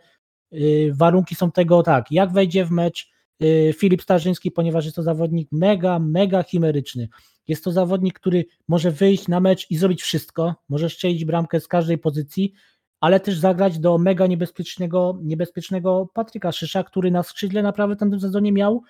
y, 0.52 0.92
warunki 0.94 1.34
są 1.34 1.50
tego 1.50 1.82
tak, 1.82 2.10
jak 2.10 2.32
wejdzie 2.32 2.64
w 2.64 2.70
mecz 2.70 3.10
y, 3.42 3.74
Filip 3.78 4.02
Starzyński, 4.02 4.50
ponieważ 4.50 4.84
jest 4.84 4.96
to 4.96 5.02
zawodnik 5.02 5.48
mega, 5.52 5.98
mega 5.98 6.42
chimeryczny. 6.42 7.08
Jest 7.48 7.64
to 7.64 7.72
zawodnik, 7.72 8.14
który 8.14 8.44
może 8.68 8.90
wyjść 8.90 9.28
na 9.28 9.40
mecz 9.40 9.70
i 9.70 9.76
zrobić 9.76 10.02
wszystko, 10.02 10.54
może 10.68 10.90
strzelić 10.90 11.24
bramkę 11.24 11.60
z 11.60 11.68
każdej 11.68 11.98
pozycji, 11.98 12.52
ale 13.00 13.20
też 13.20 13.38
zagrać 13.38 13.78
do 13.78 13.98
mega 13.98 14.26
niebezpiecznego, 14.26 15.18
niebezpiecznego 15.22 16.08
Patryka 16.14 16.52
Szysza, 16.52 16.84
który 16.84 17.10
na 17.10 17.22
skrzydle 17.22 17.62
naprawdę 17.62 17.94
w 17.94 17.98
tym 17.98 18.20
sezonie 18.20 18.52
miał 18.52 18.82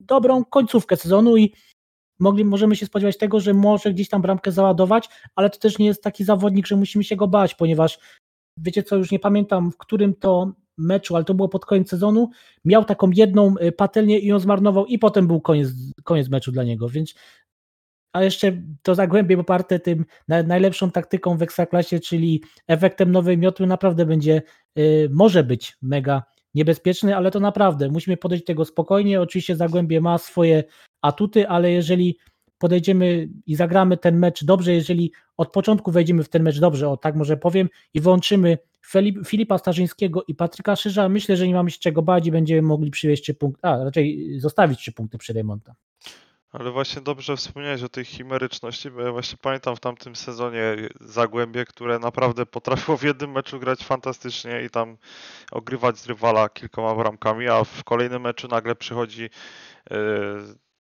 dobrą 0.00 0.44
końcówkę 0.44 0.96
sezonu 0.96 1.36
i 1.36 1.52
mogli, 2.18 2.44
możemy 2.44 2.76
się 2.76 2.86
spodziewać 2.86 3.18
tego, 3.18 3.40
że 3.40 3.54
może 3.54 3.92
gdzieś 3.92 4.08
tam 4.08 4.22
bramkę 4.22 4.52
załadować, 4.52 5.08
ale 5.36 5.50
to 5.50 5.58
też 5.58 5.78
nie 5.78 5.86
jest 5.86 6.02
taki 6.02 6.24
zawodnik, 6.24 6.66
że 6.66 6.76
musimy 6.76 7.04
się 7.04 7.16
go 7.16 7.28
bać, 7.28 7.54
ponieważ 7.54 7.98
wiecie 8.62 8.82
co, 8.82 8.96
już 8.96 9.10
nie 9.10 9.18
pamiętam 9.18 9.72
w 9.72 9.76
którym 9.78 10.14
to 10.14 10.52
meczu, 10.78 11.16
ale 11.16 11.24
to 11.24 11.34
było 11.34 11.48
pod 11.48 11.64
koniec 11.66 11.88
sezonu, 11.90 12.30
miał 12.64 12.84
taką 12.84 13.10
jedną 13.10 13.54
y, 13.62 13.72
patelnię 13.72 14.18
i 14.18 14.26
ją 14.26 14.38
zmarnował 14.38 14.86
i 14.86 14.98
potem 14.98 15.26
był 15.26 15.40
koniec, 15.40 15.68
koniec 16.04 16.28
meczu 16.28 16.52
dla 16.52 16.64
niego, 16.64 16.88
więc 16.88 17.14
a 18.12 18.22
jeszcze 18.22 18.62
to 18.82 18.94
zagłębie 18.94 19.36
poparte 19.36 19.80
tym 19.80 20.04
na- 20.28 20.42
najlepszą 20.42 20.90
taktyką 20.90 21.36
w 21.36 21.42
Ekstraklasie, 21.42 22.00
czyli 22.00 22.42
efektem 22.68 23.12
nowej 23.12 23.38
miotły 23.38 23.66
naprawdę 23.66 24.06
będzie, 24.06 24.42
y, 24.78 25.08
może 25.12 25.44
być 25.44 25.76
mega 25.82 26.22
niebezpieczny, 26.54 27.16
ale 27.16 27.30
to 27.30 27.40
naprawdę 27.40 27.88
musimy 27.88 28.16
podejść 28.16 28.44
do 28.44 28.46
tego 28.46 28.64
spokojnie. 28.64 29.20
Oczywiście 29.20 29.56
Zagłębie 29.56 30.00
ma 30.00 30.18
swoje 30.18 30.64
atuty, 31.02 31.48
ale 31.48 31.70
jeżeli 31.72 32.18
podejdziemy 32.58 33.28
i 33.46 33.56
zagramy 33.56 33.96
ten 33.96 34.18
mecz 34.18 34.44
dobrze, 34.44 34.72
jeżeli 34.72 35.12
od 35.36 35.52
początku 35.52 35.92
wejdziemy 35.92 36.24
w 36.24 36.28
ten 36.28 36.42
mecz 36.42 36.60
dobrze, 36.60 36.88
o 36.88 36.96
tak 36.96 37.14
może 37.14 37.36
powiem, 37.36 37.68
i 37.94 38.00
włączymy 38.00 38.58
Filip, 38.86 39.26
Filipa 39.26 39.58
Starzyńskiego 39.58 40.24
i 40.28 40.34
Patryka 40.34 40.76
Szyża, 40.76 41.08
myślę, 41.08 41.36
że 41.36 41.48
nie 41.48 41.54
mamy 41.54 41.70
się 41.70 41.78
czego 41.78 42.02
bać 42.02 42.26
i 42.26 42.30
będziemy 42.30 42.62
mogli 42.62 42.90
przywieźć 42.90 43.22
trzy 43.22 43.34
punkty, 43.34 43.68
a 43.68 43.84
raczej 43.84 44.34
zostawić 44.40 44.78
trzy 44.78 44.92
punkty 44.92 45.18
przy 45.18 45.32
remonta. 45.32 45.74
Ale 46.52 46.70
właśnie 46.70 47.02
dobrze 47.02 47.36
wspomniałeś 47.36 47.82
o 47.82 47.88
tej 47.88 48.04
chimeryczności, 48.04 48.90
bo 48.90 49.00
ja 49.00 49.12
właśnie 49.12 49.38
pamiętam 49.42 49.76
w 49.76 49.80
tamtym 49.80 50.16
sezonie 50.16 50.76
Zagłębie, 51.00 51.64
które 51.64 51.98
naprawdę 51.98 52.46
potrafiło 52.46 52.96
w 52.96 53.02
jednym 53.02 53.32
meczu 53.32 53.58
grać 53.58 53.84
fantastycznie 53.84 54.62
i 54.62 54.70
tam 54.70 54.96
ogrywać 55.52 55.98
z 55.98 56.06
rywala 56.06 56.48
kilkoma 56.48 56.94
bramkami, 56.94 57.48
a 57.48 57.64
w 57.64 57.84
kolejnym 57.84 58.22
meczu 58.22 58.48
nagle 58.48 58.76
przychodzi 58.76 59.30
e, 59.90 59.98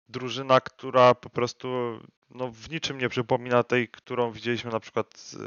drużyna, 0.09 0.61
która 0.61 1.15
po 1.15 1.29
prostu 1.29 1.99
no, 2.29 2.51
w 2.51 2.69
niczym 2.69 2.97
nie 2.97 3.09
przypomina 3.09 3.63
tej, 3.63 3.87
którą 3.87 4.31
widzieliśmy 4.31 4.71
na 4.71 4.79
przykład 4.79 5.31
e, 5.35 5.39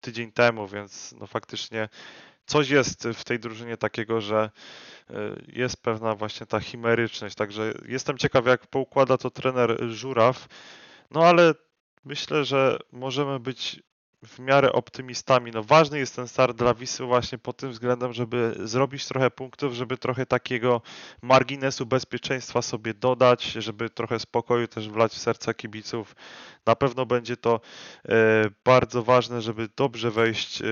tydzień 0.00 0.32
temu, 0.32 0.68
więc 0.68 1.14
no 1.20 1.26
faktycznie 1.26 1.88
coś 2.46 2.70
jest 2.70 3.08
w 3.14 3.24
tej 3.24 3.38
drużynie 3.38 3.76
takiego, 3.76 4.20
że 4.20 4.50
e, 5.10 5.14
jest 5.48 5.82
pewna 5.82 6.14
właśnie 6.14 6.46
ta 6.46 6.60
chimeryczność. 6.60 7.34
Także 7.34 7.74
jestem 7.88 8.18
ciekaw, 8.18 8.46
jak 8.46 8.66
poukłada 8.66 9.18
to 9.18 9.30
trener 9.30 9.76
Żuraw. 9.90 10.48
No 11.10 11.24
ale 11.24 11.54
myślę, 12.04 12.44
że 12.44 12.78
możemy 12.92 13.40
być 13.40 13.82
w 14.22 14.38
miarę 14.38 14.72
optymistami. 14.72 15.50
No 15.50 15.62
ważny 15.62 15.98
jest 15.98 16.16
ten 16.16 16.28
start 16.28 16.56
dla 16.56 16.74
Wisły 16.74 17.06
właśnie 17.06 17.38
pod 17.38 17.56
tym 17.56 17.70
względem, 17.70 18.12
żeby 18.12 18.54
zrobić 18.64 19.06
trochę 19.06 19.30
punktów, 19.30 19.74
żeby 19.74 19.98
trochę 19.98 20.26
takiego 20.26 20.82
marginesu 21.22 21.86
bezpieczeństwa 21.86 22.62
sobie 22.62 22.94
dodać, 22.94 23.44
żeby 23.44 23.90
trochę 23.90 24.18
spokoju 24.18 24.68
też 24.68 24.88
wlać 24.88 25.12
w 25.12 25.18
serca 25.18 25.54
kibiców. 25.54 26.16
Na 26.66 26.76
pewno 26.76 27.06
będzie 27.06 27.36
to 27.36 27.60
e, 28.08 28.44
bardzo 28.64 29.02
ważne, 29.02 29.42
żeby 29.42 29.68
dobrze 29.76 30.10
wejść 30.10 30.62
e, 30.62 30.64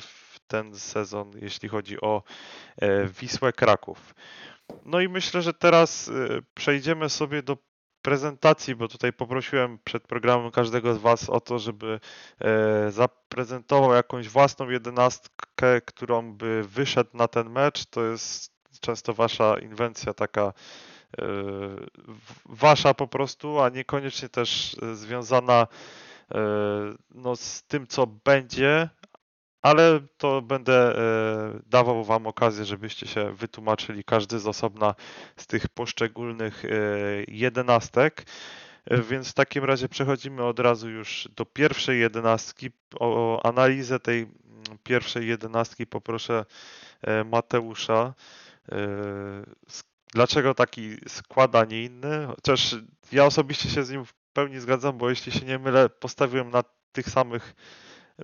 w 0.00 0.40
ten 0.46 0.74
sezon, 0.74 1.32
jeśli 1.42 1.68
chodzi 1.68 2.00
o 2.00 2.22
e, 2.76 3.06
Wisłę 3.06 3.52
Kraków. 3.52 4.14
No 4.84 5.00
i 5.00 5.08
myślę, 5.08 5.42
że 5.42 5.54
teraz 5.54 6.10
przejdziemy 6.54 7.08
sobie 7.08 7.42
do 7.42 7.56
prezentacji, 8.02 8.74
bo 8.74 8.88
tutaj 8.88 9.12
poprosiłem 9.12 9.78
przed 9.84 10.02
programem 10.02 10.50
każdego 10.50 10.94
z 10.94 10.98
Was 10.98 11.30
o 11.30 11.40
to, 11.40 11.58
żeby 11.58 12.00
e, 12.40 12.90
zaprezentował 12.90 13.92
jakąś 13.94 14.28
własną 14.28 14.68
jedenastkę, 14.68 15.80
którą 15.80 16.32
by 16.32 16.62
wyszedł 16.62 17.10
na 17.14 17.28
ten 17.28 17.50
mecz. 17.50 17.86
To 17.86 18.04
jest 18.04 18.52
często 18.80 19.14
Wasza 19.14 19.58
inwencja 19.58 20.14
taka 20.14 20.42
e, 20.42 21.22
Wasza 22.46 22.94
po 22.94 23.08
prostu, 23.08 23.60
a 23.60 23.68
niekoniecznie 23.68 24.28
też 24.28 24.76
e, 24.82 24.94
związana 24.94 25.66
no, 27.14 27.36
z 27.36 27.62
tym, 27.62 27.86
co 27.86 28.06
będzie, 28.06 28.88
ale 29.62 30.00
to 30.16 30.42
będę 30.42 30.98
e, 30.98 31.60
dawał 31.66 32.04
Wam 32.04 32.26
okazję, 32.26 32.64
żebyście 32.64 33.06
się 33.06 33.34
wytłumaczyli 33.34 34.04
każdy 34.04 34.38
z 34.38 34.46
osobna 34.46 34.94
z 35.36 35.46
tych 35.46 35.68
poszczególnych 35.68 36.64
e, 36.64 36.68
jedenastek. 37.28 38.22
E, 38.84 39.02
Więc 39.02 39.30
w 39.30 39.34
takim 39.34 39.64
razie 39.64 39.88
przechodzimy 39.88 40.44
od 40.44 40.58
razu 40.58 40.90
już 40.90 41.28
do 41.36 41.46
pierwszej 41.46 42.00
jedenastki. 42.00 42.70
O 43.00 43.40
analizę 43.46 44.00
tej 44.00 44.18
mm, 44.18 44.32
pierwszej 44.82 45.28
jedenastki 45.28 45.86
poproszę 45.86 46.44
Mateusza. 47.24 48.14
Dlaczego 50.12 50.54
taki 50.54 50.96
skład, 51.08 51.54
a 51.54 51.64
nie 51.64 51.84
inny? 51.84 52.26
Chociaż 52.26 52.76
ja 53.12 53.24
osobiście 53.24 53.70
się 53.70 53.84
z 53.84 53.90
nim 53.90 54.04
w 54.04 54.14
pełni 54.32 54.60
zgadzam, 54.60 54.98
bo 54.98 55.10
jeśli 55.10 55.32
się 55.32 55.46
nie 55.46 55.58
mylę, 55.58 55.88
postawiłem 55.88 56.50
na 56.50 56.62
tych 56.92 57.08
samych 57.08 57.54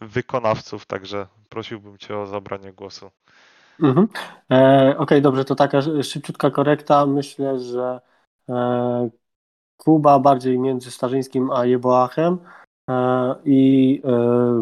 wykonawców, 0.02 0.86
także 0.86 1.26
prosiłbym 1.48 1.98
Cię 1.98 2.18
o 2.18 2.26
zabranie 2.26 2.72
głosu. 2.72 3.10
Mhm. 3.82 4.08
E, 4.52 4.94
Okej, 4.98 5.22
dobrze, 5.22 5.44
to 5.44 5.54
taka 5.54 5.78
sz- 5.78 6.06
szybciutka 6.06 6.50
korekta. 6.50 7.06
Myślę, 7.06 7.58
że 7.58 8.00
e, 8.48 9.10
Kuba 9.76 10.18
bardziej 10.18 10.58
między 10.58 10.90
Starzyńskim 10.90 11.50
a 11.50 11.66
Jeboachem 11.66 12.38
e, 12.90 13.34
i 13.44 14.02
e, 14.04 14.08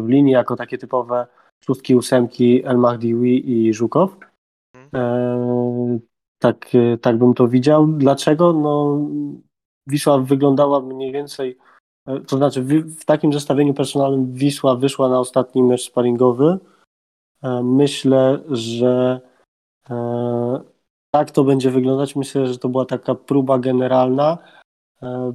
w 0.01 0.09
linii 0.09 0.33
jako 0.33 0.55
takie 0.55 0.77
typowe 0.77 1.27
szóstki, 1.65 1.95
ósemki 1.95 2.65
El 2.65 2.77
Mahdiwi 2.77 3.51
i 3.51 3.73
Żukow. 3.73 4.17
E, 4.95 5.99
tak, 6.39 6.65
e, 6.75 6.97
tak 6.97 7.17
bym 7.17 7.33
to 7.33 7.47
widział. 7.47 7.87
Dlaczego? 7.87 8.53
No, 8.53 8.99
Wisła 9.87 10.17
wyglądała 10.17 10.81
mniej 10.81 11.11
więcej, 11.11 11.57
to 12.27 12.37
znaczy 12.37 12.61
w, 12.61 12.99
w 13.01 13.05
takim 13.05 13.33
zestawieniu 13.33 13.73
personalnym 13.73 14.33
Wisła 14.33 14.75
wyszła 14.75 15.09
na 15.09 15.19
ostatni 15.19 15.63
mecz 15.63 15.81
sparingowy. 15.81 16.57
E, 17.43 17.63
Myślę, 17.63 18.39
że 18.49 19.21
e, 19.89 20.59
tak 21.11 21.31
to 21.31 21.43
będzie 21.43 21.71
wyglądać. 21.71 22.15
Myślę, 22.15 22.47
że 22.47 22.57
to 22.57 22.69
była 22.69 22.85
taka 22.85 23.15
próba 23.15 23.59
generalna. 23.59 24.37
E, 25.03 25.33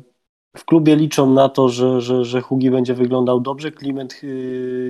W 0.57 0.65
klubie 0.65 0.97
liczą 0.97 1.33
na 1.33 1.49
to, 1.49 1.69
że, 1.69 2.01
że, 2.01 2.25
że 2.25 2.41
Hugi 2.41 2.71
będzie 2.71 2.95
wyglądał 2.95 3.41
dobrze. 3.41 3.73
Kliment 3.73 4.21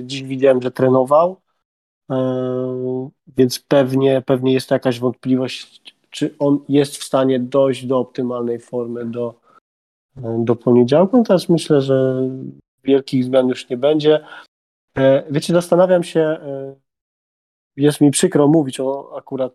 dziś 0.03 0.23
widziałem, 0.23 0.61
że 0.61 0.71
trenował, 0.71 1.41
e, 2.11 3.09
więc 3.37 3.59
pewnie, 3.59 4.23
pewnie 4.25 4.53
jest 4.53 4.71
jakaś 4.71 4.99
wątpliwość, 4.99 5.95
czy 6.09 6.35
on 6.39 6.59
jest 6.69 6.97
w 6.97 7.03
stanie 7.03 7.39
dojść 7.39 7.85
do 7.85 7.99
optymalnej 7.99 8.59
formy 8.59 9.05
do, 9.05 9.40
do 10.17 10.55
poniedziałku. 10.55 11.17
Natomiast 11.17 11.49
myślę, 11.49 11.81
że 11.81 12.29
wielkich 12.83 13.23
zmian 13.23 13.47
już 13.47 13.69
nie 13.69 13.77
będzie. 13.77 14.19
E, 14.97 15.23
Wiecie, 15.31 15.53
zastanawiam 15.53 16.03
się, 16.03 16.19
e, 16.19 16.75
jest 17.77 18.01
mi 18.01 18.11
przykro 18.11 18.47
mówić 18.47 18.79
o 18.79 19.17
akurat 19.17 19.53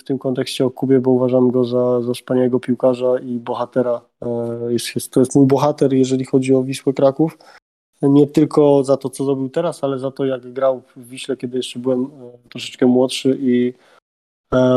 w 0.00 0.04
tym 0.04 0.18
kontekście 0.18 0.66
o 0.66 0.70
Kubie, 0.70 1.00
bo 1.00 1.10
uważam 1.10 1.50
go 1.50 1.64
za, 1.64 2.02
za 2.02 2.12
wspaniałego 2.12 2.60
piłkarza 2.60 3.18
i 3.18 3.38
bohatera. 3.38 4.00
E, 4.22 4.72
Jest, 4.72 4.94
jest, 4.94 5.12
to 5.12 5.20
jest 5.20 5.36
mój 5.36 5.46
bohater, 5.46 5.92
jeżeli 5.92 6.24
chodzi 6.24 6.54
o 6.54 6.62
Wisłę 6.62 6.92
Kraków. 6.92 7.38
Nie 8.02 8.26
tylko 8.26 8.84
za 8.84 8.96
to, 8.96 9.10
co 9.10 9.24
zrobił 9.24 9.48
teraz, 9.48 9.84
ale 9.84 9.98
za 9.98 10.10
to, 10.10 10.24
jak 10.24 10.52
grał 10.52 10.82
w 10.96 11.08
Wiśle, 11.08 11.36
kiedy 11.36 11.56
jeszcze 11.56 11.78
byłem 11.78 12.04
e, 12.04 12.08
troszeczkę 12.48 12.86
młodszy 12.86 13.38
i 13.40 13.68
e, 13.68 13.97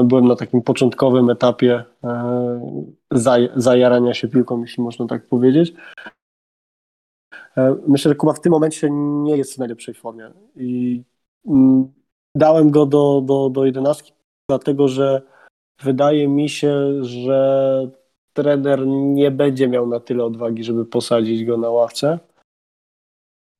byłem 0.03 0.27
na 0.27 0.35
takim 0.35 0.61
początkowym 0.61 1.29
etapie 1.29 1.83
e, 2.03 2.87
zaj, 3.11 3.49
zajarania 3.55 4.13
się 4.13 4.27
piłką, 4.27 4.61
jeśli 4.61 4.83
można 4.83 5.07
tak 5.07 5.27
powiedzieć. 5.27 5.73
E, 7.57 7.75
Myślę, 7.87 8.09
że 8.09 8.15
Kuba 8.15 8.33
w 8.33 8.41
tym 8.41 8.51
momencie 8.51 8.89
nie 8.91 9.37
jest 9.37 9.55
w 9.55 9.57
najlepszej 9.57 9.93
formie 9.93 10.31
i 10.55 11.03
mm, 11.47 11.93
dałem 12.35 12.71
go 12.71 12.85
do, 12.85 13.21
do, 13.25 13.49
do 13.49 13.65
jedenastki, 13.65 14.13
dlatego 14.49 14.87
że 14.87 15.21
wydaje 15.81 16.27
mi 16.27 16.49
się, 16.49 17.03
że 17.03 17.91
trener 18.33 18.87
nie 18.87 19.31
będzie 19.31 19.67
miał 19.67 19.87
na 19.87 19.99
tyle 19.99 20.25
odwagi, 20.25 20.63
żeby 20.63 20.85
posadzić 20.85 21.45
go 21.45 21.57
na 21.57 21.69
ławce. 21.69 22.19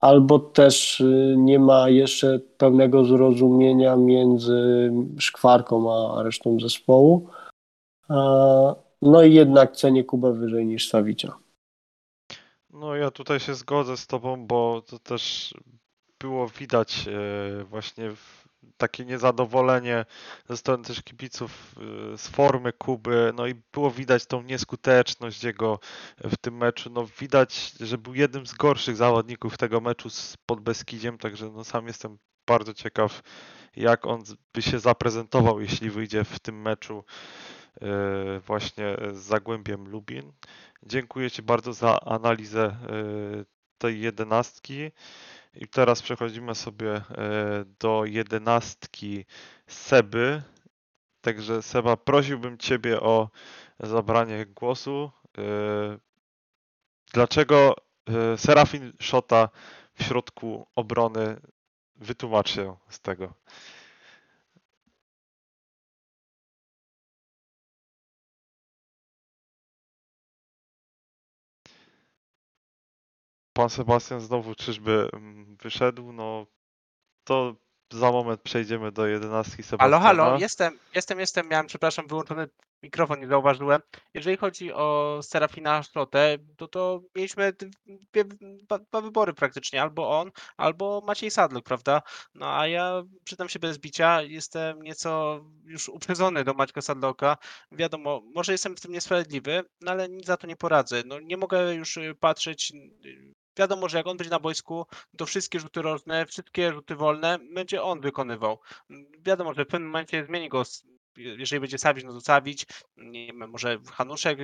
Albo 0.02 0.40
też 0.40 1.00
y, 1.02 1.36
nie 1.38 1.60
ma 1.60 1.90
jeszcze 1.90 2.40
pełnego 2.58 3.06
zrozumienia 3.06 3.96
między 3.96 4.92
szkwarką 5.20 5.94
a 6.18 6.24
resztą 6.24 6.60
zespołu. 6.60 7.30
No 9.02 9.24
i 9.24 9.34
jednak 9.34 9.76
cenię 9.76 10.04
Kubę 10.04 10.34
wyżej 10.34 10.66
niż 10.66 10.90
Sawicia. 10.90 11.38
No 12.70 12.96
ja 12.96 13.12
tutaj 13.12 13.40
się 13.40 13.56
zgodzę 13.56 13.98
z 13.98 14.08
Tobą, 14.08 14.48
bo 14.48 14.82
to 14.82 15.00
też 15.00 15.54
było 16.20 16.48
widać 16.48 17.08
e, 17.08 17.64
właśnie 17.64 18.12
w- 18.12 18.41
takie 18.78 19.06
niezadowolenie 19.06 20.06
ze 20.50 20.58
strony 20.58 20.84
też 20.84 21.02
kibiców 21.02 21.76
e, 22.14 22.18
z 22.18 22.28
formy 22.28 22.74
Kuby, 22.74 23.34
no 23.36 23.48
i 23.48 23.56
było 23.74 23.92
widać 23.92 24.26
tą 24.26 24.42
nieskuteczność 24.42 25.44
jego 25.44 25.80
w 26.18 26.38
tym 26.38 26.58
meczu. 26.58 26.90
No 26.90 27.08
widać, 27.20 27.74
że 27.80 27.98
był 27.98 28.14
jednym 28.14 28.46
z 28.46 28.54
gorszych 28.54 28.96
zawodników 28.96 29.58
tego 29.58 29.82
meczu 29.82 30.10
z 30.10 30.38
Podbeskidziem, 30.46 31.18
także 31.18 31.50
no 31.50 31.64
sam 31.64 31.88
jestem 31.88 32.18
bardzo 32.48 32.74
ciekaw, 32.74 33.22
jak 33.76 34.06
on 34.06 34.24
by 34.54 34.62
się 34.62 34.80
zaprezentował, 34.80 35.62
jeśli 35.62 35.90
wyjdzie 35.90 36.24
w 36.24 36.40
tym 36.40 36.62
meczu 36.62 37.04
e, 37.82 38.40
właśnie 38.40 38.98
z 39.14 39.18
Zagłębiem 39.18 39.90
Lubin. 39.90 40.32
Dziękuję 40.84 41.32
Ci 41.32 41.42
bardzo 41.42 41.74
za 41.74 42.00
analizę 42.00 42.64
e, 42.66 42.78
tej 43.78 44.02
jedenastki. 44.02 44.92
I 45.54 45.68
teraz 45.68 46.02
przechodzimy 46.02 46.56
sobie 46.56 46.94
e, 46.94 47.04
do 47.80 48.06
jedenastki 48.06 49.26
Seby. 49.68 50.42
Także 51.22 51.62
Seba, 51.62 51.98
prosiłbym 51.98 52.58
Ciebie 52.58 53.00
o 53.00 53.30
zabranie 53.80 54.46
głosu. 54.46 55.12
E, 55.38 55.42
Dlaczego 57.14 57.76
e, 58.10 58.38
Serafin 58.38 58.94
Szota 59.00 59.50
w 59.94 60.04
środku 60.04 60.68
obrony? 60.76 61.42
Wytłumacz 61.96 62.50
się 62.52 62.76
z 62.90 63.00
tego. 63.00 63.34
Pan 73.54 73.70
Sebastian 73.70 74.22
znowu 74.22 74.56
czyżby 74.56 75.10
mm, 75.14 75.56
wyszedł? 75.62 76.12
No 76.14 76.46
to 77.24 77.56
za 77.94 78.12
moment 78.12 78.42
przejdziemy 78.42 78.92
do 78.92 79.08
jedenastki 79.08 79.64
Halo, 79.64 79.70
Sebastiana. 79.70 80.00
halo, 80.00 80.40
jestem, 80.40 80.80
jestem, 80.96 81.20
jestem, 81.20 81.48
miałem, 81.48 81.68
przepraszam, 81.68 82.08
wyłączony 82.08 82.48
mikrofon, 82.84 83.20
nie 83.20 83.28
zauważyłem. 83.28 83.82
Jeżeli 84.14 84.38
chodzi 84.38 84.74
o 84.74 85.20
Serafina 85.24 85.84
Szrotę, 85.84 86.38
to 86.58 86.68
to 86.68 87.02
mieliśmy 87.16 87.54
dwie, 88.14 88.26
dwa, 88.40 88.80
dwa 88.80 89.02
wybory 89.02 89.34
praktycznie, 89.34 89.82
albo 89.82 90.20
on, 90.20 90.32
albo 90.58 91.02
Maciej 91.08 91.32
Sadluk, 91.32 91.66
prawda? 91.66 92.02
No 92.36 92.60
a 92.60 92.68
ja, 92.68 93.04
przyznam 93.24 93.50
się 93.50 93.60
bez 93.60 93.78
bicia, 93.78 94.22
jestem 94.22 94.82
nieco 94.82 95.42
już 95.66 95.90
uprzedzony 95.90 96.44
do 96.44 96.54
Maćka 96.54 96.82
Sadloka. 96.82 97.38
Wiadomo, 97.72 98.22
może 98.36 98.52
jestem 98.52 98.76
w 98.76 98.82
tym 98.82 98.92
niesprawiedliwy, 98.92 99.64
no 99.82 99.92
ale 99.92 100.10
nic 100.10 100.26
za 100.26 100.38
to 100.38 100.48
nie 100.48 100.56
poradzę. 100.56 101.04
No 101.06 101.20
nie 101.20 101.38
mogę 101.38 101.76
już 101.76 101.98
y, 101.98 102.16
patrzeć 102.20 102.72
y, 103.06 103.34
Wiadomo, 103.58 103.90
że 103.90 103.98
jak 103.98 104.08
on 104.08 104.18
będzie 104.18 104.32
na 104.32 104.40
boisku, 104.40 104.86
to 105.18 105.26
wszystkie 105.26 105.60
rzuty 105.60 105.82
rożne, 105.82 106.26
wszystkie 106.26 106.74
rzuty 106.74 106.96
wolne 106.96 107.40
będzie 107.54 107.84
on 107.84 108.02
wykonywał. 108.02 108.60
Wiadomo, 109.20 109.54
że 109.54 109.66
w 109.66 109.68
pewnym 109.68 109.90
momencie 109.90 110.26
zmieni 110.26 110.50
go, 110.50 110.64
jeżeli 111.18 111.60
będzie 111.60 111.78
Sawić, 111.78 112.06
no 112.06 112.14
to 112.14 112.22
Sawić, 112.22 112.66
nie 112.98 113.28
wiem, 113.28 113.50
może 113.50 113.80
Hanuszek 113.92 114.40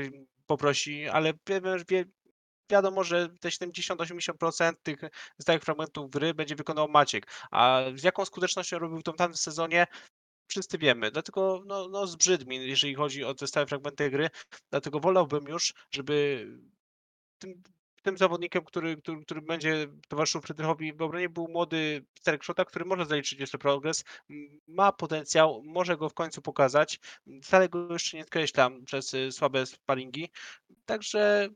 poprosi, 0.46 1.08
ale 1.08 1.34
wie, 1.90 2.06
wiadomo, 2.72 3.04
że 3.04 3.30
te 3.40 3.50
70-80% 3.50 4.74
tych 4.84 5.00
stałych 5.42 5.64
fragmentów 5.64 6.10
gry 6.10 6.34
będzie 6.34 6.56
wykonywał 6.56 6.90
Maciek. 6.90 7.28
A 7.52 7.82
z 7.96 8.04
jaką 8.04 8.26
skutecznością 8.26 8.80
robił 8.80 9.02
to 9.02 9.14
w 9.14 9.16
tamtym 9.16 9.38
sezonie, 9.38 9.88
wszyscy 10.48 10.78
wiemy. 10.78 11.12
Dlatego 11.12 11.64
no, 11.66 11.88
no 11.88 12.08
zbrzydł 12.08 12.46
mi, 12.46 12.68
jeżeli 12.68 12.96
chodzi 12.96 13.24
o 13.24 13.34
te 13.34 13.48
stałe 13.48 13.68
fragmenty 13.68 14.10
gry. 14.10 14.30
Dlatego 14.70 15.00
wolałbym 15.00 15.48
już, 15.48 15.74
żeby 15.92 16.48
tym 17.40 17.64
tym 18.08 18.18
zawodnikiem, 18.18 18.64
który, 18.64 18.98
który, 18.98 19.22
który 19.22 19.42
będzie 19.42 19.88
towarzyszył 20.08 20.42
Frydrychowi 20.42 20.94
w 20.94 21.02
obronie, 21.02 21.30
był 21.30 21.48
młody 21.48 22.06
Sterek 22.20 22.44
Szota, 22.44 22.66
który 22.66 22.86
może 22.86 23.06
zaliczyć 23.06 23.40
jeszcze 23.40 23.58
progres, 23.58 24.04
ma 24.68 24.92
potencjał, 24.92 25.64
może 25.64 25.98
go 25.98 26.10
w 26.10 26.14
końcu 26.14 26.42
pokazać. 26.42 27.00
Wcale 27.44 27.70
go 27.70 27.94
jeszcze 27.94 28.18
nie 28.18 28.24
skreślam 28.24 28.86
przez 28.86 29.14
y, 29.14 29.32
słabe 29.32 29.66
sparingi. 29.66 30.30
Także 30.86 31.50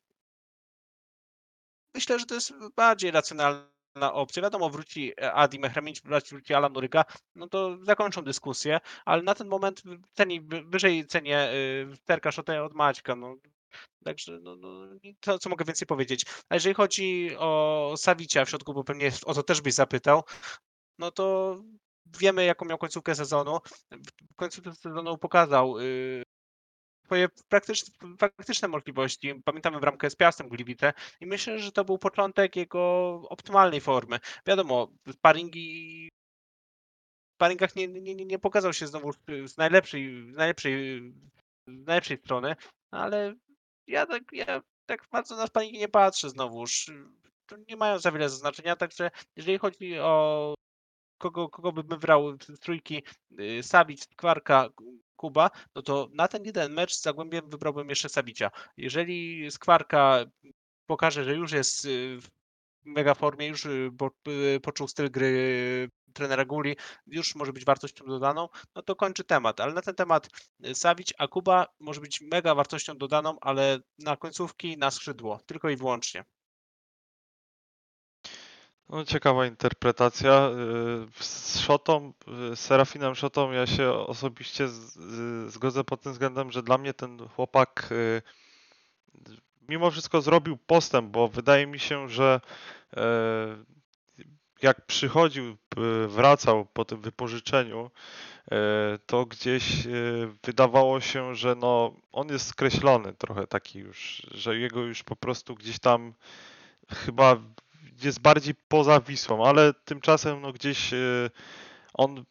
myślę, 1.95 2.19
że 2.19 2.25
to 2.25 2.35
jest 2.35 2.53
bardziej 2.75 3.11
racjonalna 3.11 4.13
opcja. 4.13 4.43
Wiadomo, 4.43 4.69
wróci 4.69 5.19
Adi 5.19 5.59
Mehremić, 5.59 6.01
wróci 6.29 6.53
Alan 6.53 6.77
Uryga, 6.77 7.05
no 7.35 7.47
to 7.47 7.77
zakończą 7.81 8.21
dyskusję, 8.21 8.79
ale 9.05 9.23
na 9.23 9.35
ten 9.35 9.47
moment 9.47 9.83
ceni, 10.13 10.41
wyżej 10.65 11.07
cenię 11.07 11.51
y, 11.53 11.95
Sterka 11.95 12.31
Szotę 12.31 12.63
od 12.63 12.73
Maćka. 12.73 13.15
No. 13.15 13.35
Także 14.03 14.39
no, 14.41 14.55
no, 14.55 14.87
to, 15.19 15.39
co 15.39 15.49
mogę 15.49 15.65
więcej 15.65 15.87
powiedzieć. 15.87 16.25
A 16.49 16.55
jeżeli 16.55 16.75
chodzi 16.75 17.35
o 17.37 17.93
Sawicia 17.97 18.45
w 18.45 18.49
środku, 18.49 18.73
bo 18.73 18.83
pewnie 18.83 19.11
o 19.25 19.33
to 19.33 19.43
też 19.43 19.61
byś 19.61 19.73
zapytał, 19.73 20.23
no 20.99 21.11
to 21.11 21.57
wiemy, 22.19 22.45
jaką 22.45 22.65
miał 22.65 22.77
końcówkę 22.77 23.15
sezonu. 23.15 23.59
W 24.31 24.35
końcówce 24.35 24.75
sezonu 24.75 25.17
pokazał 25.17 25.79
y, 25.79 26.23
swoje 27.05 27.27
praktyczne, 27.49 27.93
faktyczne 28.19 28.67
możliwości. 28.67 29.41
Pamiętamy 29.45 29.79
w 29.79 30.09
z 30.09 30.15
Piastem 30.15 30.49
Gliwice 30.49 30.93
i 31.21 31.25
myślę, 31.25 31.59
że 31.59 31.71
to 31.71 31.85
był 31.85 31.97
początek 31.97 32.55
jego 32.55 32.81
optymalnej 33.29 33.81
formy. 33.81 34.19
Wiadomo, 34.45 34.87
sparingi 35.11 36.09
w 37.31 37.35
sparingach 37.35 37.75
nie, 37.75 37.87
nie, 37.87 38.15
nie 38.15 38.39
pokazał 38.39 38.73
się 38.73 38.87
znowu 38.87 39.13
z 39.45 39.57
najlepszej, 39.57 40.11
najlepszej, 40.25 41.01
z 41.67 41.85
najlepszej 41.85 42.17
strony, 42.17 42.55
ale 42.91 43.35
ja 43.91 44.05
tak, 44.05 44.23
ja 44.31 44.61
tak 44.85 45.07
bardzo 45.11 45.35
na 45.35 45.47
sparingi 45.47 45.79
nie 45.79 45.87
patrzę 45.87 46.29
znowuż. 46.29 46.91
Nie 47.67 47.77
mają 47.77 47.99
za 47.99 48.11
wiele 48.11 48.29
znaczenia, 48.29 48.75
także 48.75 49.11
jeżeli 49.35 49.57
chodzi 49.57 49.99
o 49.99 50.55
kogo, 51.17 51.49
kogo 51.49 51.71
bym 51.71 51.87
wybrał 51.87 52.37
z 52.41 52.59
trójki, 52.59 53.03
y, 53.39 53.63
Sawic, 53.63 54.07
Kwarka, 54.15 54.69
Kuba, 55.15 55.49
no 55.75 55.81
to 55.81 56.07
na 56.13 56.27
ten 56.27 56.45
jeden 56.45 56.73
mecz 56.73 56.93
z 56.93 57.01
Zagłębiem 57.01 57.49
wybrałbym 57.49 57.89
jeszcze 57.89 58.09
Sabicia. 58.09 58.51
Jeżeli 58.77 59.51
Skwarka 59.51 60.25
pokaże, 60.85 61.23
że 61.23 61.35
już 61.35 61.51
jest 61.51 61.85
y, 61.85 62.19
mega 62.85 63.13
formie, 63.13 63.47
już 63.47 63.65
y, 63.65 63.91
po, 63.97 64.11
y, 64.27 64.59
poczuł 64.59 64.87
styl 64.87 65.11
gry 65.11 65.89
trenera 66.13 66.45
Guli, 66.45 66.75
już 67.07 67.35
może 67.35 67.53
być 67.53 67.65
wartością 67.65 68.05
dodaną, 68.05 68.49
no 68.75 68.81
to 68.81 68.95
kończy 68.95 69.23
temat. 69.23 69.59
Ale 69.59 69.73
na 69.73 69.81
ten 69.81 69.95
temat 69.95 70.29
Sawić, 70.73 71.13
a 71.17 71.27
Kuba 71.27 71.67
może 71.79 72.01
być 72.01 72.21
mega 72.21 72.55
wartością 72.55 72.97
dodaną, 72.97 73.37
ale 73.41 73.79
na 73.99 74.17
końcówki, 74.17 74.77
na 74.77 74.91
skrzydło, 74.91 75.39
tylko 75.45 75.69
i 75.69 75.75
wyłącznie. 75.75 76.25
No, 78.89 79.05
ciekawa 79.05 79.45
interpretacja. 79.45 80.49
Y, 81.19 81.23
Z 81.23 81.59
Szotą, 81.59 82.13
y, 82.51 82.55
z 82.55 82.59
Serafinem 82.59 83.15
Szotą 83.15 83.51
ja 83.51 83.67
się 83.67 83.91
osobiście 83.93 84.67
z- 84.67 84.93
z- 84.93 85.53
zgodzę 85.53 85.83
pod 85.83 86.01
tym 86.01 86.11
względem, 86.11 86.51
że 86.51 86.63
dla 86.63 86.77
mnie 86.77 86.93
ten 86.93 87.27
chłopak 87.27 87.89
y, 87.91 88.21
mimo 89.71 89.91
wszystko 89.91 90.21
zrobił 90.21 90.57
postęp, 90.57 91.11
bo 91.11 91.27
wydaje 91.27 91.67
mi 91.67 91.79
się, 91.79 92.09
że 92.09 92.41
e, 92.97 93.01
jak 94.61 94.85
przychodził, 94.85 95.45
y, 95.45 96.07
wracał 96.07 96.65
po 96.65 96.85
tym 96.85 97.01
wypożyczeniu, 97.01 97.91
e, 98.51 98.57
to 99.05 99.25
gdzieś 99.25 99.85
e, 99.85 99.89
wydawało 100.43 101.01
się, 101.01 101.35
że 101.35 101.55
no, 101.55 101.95
on 102.11 102.27
jest 102.27 102.47
skreślony 102.47 103.13
trochę 103.13 103.47
taki 103.47 103.79
już, 103.79 104.27
że 104.31 104.57
jego 104.57 104.79
już 104.79 105.03
po 105.03 105.15
prostu 105.15 105.55
gdzieś 105.55 105.79
tam 105.79 106.13
chyba 106.89 107.37
jest 108.03 108.19
bardziej 108.19 108.55
poza 108.67 108.99
Wisłą, 108.99 109.45
ale 109.45 109.73
tymczasem 109.73 110.41
no 110.41 110.53
gdzieś 110.53 110.93
e, 110.93 111.29
on 111.93 112.17
e, 112.17 112.23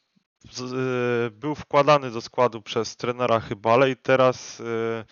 był 1.31 1.55
wkładany 1.55 2.11
do 2.11 2.21
składu 2.21 2.63
przez 2.63 2.97
trenera 2.97 3.41
Chybale 3.41 3.91
i 3.91 3.97
teraz 3.97 4.61
e, 4.61 5.05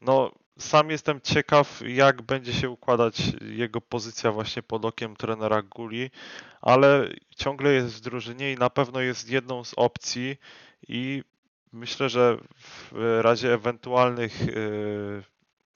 no 0.00 0.41
sam 0.62 0.90
jestem 0.90 1.20
ciekaw 1.20 1.82
jak 1.86 2.22
będzie 2.22 2.52
się 2.52 2.70
układać 2.70 3.22
jego 3.40 3.80
pozycja 3.80 4.32
właśnie 4.32 4.62
pod 4.62 4.84
okiem 4.84 5.16
trenera 5.16 5.62
Guli, 5.62 6.10
ale 6.60 7.08
ciągle 7.36 7.72
jest 7.72 7.94
w 7.94 8.00
drużynie 8.00 8.52
i 8.52 8.56
na 8.56 8.70
pewno 8.70 9.00
jest 9.00 9.30
jedną 9.30 9.64
z 9.64 9.74
opcji 9.76 10.36
i 10.88 11.22
myślę, 11.72 12.08
że 12.08 12.36
w 12.60 13.18
razie 13.20 13.54
ewentualnych 13.54 14.42
e, 14.42 14.46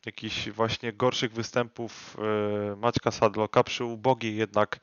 jakichś 0.07 0.49
właśnie 0.49 0.93
gorszych 0.93 1.33
występów 1.33 2.17
e, 2.73 2.77
Maćka 2.77 3.11
Sadloka 3.11 3.65
przy 3.65 3.85
ubogiej 3.85 4.37
jednak 4.37 4.79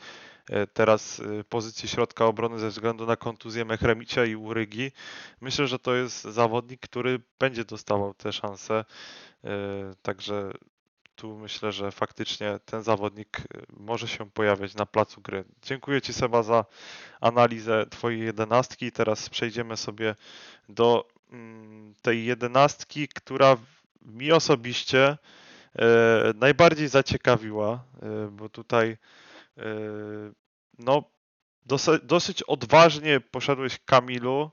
teraz 0.73 1.19
e, 1.19 1.43
pozycji 1.43 1.89
środka 1.89 2.25
obrony 2.25 2.59
ze 2.59 2.69
względu 2.69 3.05
na 3.05 3.15
kontuzję 3.15 3.65
Mechremicia 3.65 4.25
i 4.25 4.35
Urygi. 4.35 4.91
Myślę, 5.41 5.67
że 5.67 5.79
to 5.79 5.95
jest 5.95 6.23
zawodnik, 6.23 6.81
który 6.81 7.19
będzie 7.39 7.65
dostawał 7.65 8.13
te 8.13 8.33
szanse. 8.33 8.85
e, 9.43 9.49
Także 10.01 10.51
tu 11.15 11.37
myślę, 11.37 11.71
że 11.71 11.91
faktycznie 11.91 12.59
ten 12.65 12.83
zawodnik 12.83 13.39
e, 13.39 13.43
może 13.77 14.07
się 14.07 14.31
pojawiać 14.31 14.75
na 14.75 14.85
placu 14.85 15.21
gry. 15.21 15.43
Dziękuję 15.61 16.01
Ci 16.01 16.13
Seba 16.13 16.43
za 16.43 16.65
analizę 17.21 17.85
Twojej 17.89 18.21
jedenastki. 18.21 18.91
Teraz 18.91 19.29
przejdziemy 19.29 19.77
sobie 19.77 20.15
do 20.69 21.07
mm, 21.31 21.95
tej 22.01 22.25
jedenastki, 22.25 23.07
która 23.07 23.57
mi 24.01 24.31
osobiście 24.31 25.17
e, 25.75 26.33
najbardziej 26.35 26.87
zaciekawiła, 26.87 27.83
e, 28.01 28.27
bo 28.31 28.49
tutaj 28.49 28.89
e, 28.89 28.97
no 30.79 31.03
dosyć, 32.03 32.43
odważnie 32.43 33.19
poszedłeś 33.19 33.79
Kamilu. 33.85 34.51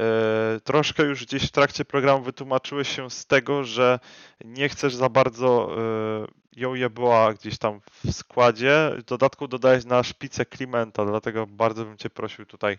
E, 0.00 0.60
Troszkę 0.64 1.02
już 1.02 1.26
gdzieś 1.26 1.48
w 1.48 1.52
trakcie 1.52 1.84
programu 1.84 2.24
wytłumaczyłeś 2.24 2.88
się 2.88 3.10
z 3.10 3.26
tego, 3.26 3.64
że 3.64 3.98
nie 4.44 4.68
chcesz 4.68 4.94
za 4.94 5.08
bardzo 5.08 5.76
e, 5.78 6.60
ją 6.60 6.74
była 6.90 7.34
gdzieś 7.34 7.58
tam 7.58 7.80
w 7.90 8.12
składzie. 8.12 8.90
W 8.98 9.04
dodatku 9.04 9.48
dodałeś 9.48 9.84
na 9.84 10.02
szpicę 10.02 10.46
Klimenta, 10.46 11.04
dlatego 11.04 11.46
bardzo 11.46 11.84
bym 11.84 11.96
Cię 11.96 12.10
prosił 12.10 12.46
tutaj 12.46 12.78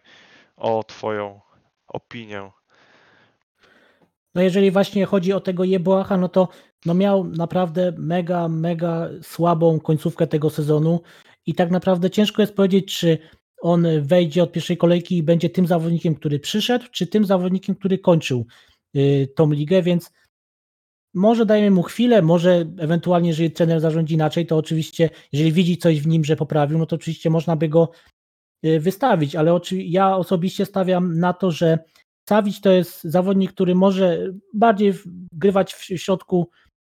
o 0.57 0.84
Twoją 0.84 1.41
opinię. 1.88 2.51
No 4.36 4.41
jeżeli 4.41 4.72
właśnie 4.72 5.05
chodzi 5.05 5.34
o 5.34 5.39
tego 5.39 5.63
Jeboacha, 5.63 6.18
no 6.18 6.30
to 6.30 6.47
no 6.86 6.93
miał 6.93 7.24
naprawdę 7.24 7.93
mega, 7.97 8.47
mega 8.47 9.09
słabą 9.22 9.80
końcówkę 9.80 10.28
tego 10.28 10.49
sezonu 10.49 11.01
i 11.46 11.56
tak 11.56 11.72
naprawdę 11.72 12.10
ciężko 12.10 12.41
jest 12.41 12.56
powiedzieć, 12.56 12.98
czy 13.00 13.18
on 13.62 13.88
wejdzie 14.02 14.43
od 14.43 14.52
pierwszej 14.52 14.78
kolejki 14.78 15.18
i 15.18 15.24
będzie 15.24 15.50
tym 15.50 15.68
zawodnikiem, 15.68 16.16
który 16.16 16.39
przyszedł, 16.39 16.86
czy 16.91 17.08
tym 17.08 17.26
zawodnikiem, 17.26 17.76
który 17.76 17.98
kończył 17.98 18.46
y, 18.96 19.28
tą 19.36 19.52
ligę, 19.52 19.82
więc 19.82 20.12
może 21.14 21.46
dajmy 21.46 21.72
mu 21.72 21.84
chwilę, 21.84 22.22
może 22.22 22.66
ewentualnie, 22.78 23.30
jeżeli 23.30 23.52
trener 23.52 23.82
zarządzi 23.82 24.14
inaczej, 24.14 24.46
to 24.46 24.58
oczywiście, 24.58 25.10
jeżeli 25.32 25.52
widzi 25.52 25.78
coś 25.78 26.02
w 26.02 26.08
nim, 26.08 26.26
że 26.26 26.36
poprawił, 26.36 26.78
no 26.78 26.86
to 26.86 26.96
oczywiście 26.96 27.30
można 27.30 27.56
by 27.56 27.70
go 27.70 27.91
y, 28.66 28.80
wystawić, 28.80 29.36
ale 29.36 29.60
ja 29.72 30.18
osobiście 30.18 30.66
stawiam 30.66 31.20
na 31.20 31.34
to, 31.34 31.52
że 31.52 31.80
Sawić 32.30 32.62
to 32.62 32.72
jest 32.72 33.04
zawodnik, 33.04 33.54
który 33.54 33.76
może 33.76 34.34
bardziej 34.54 34.93
grywać 35.32 35.74
w 35.74 35.84
środku 35.84 36.50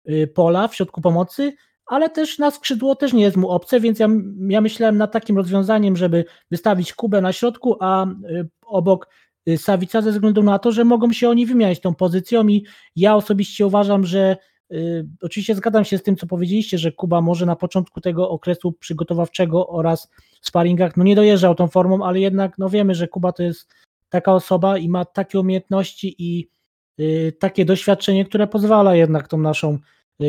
y, 0.08 0.26
pola, 0.34 0.68
w 0.68 0.74
środku 0.74 1.00
pomocy, 1.00 1.52
ale 1.86 2.10
też 2.10 2.38
na 2.38 2.50
skrzydło 2.50 2.96
też 2.96 3.12
nie 3.12 3.22
jest 3.22 3.36
mu 3.36 3.50
obce, 3.50 3.80
więc 3.80 3.98
ja, 3.98 4.08
ja 4.48 4.60
myślałem 4.60 4.98
nad 4.98 5.12
takim 5.12 5.36
rozwiązaniem, 5.36 5.96
żeby 5.96 6.24
wystawić 6.50 6.92
Kubę 6.92 7.20
na 7.20 7.32
środku, 7.32 7.76
a 7.80 8.06
y, 8.06 8.48
obok 8.66 9.08
y, 9.48 9.58
Sawica 9.58 10.02
ze 10.02 10.12
względu 10.12 10.42
na 10.42 10.58
to, 10.58 10.72
że 10.72 10.84
mogą 10.84 11.12
się 11.12 11.28
oni 11.28 11.46
wymieniać 11.46 11.80
tą 11.80 11.94
pozycją 11.94 12.48
i 12.48 12.66
ja 12.96 13.16
osobiście 13.16 13.66
uważam, 13.66 14.06
że 14.06 14.36
y, 14.72 15.06
oczywiście 15.22 15.54
zgadzam 15.54 15.84
się 15.84 15.98
z 15.98 16.02
tym, 16.02 16.16
co 16.16 16.26
powiedzieliście, 16.26 16.78
że 16.78 16.92
Kuba 16.92 17.20
może 17.20 17.46
na 17.46 17.56
początku 17.56 18.00
tego 18.00 18.30
okresu 18.30 18.72
przygotowawczego 18.72 19.68
oraz 19.68 20.10
w 20.40 20.46
sparingach 20.46 20.96
no 20.96 21.04
nie 21.04 21.16
dojeżdżał 21.16 21.54
tą 21.54 21.68
formą, 21.68 22.04
ale 22.04 22.20
jednak 22.20 22.58
no 22.58 22.68
wiemy, 22.68 22.94
że 22.94 23.08
Kuba 23.08 23.32
to 23.32 23.42
jest 23.42 23.74
taka 24.08 24.32
osoba 24.32 24.78
i 24.78 24.88
ma 24.88 25.04
takie 25.04 25.40
umiejętności 25.40 26.14
i 26.18 26.48
y, 27.00 27.36
takie 27.38 27.64
doświadczenie, 27.64 28.24
które 28.24 28.46
pozwala 28.46 28.94
jednak 28.94 29.28
tą 29.28 29.38
naszą 29.38 29.78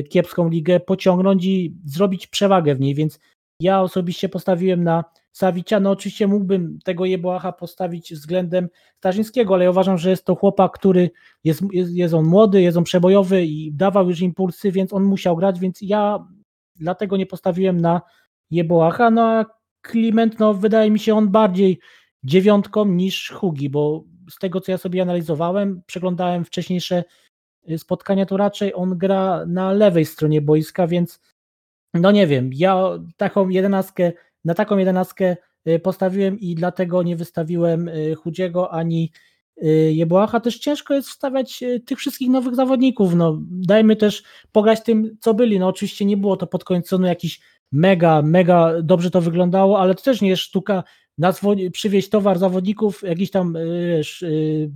kiepską 0.09 0.49
ligę 0.49 0.79
pociągnąć 0.79 1.45
i 1.45 1.75
zrobić 1.85 2.27
przewagę 2.27 2.75
w 2.75 2.79
niej, 2.79 2.95
więc 2.95 3.19
ja 3.59 3.81
osobiście 3.81 4.29
postawiłem 4.29 4.83
na 4.83 5.03
Sawicia, 5.31 5.79
no 5.79 5.91
oczywiście 5.91 6.27
mógłbym 6.27 6.79
tego 6.83 7.05
Jeboacha 7.05 7.51
postawić 7.51 8.13
względem 8.13 8.69
Starzyńskiego, 8.97 9.53
ale 9.53 9.63
ja 9.63 9.69
uważam, 9.69 9.97
że 9.97 10.09
jest 10.09 10.25
to 10.25 10.35
chłopak, 10.35 10.71
który 10.71 11.11
jest, 11.43 11.61
jest, 11.71 11.91
jest 11.91 12.13
on 12.13 12.25
młody, 12.25 12.61
jest 12.61 12.77
on 12.77 12.83
przebojowy 12.83 13.45
i 13.45 13.73
dawał 13.73 14.09
już 14.09 14.19
impulsy, 14.19 14.71
więc 14.71 14.93
on 14.93 15.03
musiał 15.03 15.35
grać, 15.35 15.59
więc 15.59 15.79
ja 15.81 16.27
dlatego 16.75 17.17
nie 17.17 17.25
postawiłem 17.25 17.81
na 17.81 18.01
Jeboacha, 18.51 19.11
no 19.11 19.21
a 19.21 19.45
Kliment, 19.81 20.39
no 20.39 20.53
wydaje 20.53 20.91
mi 20.91 20.99
się 20.99 21.15
on 21.15 21.29
bardziej 21.29 21.79
dziewiątką 22.23 22.85
niż 22.85 23.29
Hugi, 23.29 23.69
bo 23.69 24.03
z 24.29 24.39
tego 24.39 24.61
co 24.61 24.71
ja 24.71 24.77
sobie 24.77 25.01
analizowałem, 25.01 25.81
przeglądałem 25.85 26.45
wcześniejsze 26.45 26.97
y, 26.97 27.03
spotkania, 27.77 28.25
to 28.25 28.37
raczej 28.37 28.73
on 28.75 28.97
gra 28.97 29.45
na 29.47 29.71
lewej 29.71 30.05
stronie 30.05 30.41
boiska, 30.41 30.87
więc 30.87 31.19
no 31.93 32.11
nie 32.11 32.27
wiem, 32.27 32.49
ja 32.53 32.89
taką 33.17 33.49
jedenastkę, 33.49 34.11
na 34.45 34.53
taką 34.53 34.77
jedenastkę 34.77 35.37
y, 35.67 35.79
postawiłem 35.79 36.39
i 36.39 36.55
dlatego 36.55 37.03
nie 37.03 37.15
wystawiłem 37.15 37.87
y, 37.87 38.15
Chudziego 38.15 38.73
ani 38.73 39.11
y, 39.63 39.93
Jebłacha. 39.93 40.39
Też 40.39 40.59
ciężko 40.59 40.93
jest 40.93 41.09
wstawiać 41.09 41.63
y, 41.63 41.79
tych 41.79 41.97
wszystkich 41.97 42.29
nowych 42.29 42.55
zawodników. 42.55 43.15
No, 43.15 43.37
dajmy 43.51 43.95
też 43.95 44.23
pograć 44.51 44.83
tym, 44.83 45.17
co 45.19 45.33
byli. 45.33 45.59
No 45.59 45.67
oczywiście 45.67 46.05
nie 46.05 46.17
było 46.17 46.37
to 46.37 46.47
pod 46.47 46.63
koniec 46.63 46.91
jakiś 47.03 47.41
mega, 47.71 48.21
mega 48.21 48.81
dobrze 48.81 49.11
to 49.11 49.21
wyglądało, 49.21 49.79
ale 49.79 49.95
to 49.95 50.03
też 50.03 50.21
nie 50.21 50.29
jest 50.29 50.41
sztuka 50.41 50.83
przywieźć 51.71 52.09
towar 52.09 52.39
zawodników, 52.39 53.03
jakiś 53.03 53.31
tam 53.31 53.55
y, 53.55 54.01
y, 54.23 54.71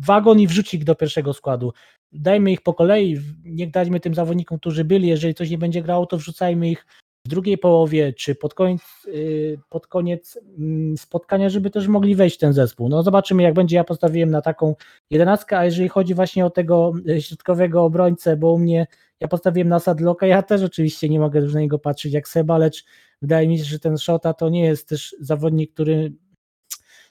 wagon 0.00 0.40
i 0.40 0.46
wrzucić 0.46 0.84
do 0.84 0.94
pierwszego 0.94 1.32
składu. 1.32 1.72
Dajmy 2.12 2.52
ich 2.52 2.62
po 2.62 2.74
kolei, 2.74 3.16
niech 3.44 3.70
dajmy 3.70 4.00
tym 4.00 4.14
zawodnikom, 4.14 4.58
którzy 4.58 4.84
byli, 4.84 5.08
jeżeli 5.08 5.34
coś 5.34 5.50
nie 5.50 5.58
będzie 5.58 5.82
grało, 5.82 6.06
to 6.06 6.18
wrzucajmy 6.18 6.70
ich 6.70 6.86
w 7.26 7.28
drugiej 7.28 7.58
połowie, 7.58 8.12
czy 8.12 8.34
pod 8.34 8.54
koniec, 8.54 8.82
y, 9.06 9.58
pod 9.68 9.86
koniec 9.86 10.38
mm, 10.58 10.96
spotkania, 10.96 11.48
żeby 11.48 11.70
też 11.70 11.88
mogli 11.88 12.16
wejść 12.16 12.36
w 12.36 12.38
ten 12.38 12.52
zespół. 12.52 12.88
No 12.88 13.02
zobaczymy, 13.02 13.42
jak 13.42 13.54
będzie. 13.54 13.76
Ja 13.76 13.84
postawiłem 13.84 14.30
na 14.30 14.42
taką 14.42 14.74
jedenastkę, 15.10 15.58
a 15.58 15.64
jeżeli 15.64 15.88
chodzi 15.88 16.14
właśnie 16.14 16.46
o 16.46 16.50
tego 16.50 16.92
y, 17.08 17.22
środkowego 17.22 17.84
obrońcę, 17.84 18.36
bo 18.36 18.52
u 18.52 18.58
mnie 18.58 18.86
ja 19.20 19.28
postawiłem 19.28 19.68
na 19.68 19.78
Sadloka, 19.78 20.26
ja 20.26 20.42
też 20.42 20.62
oczywiście 20.62 21.08
nie 21.08 21.20
mogę 21.20 21.40
już 21.40 21.54
na 21.54 21.60
niego 21.60 21.78
patrzeć 21.78 22.12
jak 22.12 22.28
Seba, 22.28 22.58
lecz 22.58 22.84
wydaje 23.22 23.48
mi 23.48 23.58
się, 23.58 23.64
że 23.64 23.78
ten 23.78 23.98
Szota 23.98 24.34
to 24.34 24.48
nie 24.48 24.64
jest 24.64 24.88
też 24.88 25.16
zawodnik, 25.20 25.72
który 25.72 26.12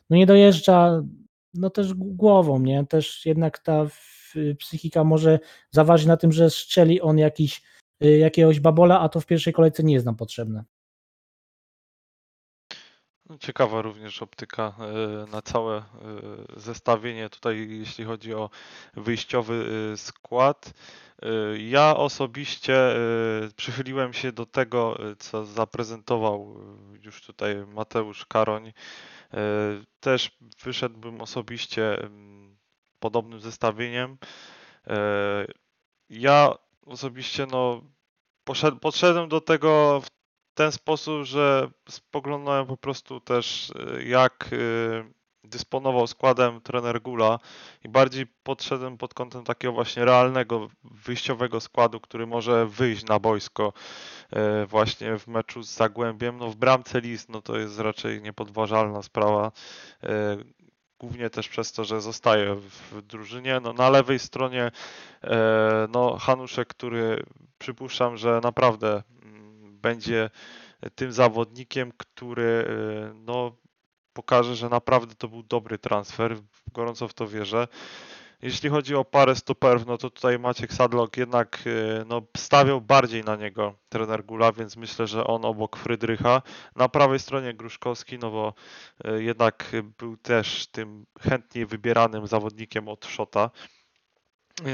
no 0.10 0.18
nie 0.18 0.26
dojeżdża 0.26 1.04
no 1.54 1.70
też 1.70 1.94
głową, 1.94 2.60
nie? 2.60 2.86
Też 2.86 3.26
jednak 3.26 3.60
ta 3.60 3.86
w- 3.86 4.34
psychika 4.60 5.04
może 5.04 5.40
zaważy 5.72 6.08
na 6.08 6.18
tym, 6.18 6.32
że 6.32 6.50
strzeli 6.50 7.02
on 7.02 7.18
jakiś, 7.18 7.58
y, 7.58 7.62
jakiegoś 8.00 8.60
babola, 8.60 9.00
a 9.00 9.10
to 9.10 9.20
w 9.20 9.26
pierwszej 9.26 9.54
kolejce 9.54 9.84
nie 9.84 9.94
jest 9.94 10.06
nam 10.06 10.16
potrzebne. 10.16 10.64
No, 13.30 13.38
Ciekawa 13.38 13.82
również 13.82 14.22
optyka 14.22 14.74
e, 14.80 15.32
na 15.32 15.42
całe 15.42 15.78
e, 15.78 15.84
zestawienie 16.58 17.30
tutaj, 17.30 17.70
jeśli 17.70 18.06
chodzi 18.06 18.34
o 18.34 18.50
wyjściowy 18.94 19.66
skład. 19.96 20.74
Ja 21.58 21.98
osobiście 21.98 22.76
przychyliłem 23.56 24.14
się 24.14 24.32
do 24.32 24.46
tego, 24.46 24.98
co 25.20 25.46
zaprezentował 25.46 26.58
już 27.02 27.22
tutaj 27.22 27.66
Mateusz 27.68 28.26
Karoń. 28.26 28.74
Też 30.00 30.38
wyszedłbym 30.64 31.22
osobiście 31.22 32.10
podobnym 33.00 33.40
zestawieniem. 33.40 34.18
Ja 36.10 36.56
osobiście 36.86 37.48
no, 37.52 37.82
poszedł, 38.44 38.78
podszedłem 38.80 39.30
do 39.30 39.42
tego 39.42 40.02
w 40.02 40.08
ten 40.54 40.72
sposób, 40.72 41.24
że 41.24 41.70
spoglądałem 41.90 42.66
po 42.66 42.78
prostu 42.78 43.20
też 43.20 43.70
y, 43.70 44.04
jak 44.04 44.50
y, 44.54 45.14
dysponował 45.44 46.08
składem 46.08 46.62
trener 46.62 47.02
Gula 47.02 47.40
i 47.84 47.90
bardziej 47.90 48.28
podszedłem 48.44 48.98
pod 48.98 49.14
kątem 49.14 49.44
takiego 49.44 49.74
właśnie 49.74 50.06
realnego 50.06 50.70
wyjściowego 50.84 51.60
składu, 51.60 52.00
który 52.00 52.28
może 52.28 52.66
wyjść 52.66 53.06
na 53.06 53.20
boisko 53.20 53.74
y, 54.34 54.66
właśnie 54.66 55.20
w 55.20 55.28
meczu 55.28 55.64
z 55.64 55.70
Zagłębiem. 55.70 56.38
No 56.38 56.50
w 56.50 56.56
bramce 56.56 57.02
list 57.02 57.30
no 57.30 57.42
to 57.42 57.58
jest 57.58 57.80
raczej 57.80 58.22
niepodważalna 58.22 59.02
sprawa. 59.02 59.52
Głównie 61.04 61.30
też 61.30 61.50
przez 61.50 61.72
to, 61.72 61.84
że 61.84 62.02
zostaje 62.02 62.56
w 62.56 63.02
drużynie. 63.02 63.60
No, 63.64 63.74
na 63.74 63.90
lewej 63.90 64.20
stronie 64.20 64.72
e, 65.24 65.88
no, 65.90 66.18
Hanuszek, 66.18 66.68
który 66.68 67.24
przypuszczam, 67.58 68.18
że 68.18 68.40
naprawdę 68.44 69.04
mm, 69.24 69.80
będzie 69.80 70.30
tym 70.96 71.12
zawodnikiem, 71.12 71.92
który 71.98 72.66
e, 72.70 73.14
no, 73.14 73.56
pokaże, 74.14 74.56
że 74.56 74.70
naprawdę 74.70 75.16
to 75.16 75.28
był 75.28 75.44
dobry 75.44 75.78
transfer. 75.78 76.38
Gorąco 76.74 77.08
w 77.08 77.14
to 77.14 77.28
wierzę. 77.28 77.68
Jeśli 78.44 78.70
chodzi 78.70 78.96
o 78.96 79.06
parę 79.06 79.36
stoperów, 79.36 79.86
no 79.86 79.98
to 79.98 80.10
tutaj 80.10 80.40
Maciek 80.40 80.74
Sadlock 80.74 81.18
jednak 81.18 81.60
e, 81.66 82.06
no, 82.06 82.22
stawiał 82.38 82.82
bardziej 82.82 83.24
na 83.24 83.36
niego 83.36 83.76
trener 83.90 84.26
Gula, 84.26 84.52
więc 84.52 84.78
myślę, 84.78 85.08
że 85.08 85.28
on 85.28 85.46
obok 85.46 85.78
Frydrycha. 85.78 86.42
Na 86.76 86.90
prawej 86.90 87.20
stronie 87.20 87.54
Gruszkowski, 87.54 88.20
no 88.20 88.32
bo 88.32 88.54
e, 89.04 89.24
jednak 89.24 89.72
był 89.98 90.18
też 90.18 90.68
tym 90.68 91.06
chętniej 91.20 91.66
wybieranym 91.66 92.28
zawodnikiem 92.28 92.88
od 92.88 93.06
Szota. 93.06 93.50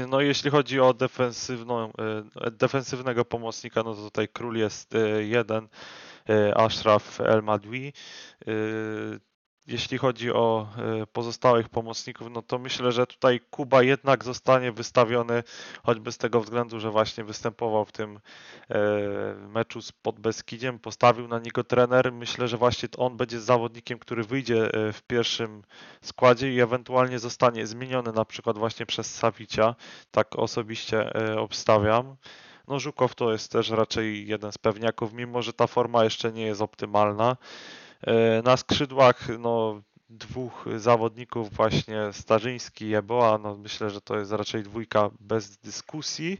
No 0.08 0.20
jeśli 0.20 0.50
chodzi 0.50 0.80
o 0.80 0.94
defensywną, 0.94 1.92
e, 2.40 2.50
defensywnego 2.50 3.24
pomocnika, 3.24 3.82
no 3.82 3.94
to 3.94 4.02
tutaj 4.02 4.28
król 4.28 4.56
jest 4.56 4.94
jeden, 5.18 5.68
Ashraf 6.54 7.20
El 7.20 7.42
Madwi. 7.42 7.92
Jeśli 9.70 9.98
chodzi 9.98 10.32
o 10.32 10.68
e, 11.02 11.06
pozostałych 11.06 11.68
pomocników, 11.68 12.28
no 12.30 12.42
to 12.42 12.58
myślę, 12.58 12.92
że 12.92 13.06
tutaj 13.06 13.40
Kuba 13.50 13.82
jednak 13.82 14.24
zostanie 14.24 14.72
wystawiony, 14.72 15.42
choćby 15.82 16.12
z 16.12 16.18
tego 16.18 16.40
względu, 16.40 16.80
że 16.80 16.90
właśnie 16.90 17.24
występował 17.24 17.84
w 17.84 17.92
tym 17.92 18.20
e, 18.70 18.78
meczu 19.48 19.82
z 19.82 19.92
Podbeskidziem, 19.92 20.78
postawił 20.78 21.28
na 21.28 21.38
niego 21.38 21.64
trener. 21.64 22.12
Myślę, 22.12 22.48
że 22.48 22.56
właśnie 22.56 22.88
on 22.98 23.16
będzie 23.16 23.40
zawodnikiem, 23.40 23.98
który 23.98 24.24
wyjdzie 24.24 24.74
e, 24.74 24.92
w 24.92 25.02
pierwszym 25.02 25.62
składzie 26.02 26.52
i 26.54 26.60
ewentualnie 26.60 27.18
zostanie 27.18 27.66
zmieniony 27.66 28.12
na 28.12 28.24
przykład 28.24 28.58
właśnie 28.58 28.86
przez 28.86 29.14
Savicia. 29.14 29.74
Tak 30.10 30.38
osobiście 30.38 31.12
obstawiam. 31.38 32.16
No 32.68 32.80
Żukow 32.80 33.14
to 33.14 33.32
jest 33.32 33.52
też 33.52 33.70
raczej 33.70 34.26
jeden 34.26 34.52
z 34.52 34.58
pewniaków, 34.58 35.12
mimo 35.12 35.42
że 35.42 35.52
ta 35.52 35.66
forma 35.66 36.04
jeszcze 36.04 36.32
nie 36.32 36.42
jest 36.42 36.62
optymalna. 36.62 37.36
E, 38.06 38.42
Na 38.42 38.56
skrzydłach 38.56 39.28
no, 39.38 39.82
dwóch 40.10 40.64
zawodników 40.76 41.50
właśnie 41.50 42.12
Starzyński 42.12 42.84
i 42.84 42.94
Eboa, 42.94 43.38
no 43.38 43.56
myślę, 43.56 43.90
że 43.90 44.00
to 44.00 44.18
jest 44.18 44.32
raczej 44.32 44.62
dwójka 44.62 45.10
bez 45.20 45.56
dyskusji. 45.56 46.38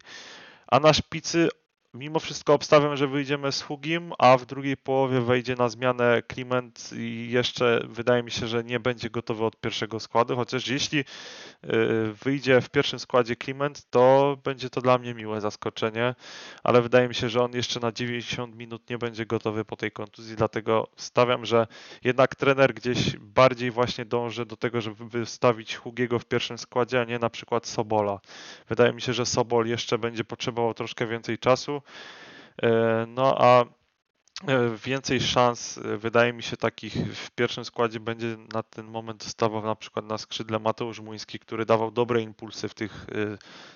A 0.66 0.80
na 0.80 0.92
szpicy 0.92 1.48
mimo 1.94 2.20
wszystko 2.20 2.54
obstawiam, 2.54 2.96
że 2.96 3.06
wyjdziemy 3.08 3.52
z 3.52 3.62
Hugim, 3.62 4.12
a 4.18 4.36
w 4.36 4.46
drugiej 4.46 4.76
połowie 4.76 5.20
wejdzie 5.20 5.54
na 5.54 5.68
zmianę 5.68 6.22
Kliment 6.22 6.90
i 6.96 7.28
jeszcze 7.30 7.80
wydaje 7.88 8.22
mi 8.22 8.30
się, 8.30 8.46
że 8.46 8.64
nie 8.64 8.80
będzie 8.80 9.10
gotowy 9.10 9.44
od 9.44 9.60
pierwszego 9.60 10.00
składu, 10.00 10.36
chociaż 10.36 10.68
jeśli 10.68 10.98
y, 10.98 11.04
wyjdzie 12.24 12.60
w 12.60 12.70
pierwszym 12.70 12.98
składzie 12.98 13.36
Kliment, 13.36 13.90
to 13.90 14.36
będzie 14.44 14.70
to 14.70 14.80
dla 14.80 14.98
mnie 14.98 15.14
miłe 15.14 15.40
zaskoczenie, 15.40 16.14
ale 16.64 16.82
wydaje 16.82 17.08
mi 17.08 17.14
się, 17.14 17.28
że 17.28 17.42
on 17.42 17.52
jeszcze 17.52 17.80
na 17.80 17.92
90 17.92 18.56
minut 18.56 18.90
nie 18.90 18.98
będzie 18.98 19.26
gotowy 19.26 19.64
po 19.64 19.76
tej 19.76 19.92
kontuzji, 19.92 20.36
dlatego 20.36 20.88
stawiam, 20.96 21.44
że 21.46 21.66
jednak 22.04 22.34
trener 22.34 22.74
gdzieś 22.74 23.16
bardziej 23.16 23.70
właśnie 23.70 24.04
dąży 24.04 24.46
do 24.46 24.56
tego, 24.56 24.80
żeby 24.80 25.08
wystawić 25.08 25.76
Hugiego 25.76 26.18
w 26.18 26.24
pierwszym 26.24 26.58
składzie, 26.58 27.00
a 27.00 27.04
nie 27.04 27.18
na 27.18 27.30
przykład 27.30 27.66
Sobola. 27.66 28.20
Wydaje 28.68 28.92
mi 28.92 29.02
się, 29.02 29.12
że 29.12 29.26
Sobol 29.26 29.66
jeszcze 29.66 29.98
będzie 29.98 30.24
potrzebował 30.24 30.74
troszkę 30.74 31.06
więcej 31.06 31.38
czasu. 31.38 31.79
E, 32.62 33.06
No 33.08 33.34
a 33.38 33.64
e, 34.48 34.76
więcej 34.86 35.20
szans, 35.20 35.78
e, 35.78 35.96
wydaje 35.96 36.32
mi 36.32 36.42
się, 36.42 36.56
takich 36.56 36.94
w 37.16 37.30
pierwszym 37.30 37.64
składzie 37.64 38.00
będzie 38.00 38.36
na 38.52 38.62
ten 38.62 38.86
moment 38.86 39.24
dostawał 39.24 39.62
na 39.62 39.76
przykład 39.76 40.04
na 40.04 40.18
skrzydle 40.18 40.58
Mateusz 40.58 41.00
Muński, 41.00 41.38
który 41.38 41.66
dawał 41.66 41.90
dobre 41.90 42.22
impulsy 42.22 42.68
w 42.68 42.74
tych 42.74 43.06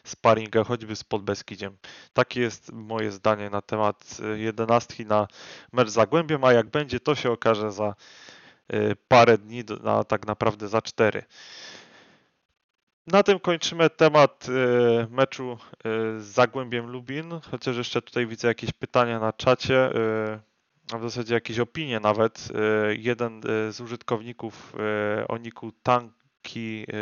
sparingach, 0.05 0.67
choćby 0.67 0.97
z 0.97 1.05
Podbeskidziem. 1.05 1.77
Takie 2.13 2.41
jest 2.41 2.73
moje 2.73 3.11
zdanie 3.13 3.51
na 3.51 3.63
temat 3.63 4.19
jedenastki 4.37 5.07
na 5.07 5.27
mecz 5.73 5.89
z 5.89 5.93
Zagłębiem, 5.93 6.45
a 6.45 6.53
jak 6.53 6.71
będzie, 6.71 7.01
to 7.01 7.15
się 7.15 7.31
okaże 7.31 7.73
za 7.73 7.95
parę 9.09 9.39
dni, 9.39 9.65
do- 9.65 9.99
a 9.99 10.05
tak 10.05 10.27
naprawdę 10.27 10.69
za 10.69 10.83
cztery. 10.83 11.25
Na 13.07 13.23
tym 13.23 13.41
kończymy 13.41 13.91
temat 13.91 14.47
e, 14.49 15.07
meczu 15.11 15.53
e, 15.53 15.57
z 16.21 16.25
Zagłębiem 16.25 16.87
Lubin, 16.87 17.41
chociaż 17.51 17.77
jeszcze 17.77 18.03
tutaj 18.03 18.27
widzę 18.27 18.49
jakieś 18.49 18.73
pytania 18.73 19.21
na 19.21 19.33
czacie, 19.33 19.77
e, 19.77 20.41
a 20.93 20.99
w 20.99 21.03
zasadzie 21.03 21.35
jakieś 21.35 21.59
opinie 21.59 22.01
nawet. 22.01 22.49
Jeden 22.99 23.43
z 23.71 23.81
użytkowników 23.81 24.73
e, 25.21 25.29
o 25.29 25.39
niku 25.39 25.73
tanki.pl 25.83 26.97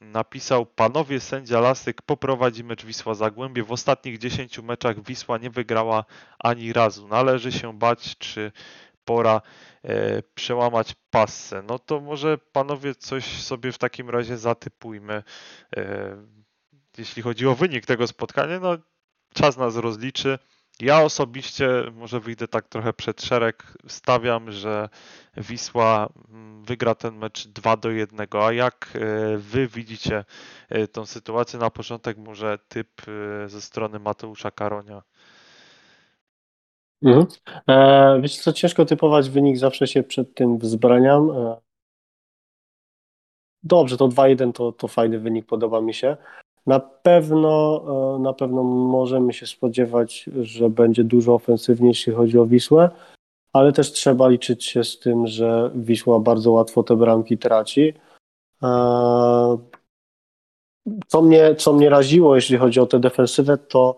napisał 0.00 0.66
Panowie 0.66 1.20
sędzia 1.20 1.60
Lasyk 1.60 2.02
poprowadzi 2.02 2.64
mecz 2.64 2.84
Wisła 2.84 3.14
Zagłębie. 3.14 3.62
W 3.62 3.72
ostatnich 3.72 4.18
10 4.18 4.58
meczach 4.58 5.02
Wisła 5.04 5.38
nie 5.38 5.50
wygrała 5.50 6.04
ani 6.38 6.72
razu. 6.72 7.08
Należy 7.08 7.52
się 7.52 7.78
bać, 7.78 8.18
czy 8.18 8.52
pora 9.04 9.40
e, 9.82 10.22
przełamać 10.22 10.94
passę. 11.10 11.62
No 11.68 11.78
to 11.78 12.00
może 12.00 12.38
panowie 12.38 12.94
coś 12.94 13.42
sobie 13.42 13.72
w 13.72 13.78
takim 13.78 14.10
razie 14.10 14.38
zatypujmy. 14.38 15.22
E, 15.76 16.16
jeśli 16.98 17.22
chodzi 17.22 17.46
o 17.46 17.54
wynik 17.54 17.86
tego 17.86 18.06
spotkania, 18.06 18.60
no 18.60 18.76
czas 19.34 19.56
nas 19.56 19.76
rozliczy. 19.76 20.38
Ja 20.80 21.02
osobiście 21.02 21.68
może 21.92 22.20
wyjdę 22.20 22.48
tak 22.48 22.68
trochę 22.68 22.92
przed 22.92 23.22
szereg. 23.22 23.74
Stawiam, 23.88 24.52
że 24.52 24.88
Wisła 25.36 26.08
mm, 26.28 26.64
wygra 26.64 26.94
ten 26.94 27.16
mecz 27.16 27.48
2 27.48 27.76
do 27.76 27.90
1. 27.90 28.26
A 28.44 28.52
jak 28.52 28.88
e, 28.94 29.38
wy 29.38 29.68
widzicie 29.68 30.24
e, 30.68 30.88
tą 30.88 31.06
sytuację? 31.06 31.58
Na 31.58 31.70
początek 31.70 32.18
może 32.18 32.58
typ 32.68 32.88
e, 33.08 33.48
ze 33.48 33.60
strony 33.60 33.98
Mateusza 33.98 34.50
Karonia. 34.50 35.02
Mhm. 37.02 37.26
E, 37.68 38.20
wiesz 38.20 38.38
co, 38.38 38.52
ciężko 38.52 38.84
typować 38.84 39.30
wynik, 39.30 39.58
zawsze 39.58 39.86
się 39.86 40.02
przed 40.02 40.34
tym 40.34 40.58
wzbraniam. 40.58 41.30
E, 41.30 41.56
dobrze, 43.62 43.96
to 43.96 44.08
2-1 44.08 44.52
to, 44.52 44.72
to 44.72 44.88
fajny 44.88 45.18
wynik, 45.18 45.46
podoba 45.46 45.80
mi 45.80 45.94
się. 45.94 46.16
Na 46.66 46.80
pewno, 46.80 47.82
e, 48.16 48.18
na 48.18 48.32
pewno 48.32 48.62
możemy 48.62 49.32
się 49.32 49.46
spodziewać, 49.46 50.30
że 50.42 50.70
będzie 50.70 51.04
dużo 51.04 51.34
ofensywniej, 51.34 51.88
jeśli 51.88 52.12
chodzi 52.12 52.38
o 52.38 52.46
Wisłę, 52.46 52.90
ale 53.52 53.72
też 53.72 53.92
trzeba 53.92 54.28
liczyć 54.28 54.64
się 54.64 54.84
z 54.84 54.98
tym, 54.98 55.26
że 55.26 55.70
Wisła 55.74 56.20
bardzo 56.20 56.50
łatwo 56.50 56.82
te 56.82 56.96
bramki 56.96 57.38
traci. 57.38 57.94
E, 58.62 59.58
Co 61.08 61.22
mnie, 61.22 61.54
co 61.54 61.72
mnie 61.72 61.90
raziło, 61.90 62.34
jeśli 62.36 62.56
chodzi 62.56 62.80
o 62.80 62.86
tę 62.86 63.00
defensywę, 63.00 63.58
to 63.58 63.96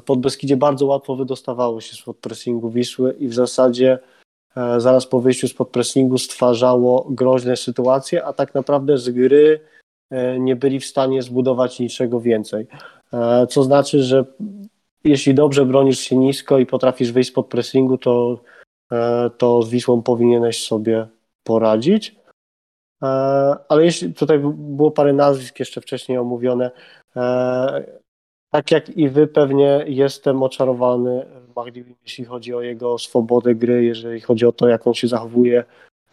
pod 0.00 0.20
Beskidzie 0.20 0.56
bardzo 0.56 0.86
łatwo 0.86 1.16
wydostawało 1.16 1.80
się 1.80 1.96
spod 1.96 2.16
pressingu 2.16 2.70
Wisły 2.70 3.12
i 3.18 3.28
w 3.28 3.34
zasadzie 3.34 3.98
e, 4.56 4.80
zaraz 4.80 5.06
po 5.06 5.20
wyjściu 5.20 5.48
spod 5.48 5.68
pressingu 5.68 6.18
stwarzało 6.18 7.06
groźne 7.10 7.56
sytuacje, 7.56 8.24
a 8.24 8.32
tak 8.32 8.54
naprawdę 8.54 8.98
z 8.98 9.10
gry 9.10 9.60
e, 10.10 10.38
nie 10.38 10.56
byli 10.56 10.80
w 10.80 10.84
stanie 10.84 11.22
zbudować 11.22 11.80
niczego 11.80 12.20
więcej. 12.20 12.66
E, 13.12 13.46
Co 13.46 13.62
znaczy, 13.62 14.02
że 14.02 14.24
jeśli 15.04 15.34
dobrze 15.34 15.66
bronisz 15.66 15.98
się 15.98 16.16
nisko 16.16 16.58
i 16.58 16.66
potrafisz 16.66 17.12
wyjść 17.12 17.30
spod 17.30 17.46
pressingu, 17.46 17.98
to, 17.98 18.38
to 19.38 19.62
z 19.62 19.70
Wisłą 19.70 20.02
powinieneś 20.02 20.66
sobie 20.66 21.06
poradzić. 21.44 22.16
Ale 23.68 23.84
jeśli 23.84 24.14
tutaj 24.14 24.38
było 24.54 24.90
parę 24.90 25.12
nazwisk 25.12 25.58
jeszcze 25.60 25.80
wcześniej 25.80 26.18
omówione, 26.18 26.70
tak 28.52 28.70
jak 28.70 28.88
i 28.88 29.08
wy 29.08 29.26
pewnie 29.26 29.84
jestem 29.86 30.42
oczarowany 30.42 31.26
Magdiwim, 31.56 31.94
jeśli 32.02 32.24
chodzi 32.24 32.54
o 32.54 32.60
jego 32.60 32.98
swobodę 32.98 33.54
gry, 33.54 33.84
jeżeli 33.84 34.20
chodzi 34.20 34.46
o 34.46 34.52
to, 34.52 34.68
jak 34.68 34.86
on 34.86 34.94
się 34.94 35.08
zachowuje 35.08 35.64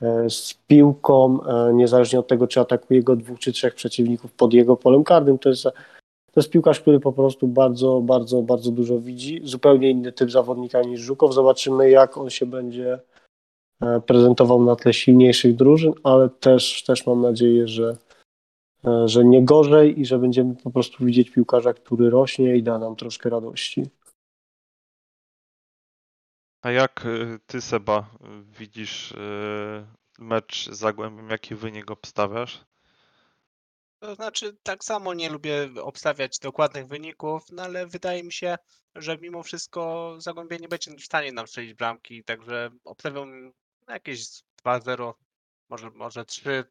e, 0.01 0.29
z 0.29 0.53
piłką, 0.67 1.43
e, 1.43 1.73
niezależnie 1.73 2.19
od 2.19 2.27
tego, 2.27 2.47
czy 2.47 2.59
atakuje 2.59 3.03
go 3.03 3.15
dwóch 3.15 3.39
czy 3.39 3.51
trzech 3.51 3.75
przeciwników 3.75 4.31
pod 4.31 4.53
jego 4.53 4.77
polem 4.77 5.03
karnym. 5.03 5.39
To 5.39 5.49
jest, 5.49 5.63
to 5.63 6.35
jest 6.35 6.49
piłkarz, 6.49 6.79
który 6.79 6.99
po 6.99 7.13
prostu 7.13 7.47
bardzo, 7.47 8.01
bardzo, 8.01 8.41
bardzo 8.41 8.71
dużo 8.71 8.99
widzi. 8.99 9.41
Zupełnie 9.43 9.89
inny 9.89 10.11
typ 10.11 10.31
zawodnika 10.31 10.81
niż 10.81 11.01
Żukow. 11.01 11.33
Zobaczymy, 11.33 11.89
jak 11.89 12.17
on 12.17 12.29
się 12.29 12.45
będzie 12.45 12.99
e, 13.81 14.01
prezentował 14.01 14.63
na 14.63 14.75
tle 14.75 14.93
silniejszych 14.93 15.55
drużyn, 15.55 15.93
ale 16.03 16.29
też, 16.29 16.83
też 16.83 17.07
mam 17.07 17.21
nadzieję, 17.21 17.67
że, 17.67 17.97
że 19.05 19.25
nie 19.25 19.45
gorzej 19.45 19.99
i 19.99 20.05
że 20.05 20.19
będziemy 20.19 20.55
po 20.55 20.71
prostu 20.71 21.05
widzieć 21.05 21.29
piłkarza, 21.29 21.73
który 21.73 22.09
rośnie 22.09 22.55
i 22.57 22.63
da 22.63 22.79
nam 22.79 22.95
troszkę 22.95 23.29
radości. 23.29 23.89
A 26.61 26.71
jak 26.71 27.05
y, 27.05 27.39
ty, 27.45 27.61
Seba, 27.61 28.09
widzisz 28.43 29.11
y, 29.11 29.85
mecz 30.19 30.69
z 30.69 30.77
Zagłębiem? 30.77 31.29
Jaki 31.29 31.55
wynik 31.55 31.91
obstawiasz? 31.91 32.65
To 33.99 34.15
znaczy, 34.15 34.57
tak 34.63 34.83
samo 34.83 35.13
nie 35.13 35.29
lubię 35.29 35.69
obstawiać 35.81 36.39
dokładnych 36.39 36.87
wyników, 36.87 37.43
no 37.51 37.63
ale 37.63 37.87
wydaje 37.87 38.23
mi 38.23 38.31
się, 38.31 38.57
że 38.95 39.17
mimo 39.17 39.43
wszystko 39.43 40.15
Zagłębie 40.17 40.57
nie 40.57 40.67
będzie 40.67 40.95
w 40.95 41.05
stanie 41.05 41.31
nam 41.31 41.47
strzelić 41.47 41.73
bramki, 41.73 42.23
także 42.23 42.69
obstawiam 42.83 43.51
jakieś 43.87 44.25
2-0, 44.65 45.13
może, 45.69 45.89
może 45.89 46.25
3. 46.25 46.63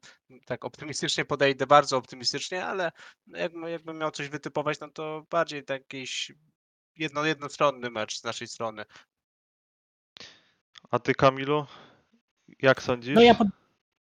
Tak 0.47 0.65
optymistycznie 0.65 1.25
podejdę, 1.25 1.67
bardzo 1.67 1.97
optymistycznie, 1.97 2.67
ale 2.67 2.93
jakbym, 3.27 3.63
jakbym 3.63 3.99
miał 3.99 4.11
coś 4.11 4.29
wytypować, 4.29 4.81
no 4.81 4.89
to 4.89 5.27
bardziej 5.31 5.65
tak 5.65 5.81
jakiś 5.81 6.33
jedno, 6.97 7.25
jednostronny 7.25 7.91
mecz 7.91 8.19
z 8.19 8.25
naszej 8.25 8.49
strony. 8.49 8.85
A 10.91 10.99
ty, 10.99 11.15
Kamilu? 11.15 11.67
Jak 12.63 12.83
sądzisz? 12.83 13.15
No 13.15 13.23
ja, 13.23 13.35
pod, 13.35 13.49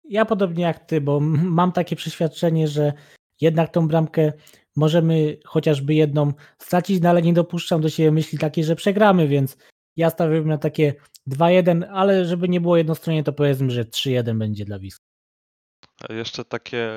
ja 0.04 0.24
podobnie 0.24 0.64
jak 0.64 0.86
ty, 0.86 1.00
bo 1.00 1.20
mam 1.20 1.72
takie 1.72 1.96
przeświadczenie, 1.96 2.68
że 2.68 2.92
jednak 3.40 3.70
tą 3.70 3.88
bramkę 3.88 4.32
możemy 4.76 5.38
chociażby 5.44 5.94
jedną 5.94 6.32
stracić, 6.58 7.02
no 7.02 7.10
ale 7.10 7.22
nie 7.22 7.32
dopuszczam 7.32 7.80
do 7.80 7.90
siebie 7.90 8.10
myśli 8.10 8.38
takiej, 8.38 8.64
że 8.64 8.76
przegramy, 8.76 9.28
więc 9.28 9.56
ja 9.96 10.10
stawiam 10.10 10.48
na 10.48 10.58
takie 10.58 10.94
2-1, 11.30 11.84
ale 11.92 12.24
żeby 12.24 12.48
nie 12.48 12.60
było 12.60 12.76
jednostronnie, 12.76 13.24
to 13.24 13.32
powiedzmy, 13.32 13.70
że 13.70 13.84
3-1 13.84 14.38
będzie 14.38 14.64
dla 14.64 14.78
Wisły. 14.78 15.04
Jeszcze 16.10 16.44
takie 16.44 16.90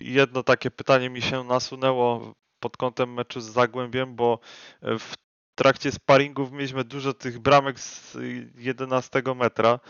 jedno 0.00 0.42
takie 0.42 0.70
pytanie 0.70 1.10
mi 1.10 1.22
się 1.22 1.44
nasunęło 1.44 2.32
pod 2.60 2.76
kątem 2.76 3.14
meczu 3.14 3.40
z 3.40 3.44
Zagłębiem, 3.44 4.16
bo 4.16 4.38
w 4.82 5.14
trakcie 5.54 5.92
sparingów 5.92 6.52
mieliśmy 6.52 6.84
dużo 6.84 7.14
tych 7.14 7.38
bramek 7.38 7.80
z 7.80 8.16
11 8.58 9.22
metra 9.36 9.80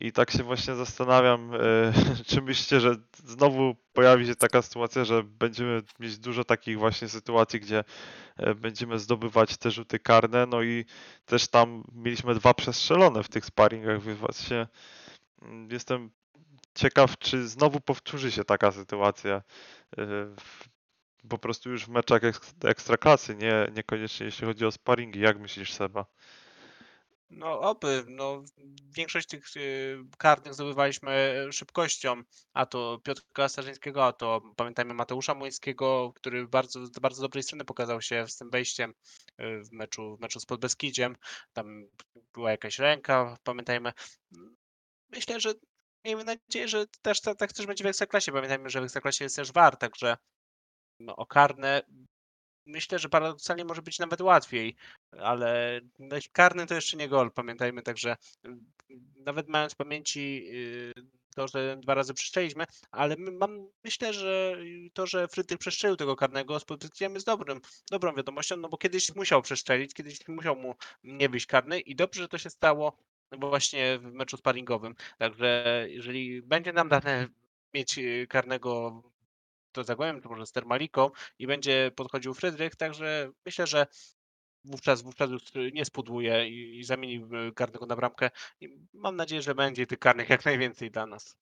i 0.00 0.12
tak 0.12 0.30
się 0.30 0.42
właśnie 0.42 0.74
zastanawiam, 0.74 1.54
e, 1.54 1.58
czy 2.28 2.42
myślicie, 2.42 2.80
że 2.80 2.96
znowu 3.24 3.76
pojawi 3.92 4.26
się 4.26 4.34
taka 4.36 4.62
sytuacja, 4.62 5.04
że 5.04 5.22
będziemy 5.22 5.82
mieć 6.00 6.18
dużo 6.18 6.44
takich 6.44 6.78
właśnie 6.78 7.08
sytuacji, 7.08 7.60
gdzie 7.60 7.84
e, 8.36 8.54
będziemy 8.54 8.98
zdobywać 8.98 9.56
te 9.56 9.70
rzuty 9.70 9.98
karne, 9.98 10.46
no 10.46 10.62
i 10.62 10.84
też 11.26 11.48
tam 11.48 11.84
mieliśmy 11.92 12.34
dwa 12.34 12.54
przestrzelone 12.54 13.22
w 13.22 13.28
tych 13.28 13.44
sparingach, 13.44 14.02
więc 14.02 14.18
właśnie 14.20 14.66
mm, 15.42 15.68
jestem 15.70 16.10
ciekaw, 16.74 17.18
czy 17.18 17.48
znowu 17.48 17.80
powtórzy 17.80 18.32
się 18.32 18.44
taka 18.44 18.72
sytuacja 18.72 19.42
w- 20.40 20.68
po 21.28 21.38
prostu 21.38 21.70
już 21.70 21.84
w 21.84 21.88
meczach 21.88 22.22
eks- 22.24 22.54
ekstraklasy, 22.64 23.34
nie, 23.36 23.68
niekoniecznie 23.76 24.26
jeśli 24.26 24.46
chodzi 24.46 24.66
o 24.66 24.72
sparingi. 24.72 25.20
Jak 25.20 25.38
myślisz, 25.38 25.72
Seba? 25.72 26.06
No 27.30 27.60
oby, 27.60 28.04
no 28.08 28.44
większość 28.96 29.28
tych 29.28 29.56
y, 29.56 29.98
karnych 30.18 30.54
zdobywaliśmy 30.54 31.46
szybkością, 31.52 32.22
a 32.52 32.66
to 32.66 33.00
Piotra 33.04 33.48
Starzyńskiego, 33.48 34.06
a 34.06 34.12
to 34.12 34.40
pamiętajmy 34.56 34.94
Mateusza 34.94 35.34
Młyńskiego, 35.34 36.12
który 36.14 36.48
bardzo, 36.48 36.86
z 36.86 36.98
bardzo 36.98 37.22
dobrej 37.22 37.42
strony 37.42 37.64
pokazał 37.64 38.02
się 38.02 38.28
z 38.28 38.36
tym 38.36 38.50
wejściem 38.50 38.94
y, 39.40 39.62
w 39.62 39.72
meczu, 39.72 40.16
w 40.16 40.20
meczu 40.20 40.40
z 40.40 40.46
Podbeskidziem. 40.46 41.16
Tam 41.52 41.86
była 42.34 42.50
jakaś 42.50 42.78
ręka, 42.78 43.36
pamiętajmy. 43.44 43.92
Myślę, 45.08 45.40
że 45.40 45.54
miejmy 46.04 46.24
nadzieję, 46.24 46.68
że 46.68 46.86
też 47.02 47.20
tak, 47.20 47.38
tak 47.38 47.52
też 47.52 47.66
będzie 47.66 47.84
w 47.84 47.86
Ekstraklasie. 47.86 48.32
Pamiętajmy, 48.32 48.70
że 48.70 48.80
w 48.80 48.84
Ekstraklasie 48.84 49.24
jest 49.24 49.36
też 49.36 49.52
VAR, 49.52 49.76
także 49.76 50.16
no, 51.00 51.16
o 51.16 51.26
karne 51.26 51.82
myślę, 52.66 52.98
że 52.98 53.08
paradoksalnie 53.08 53.64
może 53.64 53.82
być 53.82 53.98
nawet 53.98 54.20
łatwiej, 54.20 54.76
ale 55.20 55.80
no, 55.98 56.16
karny 56.32 56.66
to 56.66 56.74
jeszcze 56.74 56.96
nie 56.96 57.08
gol, 57.08 57.30
pamiętajmy, 57.32 57.82
także 57.82 58.16
y, 58.46 58.48
nawet 59.16 59.48
mając 59.48 59.72
w 59.72 59.76
pamięci 59.76 60.46
y, 60.50 61.26
to, 61.36 61.48
że 61.48 61.76
dwa 61.76 61.94
razy 61.94 62.14
przestrzeliśmy, 62.14 62.64
ale 62.90 63.16
mam, 63.16 63.68
myślę, 63.84 64.12
że 64.12 64.56
to, 64.92 65.06
że 65.06 65.28
Frytych 65.28 65.58
przestrzelił 65.58 65.96
tego 65.96 66.16
karnego 66.16 66.60
z 66.60 66.64
pozycją 66.64 67.12
jest 67.12 67.26
dobrym, 67.26 67.60
dobrą 67.90 68.14
wiadomością, 68.14 68.56
no 68.56 68.68
bo 68.68 68.78
kiedyś 68.78 69.14
musiał 69.14 69.42
przestrzelić, 69.42 69.94
kiedyś 69.94 70.28
musiał 70.28 70.56
mu 70.56 70.74
nie 71.04 71.28
wyjść 71.28 71.46
karny 71.46 71.80
i 71.80 71.96
dobrze, 71.96 72.22
że 72.22 72.28
to 72.28 72.38
się 72.38 72.50
stało 72.50 72.96
właśnie 73.32 73.98
w 73.98 74.12
meczu 74.12 74.36
sparingowym, 74.36 74.94
także 75.18 75.86
jeżeli 75.88 76.42
będzie 76.42 76.72
nam 76.72 76.88
dane 76.88 77.28
mieć 77.74 77.98
y, 77.98 78.26
karnego 78.28 79.02
to 79.76 79.84
Zagłębiem, 79.84 80.22
to 80.22 80.28
może 80.28 80.46
z 80.46 80.52
Termaliką 80.52 81.10
i 81.38 81.46
będzie 81.46 81.90
podchodził 81.96 82.34
Frydrych, 82.34 82.76
także 82.76 83.30
myślę, 83.46 83.66
że 83.66 83.86
wówczas, 84.64 85.02
wówczas 85.02 85.30
już 85.30 85.42
nie 85.72 85.84
spudłuje 85.84 86.48
i, 86.48 86.78
i 86.78 86.84
zamieni 86.84 87.26
karnego 87.54 87.86
na 87.86 87.96
bramkę. 87.96 88.30
I 88.60 88.68
mam 88.92 89.16
nadzieję, 89.16 89.42
że 89.42 89.54
będzie 89.54 89.86
tych 89.86 89.98
karnych 89.98 90.28
jak 90.30 90.44
najwięcej 90.44 90.90
dla 90.90 91.06
nas. 91.06 91.36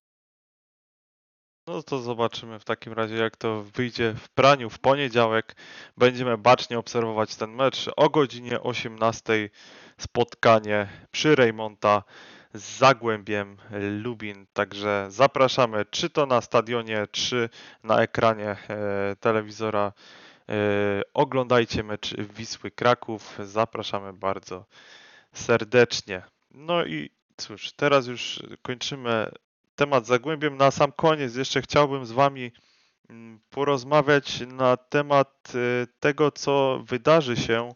No 1.66 1.82
to 1.82 1.98
zobaczymy 1.98 2.60
w 2.60 2.64
takim 2.64 2.92
razie, 2.92 3.16
jak 3.16 3.36
to 3.36 3.62
wyjdzie 3.62 4.14
w 4.14 4.28
praniu 4.28 4.70
w 4.70 4.78
poniedziałek. 4.78 5.56
Będziemy 5.96 6.38
bacznie 6.38 6.78
obserwować 6.78 7.36
ten 7.36 7.50
mecz. 7.50 7.90
O 7.96 8.10
godzinie 8.10 8.60
18 8.60 9.50
spotkanie 9.98 10.88
przy 11.10 11.34
Rejmonta 11.34 12.02
z 12.54 12.78
Zagłębiem 12.78 13.56
Lubin. 14.02 14.46
Także 14.52 15.06
zapraszamy 15.08 15.84
czy 15.90 16.10
to 16.10 16.26
na 16.26 16.40
stadionie, 16.40 17.06
czy 17.12 17.48
na 17.82 18.02
ekranie 18.02 18.48
e, 18.68 19.16
telewizora. 19.20 19.92
E, 20.48 20.54
oglądajcie 21.14 21.82
mecz 21.82 22.16
Wisły 22.16 22.70
Kraków. 22.70 23.38
Zapraszamy 23.44 24.12
bardzo 24.12 24.64
serdecznie. 25.32 26.22
No 26.50 26.84
i 26.84 27.10
cóż, 27.36 27.72
teraz 27.72 28.06
już 28.06 28.42
kończymy 28.62 29.30
temat 29.76 30.06
Zagłębiem. 30.06 30.56
Na 30.56 30.70
sam 30.70 30.92
koniec 30.92 31.36
jeszcze 31.36 31.62
chciałbym 31.62 32.06
z 32.06 32.12
Wami 32.12 32.52
mm, 33.10 33.40
porozmawiać 33.50 34.40
na 34.40 34.76
temat 34.76 35.52
e, 35.54 35.86
tego, 36.00 36.30
co 36.30 36.82
wydarzy 36.86 37.36
się 37.36 37.74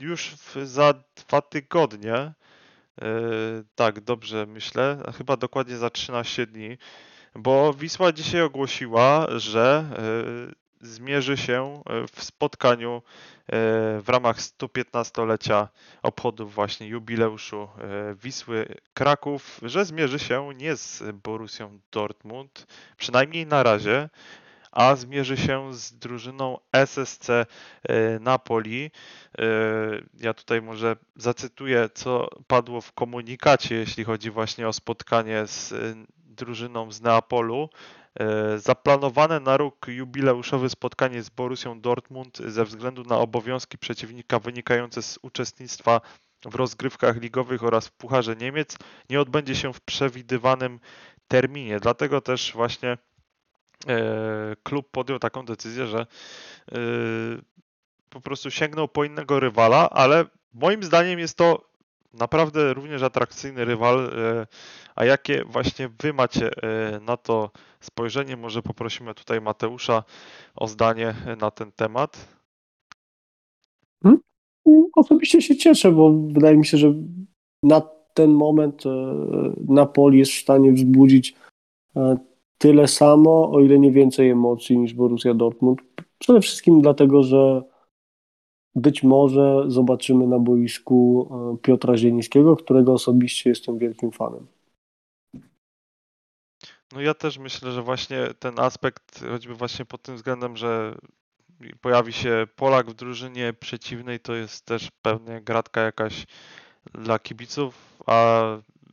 już 0.00 0.34
za 0.64 0.94
dwa 1.16 1.42
tygodnie. 1.42 2.32
E, 3.02 3.08
Tak, 3.74 4.00
dobrze 4.00 4.46
myślę, 4.46 5.02
chyba 5.18 5.36
dokładnie 5.36 5.76
za 5.76 5.90
13 5.90 6.46
dni, 6.46 6.78
bo 7.34 7.74
Wisła 7.74 8.12
dzisiaj 8.12 8.42
ogłosiła, 8.42 9.26
że 9.36 9.84
zmierzy 10.80 11.36
się 11.36 11.82
e, 11.86 12.06
w 12.06 12.24
spotkaniu 12.24 13.02
w 14.00 14.04
ramach 14.08 14.38
115-lecia 14.38 15.68
obchodów 16.02 16.54
właśnie 16.54 16.88
jubileuszu 16.88 17.68
Wisły 18.22 18.66
Kraków, 18.94 19.60
że 19.62 19.84
zmierzy 19.84 20.18
się 20.18 20.50
nie 20.56 20.76
z 20.76 21.02
Borussią 21.22 21.80
Dortmund, 21.92 22.66
przynajmniej 22.96 23.46
na 23.46 23.62
razie, 23.62 24.08
a 24.72 24.96
zmierzy 24.96 25.36
się 25.36 25.74
z 25.74 25.92
drużyną 25.98 26.58
SSC 26.72 27.30
e, 27.30 27.46
Napoli. 28.20 28.90
E, 29.38 29.44
Ja 30.14 30.34
tutaj 30.34 30.62
może 30.62 30.96
zacytuję, 31.16 31.88
co 31.94 32.28
padło 32.46 32.80
w 32.80 32.92
komunikacie, 32.92 33.74
jeśli 33.74 34.04
chodzi 34.04 34.30
właśnie 34.30 34.68
o 34.68 34.72
spotkanie 34.72 35.46
z 35.46 35.72
e, 35.72 35.94
drużyną 36.14 36.92
z 36.92 37.00
Neapolu. 37.00 37.68
Zaplanowane 38.56 39.40
na 39.40 39.56
rok 39.56 39.86
jubileuszowe 39.88 40.70
spotkanie 40.70 41.22
z 41.22 41.30
Borussią 41.30 41.80
Dortmund 41.80 42.38
ze 42.38 42.64
względu 42.64 43.04
na 43.04 43.18
obowiązki 43.18 43.78
przeciwnika 43.78 44.38
wynikające 44.38 45.02
z 45.02 45.18
uczestnictwa 45.22 46.00
w 46.44 46.54
rozgrywkach 46.54 47.20
ligowych 47.20 47.64
oraz 47.64 47.88
w 47.88 47.92
Pucharze 47.92 48.36
Niemiec 48.36 48.76
nie 49.10 49.20
odbędzie 49.20 49.54
się 49.54 49.72
w 49.72 49.80
przewidywanym 49.80 50.80
terminie. 51.28 51.80
Dlatego 51.80 52.20
też 52.20 52.52
właśnie 52.52 52.98
klub 54.62 54.90
podjął 54.90 55.18
taką 55.18 55.44
decyzję, 55.44 55.86
że 55.86 56.00
e, 56.00 56.76
po 58.10 58.20
prostu 58.20 58.50
sięgnął 58.50 58.88
po 58.88 59.04
innego 59.04 59.40
rywala, 59.40 59.90
ale 59.90 60.24
moim 60.54 60.82
zdaniem 60.82 61.18
jest 61.18 61.36
to 61.38 61.68
naprawdę 62.14 62.74
również 62.74 63.02
atrakcyjny 63.02 63.64
rywal. 63.64 63.98
e, 63.98 64.46
A 64.94 65.04
jakie 65.04 65.44
właśnie 65.44 65.88
wy 66.02 66.12
macie 66.12 66.50
e, 66.62 67.00
na 67.00 67.16
to 67.16 67.50
spojrzenie? 67.80 68.36
Może 68.36 68.62
poprosimy 68.62 69.14
tutaj 69.14 69.40
Mateusza 69.40 70.04
o 70.56 70.68
zdanie 70.68 71.14
na 71.40 71.50
ten 71.50 71.72
temat. 71.72 72.38
Osobiście 74.96 75.42
się 75.42 75.56
cieszę, 75.56 75.92
bo 75.92 76.12
wydaje 76.12 76.56
mi 76.56 76.66
się, 76.66 76.76
że 76.76 76.94
na 77.62 77.82
ten 78.14 78.30
moment 78.30 78.86
e, 78.86 78.90
Napoli 79.68 80.18
jest 80.18 80.32
w 80.32 80.40
stanie 80.40 80.72
wzbudzić 80.72 81.34
e, 81.96 82.16
tyle 82.58 82.88
samo, 82.88 83.52
o 83.52 83.60
ile 83.60 83.78
nie 83.78 83.92
więcej 83.92 84.30
emocji 84.30 84.78
niż 84.78 84.94
Borussia 84.94 85.34
Dortmund. 85.34 85.80
Przede 86.18 86.40
wszystkim 86.40 86.80
dlatego, 86.80 87.22
że 87.22 87.62
być 88.74 89.02
może 89.02 89.64
zobaczymy 89.66 90.26
na 90.26 90.38
boisku 90.38 91.28
e, 91.30 91.56
Piotra 91.62 91.96
Zielińskiego, 91.96 92.56
którego 92.56 92.92
osobiście 92.92 93.50
jestem 93.50 93.78
wielkim 93.78 94.12
fanem. 94.12 94.46
No 96.92 97.00
ja 97.00 97.14
też 97.14 97.38
myślę, 97.38 97.72
że 97.72 97.82
właśnie 97.82 98.18
ten 98.38 98.58
aspekt, 98.58 99.24
choćby 99.30 99.54
właśnie 99.54 99.84
pod 99.84 100.02
tym 100.02 100.16
względem, 100.16 100.56
że 100.56 100.94
pojawi 101.80 102.12
się 102.12 102.46
Polak 102.56 102.90
w 102.90 102.94
drużynie 102.94 103.52
przeciwnej, 103.52 104.20
to 104.20 104.34
jest 104.34 104.64
też 104.64 104.90
pewnie 105.02 105.40
gratka 105.40 105.80
jakaś 105.80 106.26
dla 106.94 107.18
kibiców. 107.18 107.98
A 108.06 108.42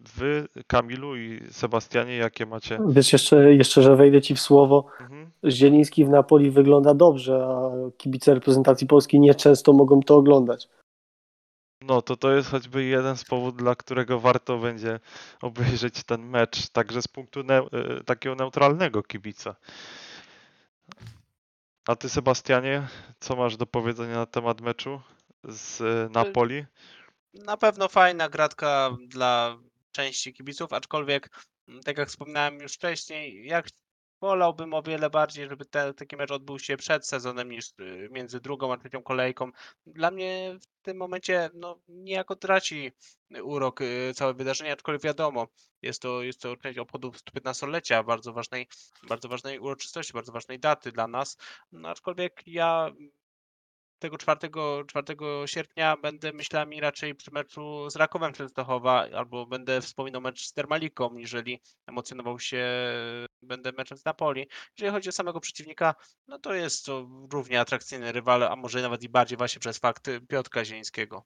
wy, 0.10 0.48
Kamilu 0.68 1.16
i 1.18 1.42
Sebastianie, 1.52 2.16
jakie 2.18 2.46
macie? 2.46 2.80
Wiesz, 2.88 3.14
jeszcze, 3.14 3.54
jeszcze, 3.56 3.82
że 3.82 3.96
wejdę 3.96 4.22
ci 4.22 4.36
w 4.36 4.40
słowo, 4.40 4.86
Mhm. 5.02 5.32
Zieliński 5.50 6.06
w 6.06 6.10
Napoli 6.10 6.52
wygląda 6.52 6.94
dobrze, 6.94 7.46
a 7.46 7.72
kibice 7.98 8.34
reprezentacji 8.34 8.88
Polski 8.88 9.20
nieczęsto 9.20 9.74
mogą 9.74 10.02
to 10.02 10.16
oglądać. 10.16 10.68
No 11.82 12.02
to 12.02 12.16
to 12.18 12.32
jest 12.32 12.50
choćby 12.50 12.84
jeden 12.84 13.18
z 13.18 13.24
powodów, 13.24 13.58
dla 13.58 13.76
którego 13.76 14.20
warto 14.20 14.58
będzie 14.58 15.00
obejrzeć 15.42 16.04
ten 16.04 16.22
mecz, 16.30 16.70
także 16.70 17.02
z 17.02 17.08
punktu 17.08 17.42
neu- 17.42 17.68
e, 18.00 18.04
takiego 18.04 18.36
neutralnego 18.36 19.04
kibica. 19.04 19.56
A 21.88 21.96
ty, 21.96 22.10
Sebastianie, 22.10 22.88
co 23.20 23.36
masz 23.36 23.58
do 23.58 23.66
powiedzenia 23.66 24.16
na 24.16 24.26
temat 24.26 24.62
meczu 24.62 25.02
z 25.44 25.82
e, 25.82 26.10
Napoli? 26.14 26.66
Na 27.34 27.58
pewno 27.58 27.88
fajna 27.88 28.30
gratka 28.30 28.90
dla 29.08 29.58
części 29.96 30.34
kibiców, 30.34 30.74
aczkolwiek, 30.74 31.30
mm, 31.68 31.84
tak 31.84 31.98
jak 31.98 32.10
wspominałem 32.10 32.60
już 32.60 32.74
wcześniej, 32.74 33.46
jak 33.48 33.68
wolałbym 34.22 34.74
o 34.74 34.82
wiele 34.82 35.10
bardziej, 35.10 35.50
żeby 35.50 35.66
te, 35.66 35.94
taki 35.94 36.16
mecz 36.16 36.32
odbył 36.32 36.60
się 36.60 36.78
przed 36.78 37.08
sezonem 37.08 37.52
niż 37.52 37.70
y, 37.80 38.10
między 38.12 38.40
drugą 38.40 38.74
a 38.74 38.78
trzecią 38.78 39.04
kolejką. 39.04 39.52
Dla 39.86 40.12
mnie 40.12 40.58
w 40.62 40.82
tym 40.82 40.98
momencie 40.98 41.50
no, 41.54 41.80
niejako 41.88 42.36
traci 42.36 42.92
urok 43.44 43.82
y, 43.82 44.12
całe 44.16 44.34
wydarzenie, 44.34 44.72
aczkolwiek 44.72 45.02
wiadomo, 45.04 45.48
jest 45.82 46.02
to, 46.02 46.24
jest 46.24 46.42
to 46.42 46.58
część 46.58 46.80
obchodów 46.80 47.18
115-lecia, 47.18 48.04
bardzo 48.04 48.34
ważnej, 48.34 48.68
bardzo 49.10 49.30
ważnej 49.30 49.60
uroczystości, 49.60 50.14
bardzo 50.14 50.32
ważnej 50.32 50.60
daty 50.60 50.92
dla 50.92 51.08
nas. 51.08 51.38
No, 51.72 51.90
aczkolwiek 51.90 52.44
ja 52.48 52.92
tego 54.00 54.18
4, 54.18 54.50
4 54.88 55.18
sierpnia 55.46 55.98
będę 55.98 56.34
myślami 56.34 56.80
raczej 56.80 57.16
przy 57.16 57.32
meczu 57.32 57.90
z 57.90 57.96
Rakowem 57.96 58.34
Częstochowa, 58.34 59.08
albo 59.16 59.46
będę 59.46 59.82
wspominał 59.82 60.22
mecz 60.22 60.46
z 60.46 60.54
Termaliką, 60.54 61.14
niżeli 61.14 61.62
emocjonował 61.88 62.40
się 62.40 62.66
będę 63.42 63.72
meczem 63.72 63.98
z 63.98 64.06
Napoli. 64.06 64.48
Jeżeli 64.78 64.92
chodzi 64.94 65.10
o 65.10 65.12
samego 65.12 65.40
przeciwnika, 65.40 65.96
no 66.28 66.40
to 66.40 66.54
jest 66.54 66.86
to 66.86 67.10
równie 67.32 67.60
atrakcyjny 67.60 68.12
rywal, 68.12 68.44
a 68.44 68.56
może 68.56 68.82
nawet 68.82 69.04
i 69.04 69.10
bardziej 69.10 69.38
właśnie 69.38 69.60
przez 69.60 69.78
fakt 69.78 70.10
Piotra 70.30 70.66
Zielińskiego. 70.66 71.26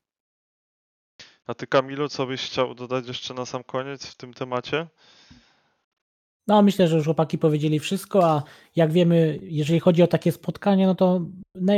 A 1.47 1.53
ty, 1.53 1.67
Kamilu, 1.67 2.09
co 2.09 2.25
byś 2.25 2.41
chciał 2.41 2.75
dodać 2.75 3.07
jeszcze 3.07 3.33
na 3.33 3.45
sam 3.45 3.63
koniec 3.63 4.05
w 4.05 4.15
tym 4.15 4.33
temacie? 4.33 4.87
No, 6.49 6.61
myślę, 6.61 6.87
że 6.87 6.95
już 6.95 7.05
chłopaki 7.05 7.37
powiedzieli 7.37 7.79
wszystko, 7.79 8.29
a 8.29 8.43
jak 8.75 8.91
wiemy, 8.91 9.39
jeżeli 9.41 9.79
chodzi 9.79 10.03
o 10.03 10.07
takie 10.07 10.31
spotkania, 10.31 10.87
no 10.87 10.95
to 10.95 11.21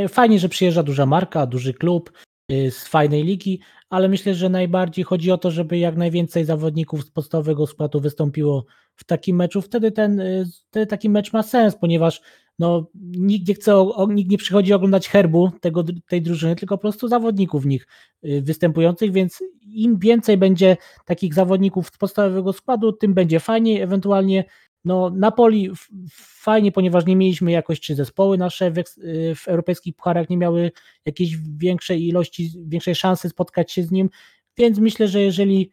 fajnie, 0.08 0.38
że 0.38 0.48
przyjeżdża 0.48 0.82
duża 0.82 1.06
marka, 1.06 1.46
duży 1.46 1.74
klub 1.74 2.12
y, 2.52 2.70
z 2.70 2.88
fajnej 2.88 3.24
ligi, 3.24 3.60
ale 3.90 4.08
myślę, 4.08 4.34
że 4.34 4.48
najbardziej 4.48 5.04
chodzi 5.04 5.30
o 5.30 5.38
to, 5.38 5.50
żeby 5.50 5.78
jak 5.78 5.96
najwięcej 5.96 6.44
zawodników 6.44 7.04
z 7.04 7.10
podstawowego 7.10 7.66
składu 7.66 8.00
wystąpiło 8.00 8.64
w 8.96 9.04
takim 9.04 9.36
meczu. 9.36 9.62
Wtedy 9.62 9.92
ten 9.92 10.20
y, 10.20 10.44
wtedy 10.68 10.86
taki 10.86 11.10
mecz 11.10 11.32
ma 11.32 11.42
sens, 11.42 11.76
ponieważ 11.76 12.22
no, 12.58 12.86
nikt 12.94 13.48
nie 13.48 13.54
chce, 13.54 13.86
nikt 14.08 14.30
nie 14.30 14.38
przychodzi 14.38 14.72
oglądać 14.72 15.08
herbu 15.08 15.50
tego, 15.60 15.84
tej 16.08 16.22
drużyny, 16.22 16.56
tylko 16.56 16.78
po 16.78 16.82
prostu 16.82 17.08
zawodników 17.08 17.62
w 17.62 17.66
nich 17.66 17.86
y, 18.24 18.42
występujących, 18.42 19.12
więc 19.12 19.42
im 19.62 19.98
więcej 19.98 20.36
będzie 20.36 20.76
takich 21.04 21.34
zawodników 21.34 21.88
z 21.88 21.98
podstawowego 21.98 22.52
składu, 22.52 22.92
tym 22.92 23.14
będzie 23.14 23.40
fajniej, 23.40 23.80
ewentualnie. 23.80 24.44
No, 24.84 25.10
Napoli 25.10 25.70
fajnie, 26.12 26.72
ponieważ 26.72 27.06
nie 27.06 27.16
mieliśmy 27.16 27.52
jakoś, 27.52 27.80
czy 27.80 27.94
zespoły 27.94 28.38
nasze 28.38 28.70
w, 28.70 28.78
y, 28.78 29.34
w 29.34 29.48
europejskich 29.48 29.96
pucharach 29.96 30.30
nie 30.30 30.36
miały 30.36 30.72
jakiejś 31.06 31.36
większej 31.58 32.08
ilości, 32.08 32.50
większej 32.66 32.94
szansy 32.94 33.28
spotkać 33.28 33.72
się 33.72 33.82
z 33.82 33.90
nim, 33.90 34.10
więc 34.56 34.78
myślę, 34.78 35.08
że 35.08 35.20
jeżeli 35.20 35.70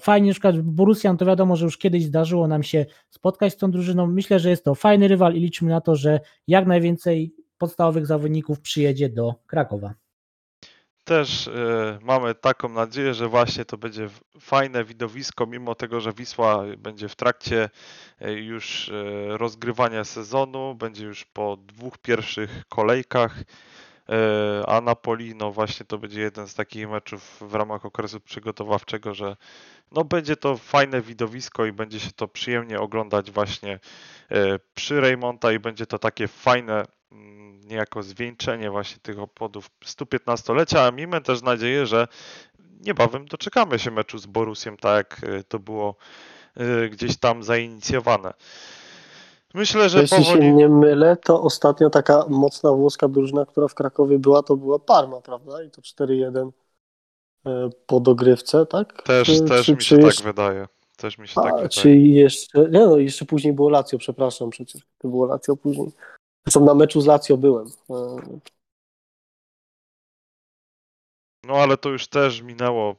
fajnie, 0.00 0.28
na 0.28 0.32
przykład 0.32 0.60
Borussia, 0.60 1.12
no 1.12 1.18
to 1.18 1.26
wiadomo, 1.26 1.56
że 1.56 1.64
już 1.64 1.78
kiedyś 1.78 2.04
zdarzyło 2.04 2.48
nam 2.48 2.62
się 2.62 2.86
spotkać 3.10 3.52
z 3.52 3.56
tą 3.56 3.70
drużyną, 3.70 4.06
myślę, 4.06 4.38
że 4.38 4.50
jest 4.50 4.64
to 4.64 4.74
fajny 4.74 5.08
rywal 5.08 5.34
i 5.34 5.40
liczymy 5.40 5.70
na 5.70 5.80
to, 5.80 5.96
że 5.96 6.20
jak 6.46 6.66
najwięcej 6.66 7.34
podstawowych 7.58 8.06
zawodników 8.06 8.60
przyjedzie 8.60 9.08
do 9.08 9.34
Krakowa. 9.46 9.94
Też 11.08 11.48
e, 11.48 11.98
mamy 12.02 12.34
taką 12.34 12.68
nadzieję, 12.68 13.14
że 13.14 13.28
właśnie 13.28 13.64
to 13.64 13.78
będzie 13.78 14.08
fajne 14.40 14.84
widowisko, 14.84 15.46
mimo 15.46 15.74
tego, 15.74 16.00
że 16.00 16.12
Wisła 16.12 16.64
będzie 16.78 17.08
w 17.08 17.16
trakcie 17.16 17.70
e, 18.20 18.32
już 18.32 18.88
e, 18.88 18.92
rozgrywania 19.38 20.04
sezonu, 20.04 20.74
będzie 20.74 21.04
już 21.04 21.24
po 21.24 21.56
dwóch 21.56 21.98
pierwszych 21.98 22.62
kolejkach, 22.68 23.44
a 24.66 24.80
Napoli, 24.80 25.34
no 25.34 25.52
właśnie 25.52 25.86
to 25.86 25.98
będzie 25.98 26.20
jeden 26.20 26.48
z 26.48 26.54
takich 26.54 26.88
meczów 26.88 27.36
w 27.40 27.54
ramach 27.54 27.84
okresu 27.84 28.20
przygotowawczego, 28.20 29.14
że 29.14 29.36
no 29.92 30.04
będzie 30.04 30.36
to 30.36 30.56
fajne 30.56 31.00
widowisko 31.00 31.66
i 31.66 31.72
będzie 31.72 32.00
się 32.00 32.12
to 32.12 32.28
przyjemnie 32.28 32.80
oglądać 32.80 33.30
właśnie 33.30 33.80
e, 34.30 34.58
przy 34.74 35.00
Reymonta 35.00 35.52
i 35.52 35.58
będzie 35.58 35.86
to 35.86 35.98
takie 35.98 36.28
fajne 36.28 36.84
mm, 37.12 37.60
niejako 37.60 38.02
zwieńczenie 38.02 38.70
właśnie 38.70 38.98
tych 39.02 39.18
obchodów 39.18 39.70
115-lecia, 39.84 40.92
a 41.16 41.20
też 41.20 41.42
nadzieję, 41.42 41.86
że 41.86 42.08
niebawem 42.80 43.26
doczekamy 43.26 43.78
się 43.78 43.90
meczu 43.90 44.18
z 44.18 44.26
Borussiem, 44.26 44.76
tak 44.76 44.96
jak 44.96 45.30
e, 45.30 45.44
to 45.44 45.58
było 45.58 45.96
e, 46.56 46.88
gdzieś 46.88 47.16
tam 47.16 47.42
zainicjowane. 47.42 48.32
Myślę, 49.54 49.88
że 49.88 50.00
Jeśli 50.00 50.24
się 50.24 50.32
powoli... 50.32 50.54
nie 50.54 50.68
mylę, 50.68 51.16
to 51.16 51.42
ostatnio 51.42 51.90
taka 51.90 52.24
mocna 52.28 52.72
włoska 52.72 53.08
drużyna, 53.08 53.46
która 53.46 53.68
w 53.68 53.74
Krakowie 53.74 54.18
była, 54.18 54.42
to 54.42 54.56
była 54.56 54.78
Parma, 54.78 55.20
prawda? 55.20 55.62
I 55.62 55.70
to 55.70 55.82
4-1 55.82 56.50
e, 57.46 57.70
po 57.86 58.00
dogrywce, 58.00 58.66
tak? 58.66 59.02
Też, 59.02 59.28
Czy- 59.28 59.44
też 59.44 59.66
czy- 59.66 59.72
mi 59.72 59.78
czy 59.78 59.84
się 59.84 59.96
tak 59.96 60.04
jeszcze- 60.04 60.24
wydaje. 60.24 60.66
Też 60.96 61.18
mi 61.18 61.28
się 61.28 61.34
tak 61.34 61.44
A, 61.44 61.48
wydaje. 61.52 61.68
czy 61.68 61.90
jeszcze, 61.96 62.58
nie 62.70 62.86
no, 62.86 62.96
jeszcze 62.98 63.24
później 63.24 63.52
było 63.52 63.68
Lazio, 63.70 63.98
przepraszam, 63.98 64.50
przecież 64.50 64.82
to 64.98 65.08
było 65.08 65.26
Lazio 65.26 65.56
później. 65.56 65.90
Zresztą 66.46 66.64
na 66.64 66.74
meczu 66.74 67.00
z 67.00 67.06
Lazio 67.06 67.36
byłem. 67.36 67.66
E, 67.90 68.16
No 71.46 71.54
ale 71.54 71.76
to 71.76 71.88
już 71.88 72.08
też 72.08 72.42
minęło 72.42 72.96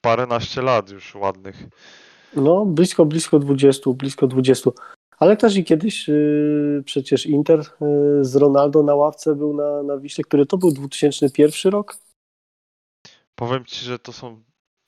paręnaście 0.00 0.62
lat 0.62 0.90
już 0.90 1.14
ładnych. 1.14 1.56
No, 2.36 2.66
blisko, 2.66 3.04
blisko 3.06 3.38
20, 3.38 3.90
blisko 3.90 4.26
20. 4.26 4.70
Ale 5.22 5.36
też 5.36 5.56
i 5.56 5.64
kiedyś 5.64 6.08
y, 6.08 6.82
przecież 6.84 7.26
Inter 7.26 7.60
y, 7.60 7.64
z 8.24 8.36
Ronaldo 8.36 8.82
na 8.82 8.94
ławce 8.94 9.34
był 9.34 9.54
na, 9.54 9.82
na 9.82 9.98
Wiśle, 9.98 10.24
który 10.24 10.46
to 10.46 10.58
był 10.58 10.70
2001 10.70 11.72
rok? 11.72 11.96
Powiem 13.34 13.64
ci, 13.64 13.84
że 13.84 13.98
to 13.98 14.12
są 14.12 14.42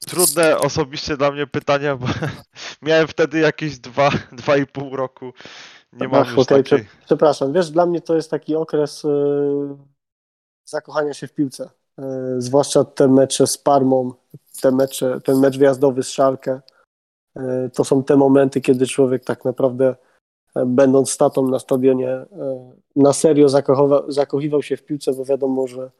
trudne 0.06 0.58
osobiście 0.58 1.16
dla 1.16 1.30
mnie 1.30 1.46
pytania, 1.46 1.96
bo 1.96 2.06
miałem 2.82 3.08
wtedy 3.08 3.38
jakieś 3.38 3.78
dwa, 3.78 4.10
dwa 4.32 4.56
i 4.56 4.66
pół 4.66 4.96
roku. 4.96 5.32
Nie 5.92 6.08
mam 6.08 6.22
Ach, 6.22 6.28
już 6.30 6.38
okej, 6.38 6.64
takiej... 6.64 6.78
prze- 6.78 7.04
przepraszam. 7.06 7.52
Wiesz, 7.52 7.70
dla 7.70 7.86
mnie 7.86 8.00
to 8.00 8.16
jest 8.16 8.30
taki 8.30 8.56
okres 8.56 9.04
y, 9.04 9.08
zakochania 10.64 11.14
się 11.14 11.26
w 11.26 11.34
piłce. 11.34 11.70
Zwłaszcza 12.38 12.84
te 12.84 13.08
mecze 13.08 13.46
z 13.46 13.58
Parmą, 13.58 14.12
te 14.62 14.70
mecze, 14.70 15.20
ten 15.20 15.38
mecz 15.38 15.58
wjazdowy 15.58 16.02
z 16.02 16.08
Szalkę. 16.08 16.60
Y, 17.36 17.70
to 17.74 17.84
są 17.84 18.04
te 18.04 18.16
momenty, 18.16 18.60
kiedy 18.60 18.86
człowiek 18.86 19.24
tak 19.24 19.44
naprawdę, 19.44 19.96
będąc 20.66 21.10
statą 21.10 21.48
na 21.48 21.58
stadionie, 21.58 22.10
e, 22.10 22.26
na 22.96 23.12
serio 23.12 23.46
zakochiwał 24.08 24.62
się 24.62 24.76
w 24.76 24.84
piłce, 24.84 25.12
bo 25.12 25.24
wiadomo, 25.24 25.66
że 25.66 25.90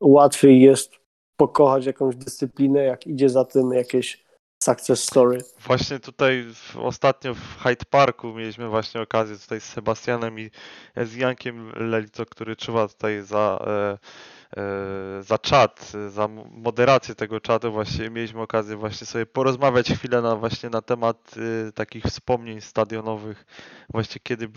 łatwiej 0.00 0.60
jest 0.60 0.92
pokochać 1.36 1.86
jakąś 1.86 2.16
dyscyplinę, 2.16 2.82
jak 2.84 3.06
idzie 3.06 3.28
za 3.28 3.44
tym 3.44 3.72
jakieś 3.72 4.24
success 4.62 5.04
story. 5.04 5.38
Właśnie 5.66 6.00
tutaj 6.00 6.44
w, 6.54 6.76
ostatnio 6.76 7.34
w 7.34 7.56
Hyde 7.62 7.84
Parku 7.90 8.26
mieliśmy 8.34 8.68
właśnie 8.68 9.00
okazję 9.00 9.36
tutaj 9.36 9.60
z 9.60 9.64
Sebastianem 9.64 10.38
i 10.38 10.50
z 10.96 11.14
Jankiem 11.14 11.72
Lelito, 11.76 12.26
który 12.26 12.56
czuwa 12.56 12.88
tutaj 12.88 13.22
za, 13.22 13.64
e, 13.66 13.98
za 15.20 15.38
czat, 15.38 15.92
za 16.08 16.28
moderację 16.50 17.14
tego 17.14 17.40
czatu. 17.40 17.72
Właśnie 17.72 18.10
mieliśmy 18.10 18.40
okazję 18.40 18.76
właśnie 18.76 19.06
sobie 19.06 19.26
porozmawiać 19.26 19.88
chwilę 19.88 20.22
na 20.22 20.36
właśnie 20.36 20.70
na 20.70 20.82
temat 20.82 21.34
e, 21.68 21.72
takich 21.72 22.04
wspomnień 22.04 22.60
stadionowych. 22.60 23.46
Właśnie 23.90 24.20
kiedy 24.24 24.44
e, 24.44 24.48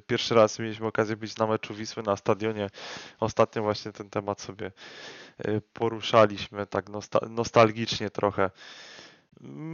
pierwszy 0.00 0.34
raz 0.34 0.58
mieliśmy 0.58 0.86
okazję 0.86 1.16
być 1.16 1.36
na 1.36 1.46
meczu 1.46 1.74
Wisły 1.74 2.02
na 2.02 2.16
stadionie. 2.16 2.70
Ostatnio 3.20 3.62
właśnie 3.62 3.92
ten 3.92 4.10
temat 4.10 4.40
sobie 4.40 4.72
e, 5.38 5.60
poruszaliśmy 5.60 6.66
tak 6.66 6.90
nosta- 6.90 7.30
nostalgicznie 7.30 8.10
trochę. 8.10 8.50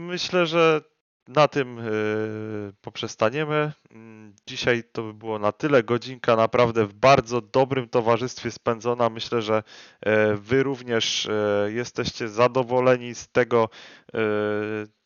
Myślę, 0.07 0.45
że 0.45 0.81
na 1.27 1.47
tym 1.47 1.77
yy, 1.77 2.73
poprzestaniemy. 2.81 3.71
Mm, 3.91 4.35
Dzisiaj 4.47 4.83
to 4.91 5.03
by 5.03 5.13
było 5.13 5.39
na 5.39 5.51
tyle. 5.51 5.83
Godzinka 5.83 6.35
naprawdę 6.35 6.85
w 6.85 6.93
bardzo 6.93 7.41
dobrym 7.41 7.89
towarzystwie 7.89 8.51
spędzona. 8.51 9.09
Myślę, 9.09 9.41
że 9.41 9.63
e, 10.01 10.35
Wy 10.35 10.63
również 10.63 11.25
e, 11.25 11.71
jesteście 11.71 12.27
zadowoleni 12.29 13.15
z 13.15 13.27
tego, 13.27 13.69
e, 14.13 14.19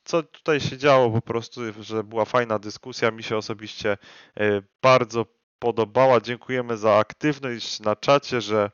co 0.04 0.24
tutaj 0.24 0.60
się 0.60 0.78
działo. 0.78 1.12
Po 1.12 1.22
prostu, 1.22 1.62
że 1.80 2.04
była 2.04 2.26
fajna 2.26 2.60
dyskusja. 2.60 3.12
Mi 3.12 3.24
się 3.24 3.38
osobiście 3.38 3.98
e, 4.38 4.62
bardzo 4.82 5.26
podobała. 5.60 6.22
Dziękujemy 6.22 6.78
za 6.78 6.96
aktywność 6.96 7.80
na 7.80 7.96
czacie, 7.96 8.42
że 8.42 8.72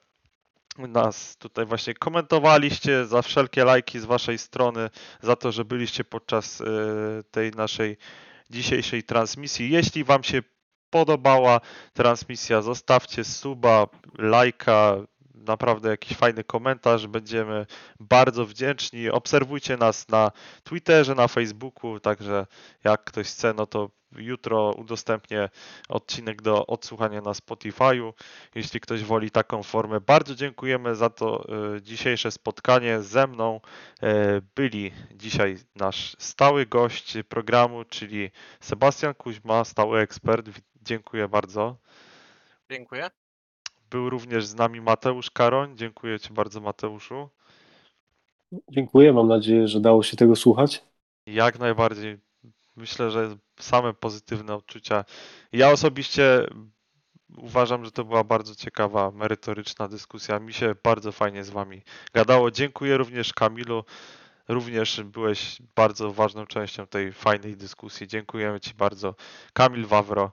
nas 0.77 1.37
tutaj 1.37 1.65
właśnie 1.65 1.93
komentowaliście, 1.93 3.05
za 3.05 3.21
wszelkie 3.21 3.63
lajki 3.63 3.99
z 3.99 4.05
waszej 4.05 4.37
strony, 4.37 4.89
za 5.21 5.35
to, 5.35 5.51
że 5.51 5.65
byliście 5.65 6.03
podczas 6.03 6.61
e, 6.61 6.65
tej 7.31 7.51
naszej 7.51 7.97
dzisiejszej 8.49 9.03
transmisji. 9.03 9.69
Jeśli 9.69 10.03
wam 10.03 10.23
się 10.23 10.41
podobała 10.89 11.61
transmisja, 11.93 12.61
zostawcie 12.61 13.23
suba, 13.23 13.87
lajka, 14.17 14.97
naprawdę 15.43 15.89
jakiś 15.89 16.17
fajny 16.17 16.43
komentarz, 16.43 17.07
będziemy 17.07 17.65
bardzo 17.99 18.45
wdzięczni. 18.45 19.09
Obserwujcie 19.09 19.77
nas 19.77 20.09
na 20.09 20.31
Twitterze, 20.63 21.15
na 21.15 21.27
Facebooku, 21.27 21.99
także 21.99 22.47
jak 22.83 23.03
ktoś 23.03 23.27
chce, 23.27 23.53
no 23.53 23.65
to 23.65 23.89
jutro 24.17 24.71
udostępnię 24.71 25.49
odcinek 25.89 26.41
do 26.41 26.67
odsłuchania 26.67 27.21
na 27.21 27.31
Spotify'u 27.31 28.13
jeśli 28.55 28.79
ktoś 28.79 29.03
woli 29.03 29.31
taką 29.31 29.63
formę. 29.63 30.01
Bardzo 30.01 30.35
dziękujemy 30.35 30.95
za 30.95 31.09
to 31.09 31.45
e, 31.75 31.81
dzisiejsze 31.81 32.31
spotkanie. 32.31 33.01
Ze 33.01 33.27
mną 33.27 33.61
e, 34.01 34.41
byli 34.55 34.91
dzisiaj 35.11 35.57
nasz 35.75 36.15
stały 36.19 36.65
gość 36.65 37.13
programu, 37.29 37.83
czyli 37.85 38.31
Sebastian 38.59 39.13
Kuźma, 39.13 39.63
stały 39.63 39.99
ekspert. 39.99 40.49
Dziękuję 40.81 41.27
bardzo. 41.27 41.77
Dziękuję. 42.69 43.22
Był 43.93 44.09
również 44.09 44.45
z 44.45 44.55
nami 44.55 44.81
Mateusz 44.81 45.31
Karoń. 45.31 45.77
Dziękuję 45.77 46.19
Ci 46.19 46.33
bardzo, 46.33 46.61
Mateuszu. 46.61 47.29
Dziękuję, 48.69 49.13
mam 49.13 49.27
nadzieję, 49.27 49.67
że 49.67 49.79
dało 49.79 50.03
się 50.03 50.17
tego 50.17 50.35
słuchać. 50.35 50.83
Jak 51.25 51.59
najbardziej. 51.59 52.17
Myślę, 52.75 53.11
że 53.11 53.35
same 53.59 53.93
pozytywne 53.93 54.55
odczucia. 54.55 55.05
Ja 55.51 55.71
osobiście 55.71 56.47
uważam, 57.37 57.85
że 57.85 57.91
to 57.91 58.03
była 58.03 58.23
bardzo 58.23 58.55
ciekawa, 58.55 59.11
merytoryczna 59.11 59.87
dyskusja. 59.87 60.39
Mi 60.39 60.53
się 60.53 60.75
bardzo 60.83 61.11
fajnie 61.11 61.43
z 61.43 61.49
Wami 61.49 61.81
gadało. 62.13 62.51
Dziękuję 62.51 62.97
również 62.97 63.33
Kamilu. 63.33 63.83
Również 64.47 65.01
byłeś 65.03 65.61
bardzo 65.75 66.11
ważną 66.11 66.45
częścią 66.45 66.87
tej 66.87 67.11
fajnej 67.11 67.57
dyskusji. 67.57 68.07
Dziękujemy 68.07 68.59
Ci 68.59 68.73
bardzo. 68.73 69.15
Kamil 69.53 69.85
Wawro. 69.85 70.31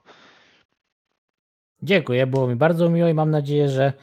Dziękuję, 1.83 2.27
było 2.27 2.47
mi 2.47 2.55
bardzo 2.55 2.89
miło 2.89 3.07
i 3.07 3.13
mam 3.13 3.31
nadzieję, 3.31 3.69
że 3.69 3.93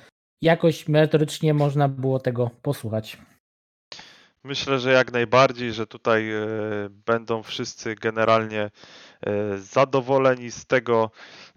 jakoś 0.42 0.88
merytorycznie 0.88 1.54
można 1.54 1.88
było 1.88 2.18
tego 2.18 2.50
posłuchać. 2.62 3.18
Myślę, 4.44 4.78
że 4.78 4.92
jak 4.92 5.12
najbardziej, 5.12 5.72
że 5.72 5.86
tutaj 5.86 6.30
e, 6.30 6.46
będą 6.90 7.42
wszyscy 7.42 7.94
generalnie 7.94 8.60
e, 8.60 8.70
zadowoleni 9.58 10.50
z 10.50 10.66
tego, 10.66 11.10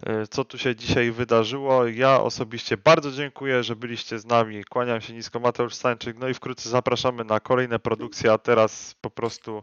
e, 0.06 0.26
co 0.26 0.44
tu 0.44 0.58
się 0.58 0.76
dzisiaj 0.76 1.10
wydarzyło. 1.10 1.86
Ja 1.86 2.20
osobiście 2.20 2.76
bardzo 2.76 3.12
dziękuję, 3.12 3.62
że 3.62 3.76
byliście 3.76 4.18
z 4.18 4.26
nami. 4.26 4.64
Kłaniam 4.64 5.00
się 5.00 5.12
nisko, 5.12 5.40
Mateusz 5.40 5.74
Stańczyk. 5.74 6.18
No 6.18 6.28
i 6.28 6.34
wkrótce 6.34 6.70
zapraszamy 6.70 7.24
na 7.24 7.40
kolejne 7.40 7.78
produkcje, 7.78 8.32
a 8.32 8.38
teraz 8.38 8.94
po 9.00 9.10
prostu 9.10 9.62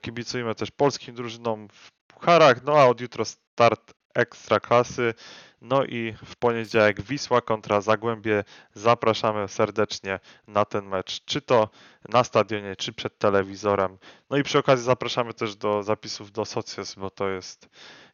kibicujmy 0.00 0.54
też 0.54 0.70
polskim 0.70 1.14
drużynom 1.14 1.68
w 1.72 1.92
pucharach. 2.06 2.64
No 2.64 2.72
a 2.72 2.86
od 2.86 3.00
jutro 3.00 3.24
start 3.24 3.94
ekstra 4.14 4.60
klasy. 4.60 5.14
No 5.60 5.84
i 5.84 6.14
w 6.24 6.36
poniedziałek 6.36 7.02
Wisła 7.02 7.40
kontra 7.40 7.80
Zagłębie. 7.80 8.44
Zapraszamy 8.74 9.48
serdecznie 9.48 10.20
na 10.46 10.64
ten 10.64 10.86
mecz, 10.86 11.24
czy 11.24 11.40
to 11.40 11.68
na 12.08 12.24
stadionie, 12.24 12.76
czy 12.76 12.92
przed 12.92 13.18
telewizorem. 13.18 13.98
No 14.30 14.36
i 14.36 14.42
przy 14.42 14.58
okazji 14.58 14.84
zapraszamy 14.84 15.34
też 15.34 15.56
do 15.56 15.82
zapisów 15.82 16.32
do 16.32 16.44
Socios, 16.44 16.94
bo 16.94 17.10
to 17.10 17.28
jest 17.28 17.68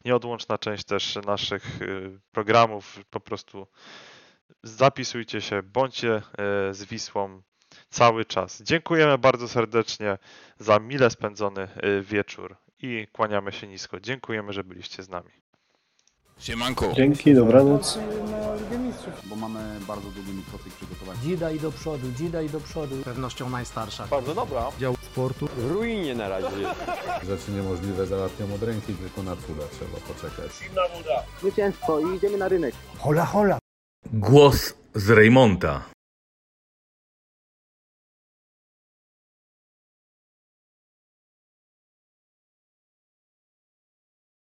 nieodłączna 0.05 0.57
część 0.57 0.83
też 0.83 1.15
naszych 1.25 1.81
y, 1.81 2.19
programów. 2.31 2.99
Po 3.09 3.19
prostu 3.19 3.67
zapisujcie 4.63 5.41
się, 5.41 5.63
bądźcie 5.63 6.15
y, 6.17 6.73
z 6.73 6.83
Wisłą 6.83 7.41
cały 7.89 8.25
czas. 8.25 8.61
Dziękujemy 8.61 9.17
bardzo 9.17 9.47
serdecznie 9.47 10.17
za 10.59 10.79
mile 10.79 11.09
spędzony 11.09 11.61
y, 11.61 12.01
wieczór 12.01 12.57
i 12.79 13.07
kłaniamy 13.11 13.51
się 13.51 13.67
nisko. 13.67 13.99
Dziękujemy, 13.99 14.53
że 14.53 14.63
byliście 14.63 15.03
z 15.03 15.09
nami. 15.09 15.44
Dzięki, 16.95 17.33
dobranoc. 17.33 17.99
bo 19.25 19.35
mamy 19.35 19.79
bardzo 19.87 20.09
długi 20.09 20.31
mikrofon 20.31 20.71
przygotowany. 20.77 21.19
Dzida 21.23 21.51
i 21.51 21.59
do 21.59 21.71
przodu, 21.71 22.11
dzida 22.11 22.41
i 22.41 22.49
do 22.49 22.59
przodu. 22.59 22.95
Pewnością 23.03 23.49
najstarsza. 23.49 24.07
Bardzo 24.07 24.35
dobra. 24.35 24.71
Dział 24.79 24.95
sportu. 24.95 25.47
W 25.57 25.71
ruinie 25.71 26.15
na 26.15 26.29
razie. 26.29 26.47
Rzeczy 27.27 27.51
niemożliwe 27.51 28.07
załatwiam 28.07 28.53
od 28.53 28.63
ręki, 28.63 28.93
tylko 28.93 29.23
na 29.23 29.35
cudze 29.35 29.61
trzeba 29.71 29.97
poczekać. 30.13 30.51
Zwycięstwo 31.39 31.99
i 31.99 32.15
idziemy 32.15 32.37
na 32.37 32.47
rynek. 32.47 32.75
Głos 34.13 34.73
z 34.95 35.09
Rejmonta. 35.09 35.94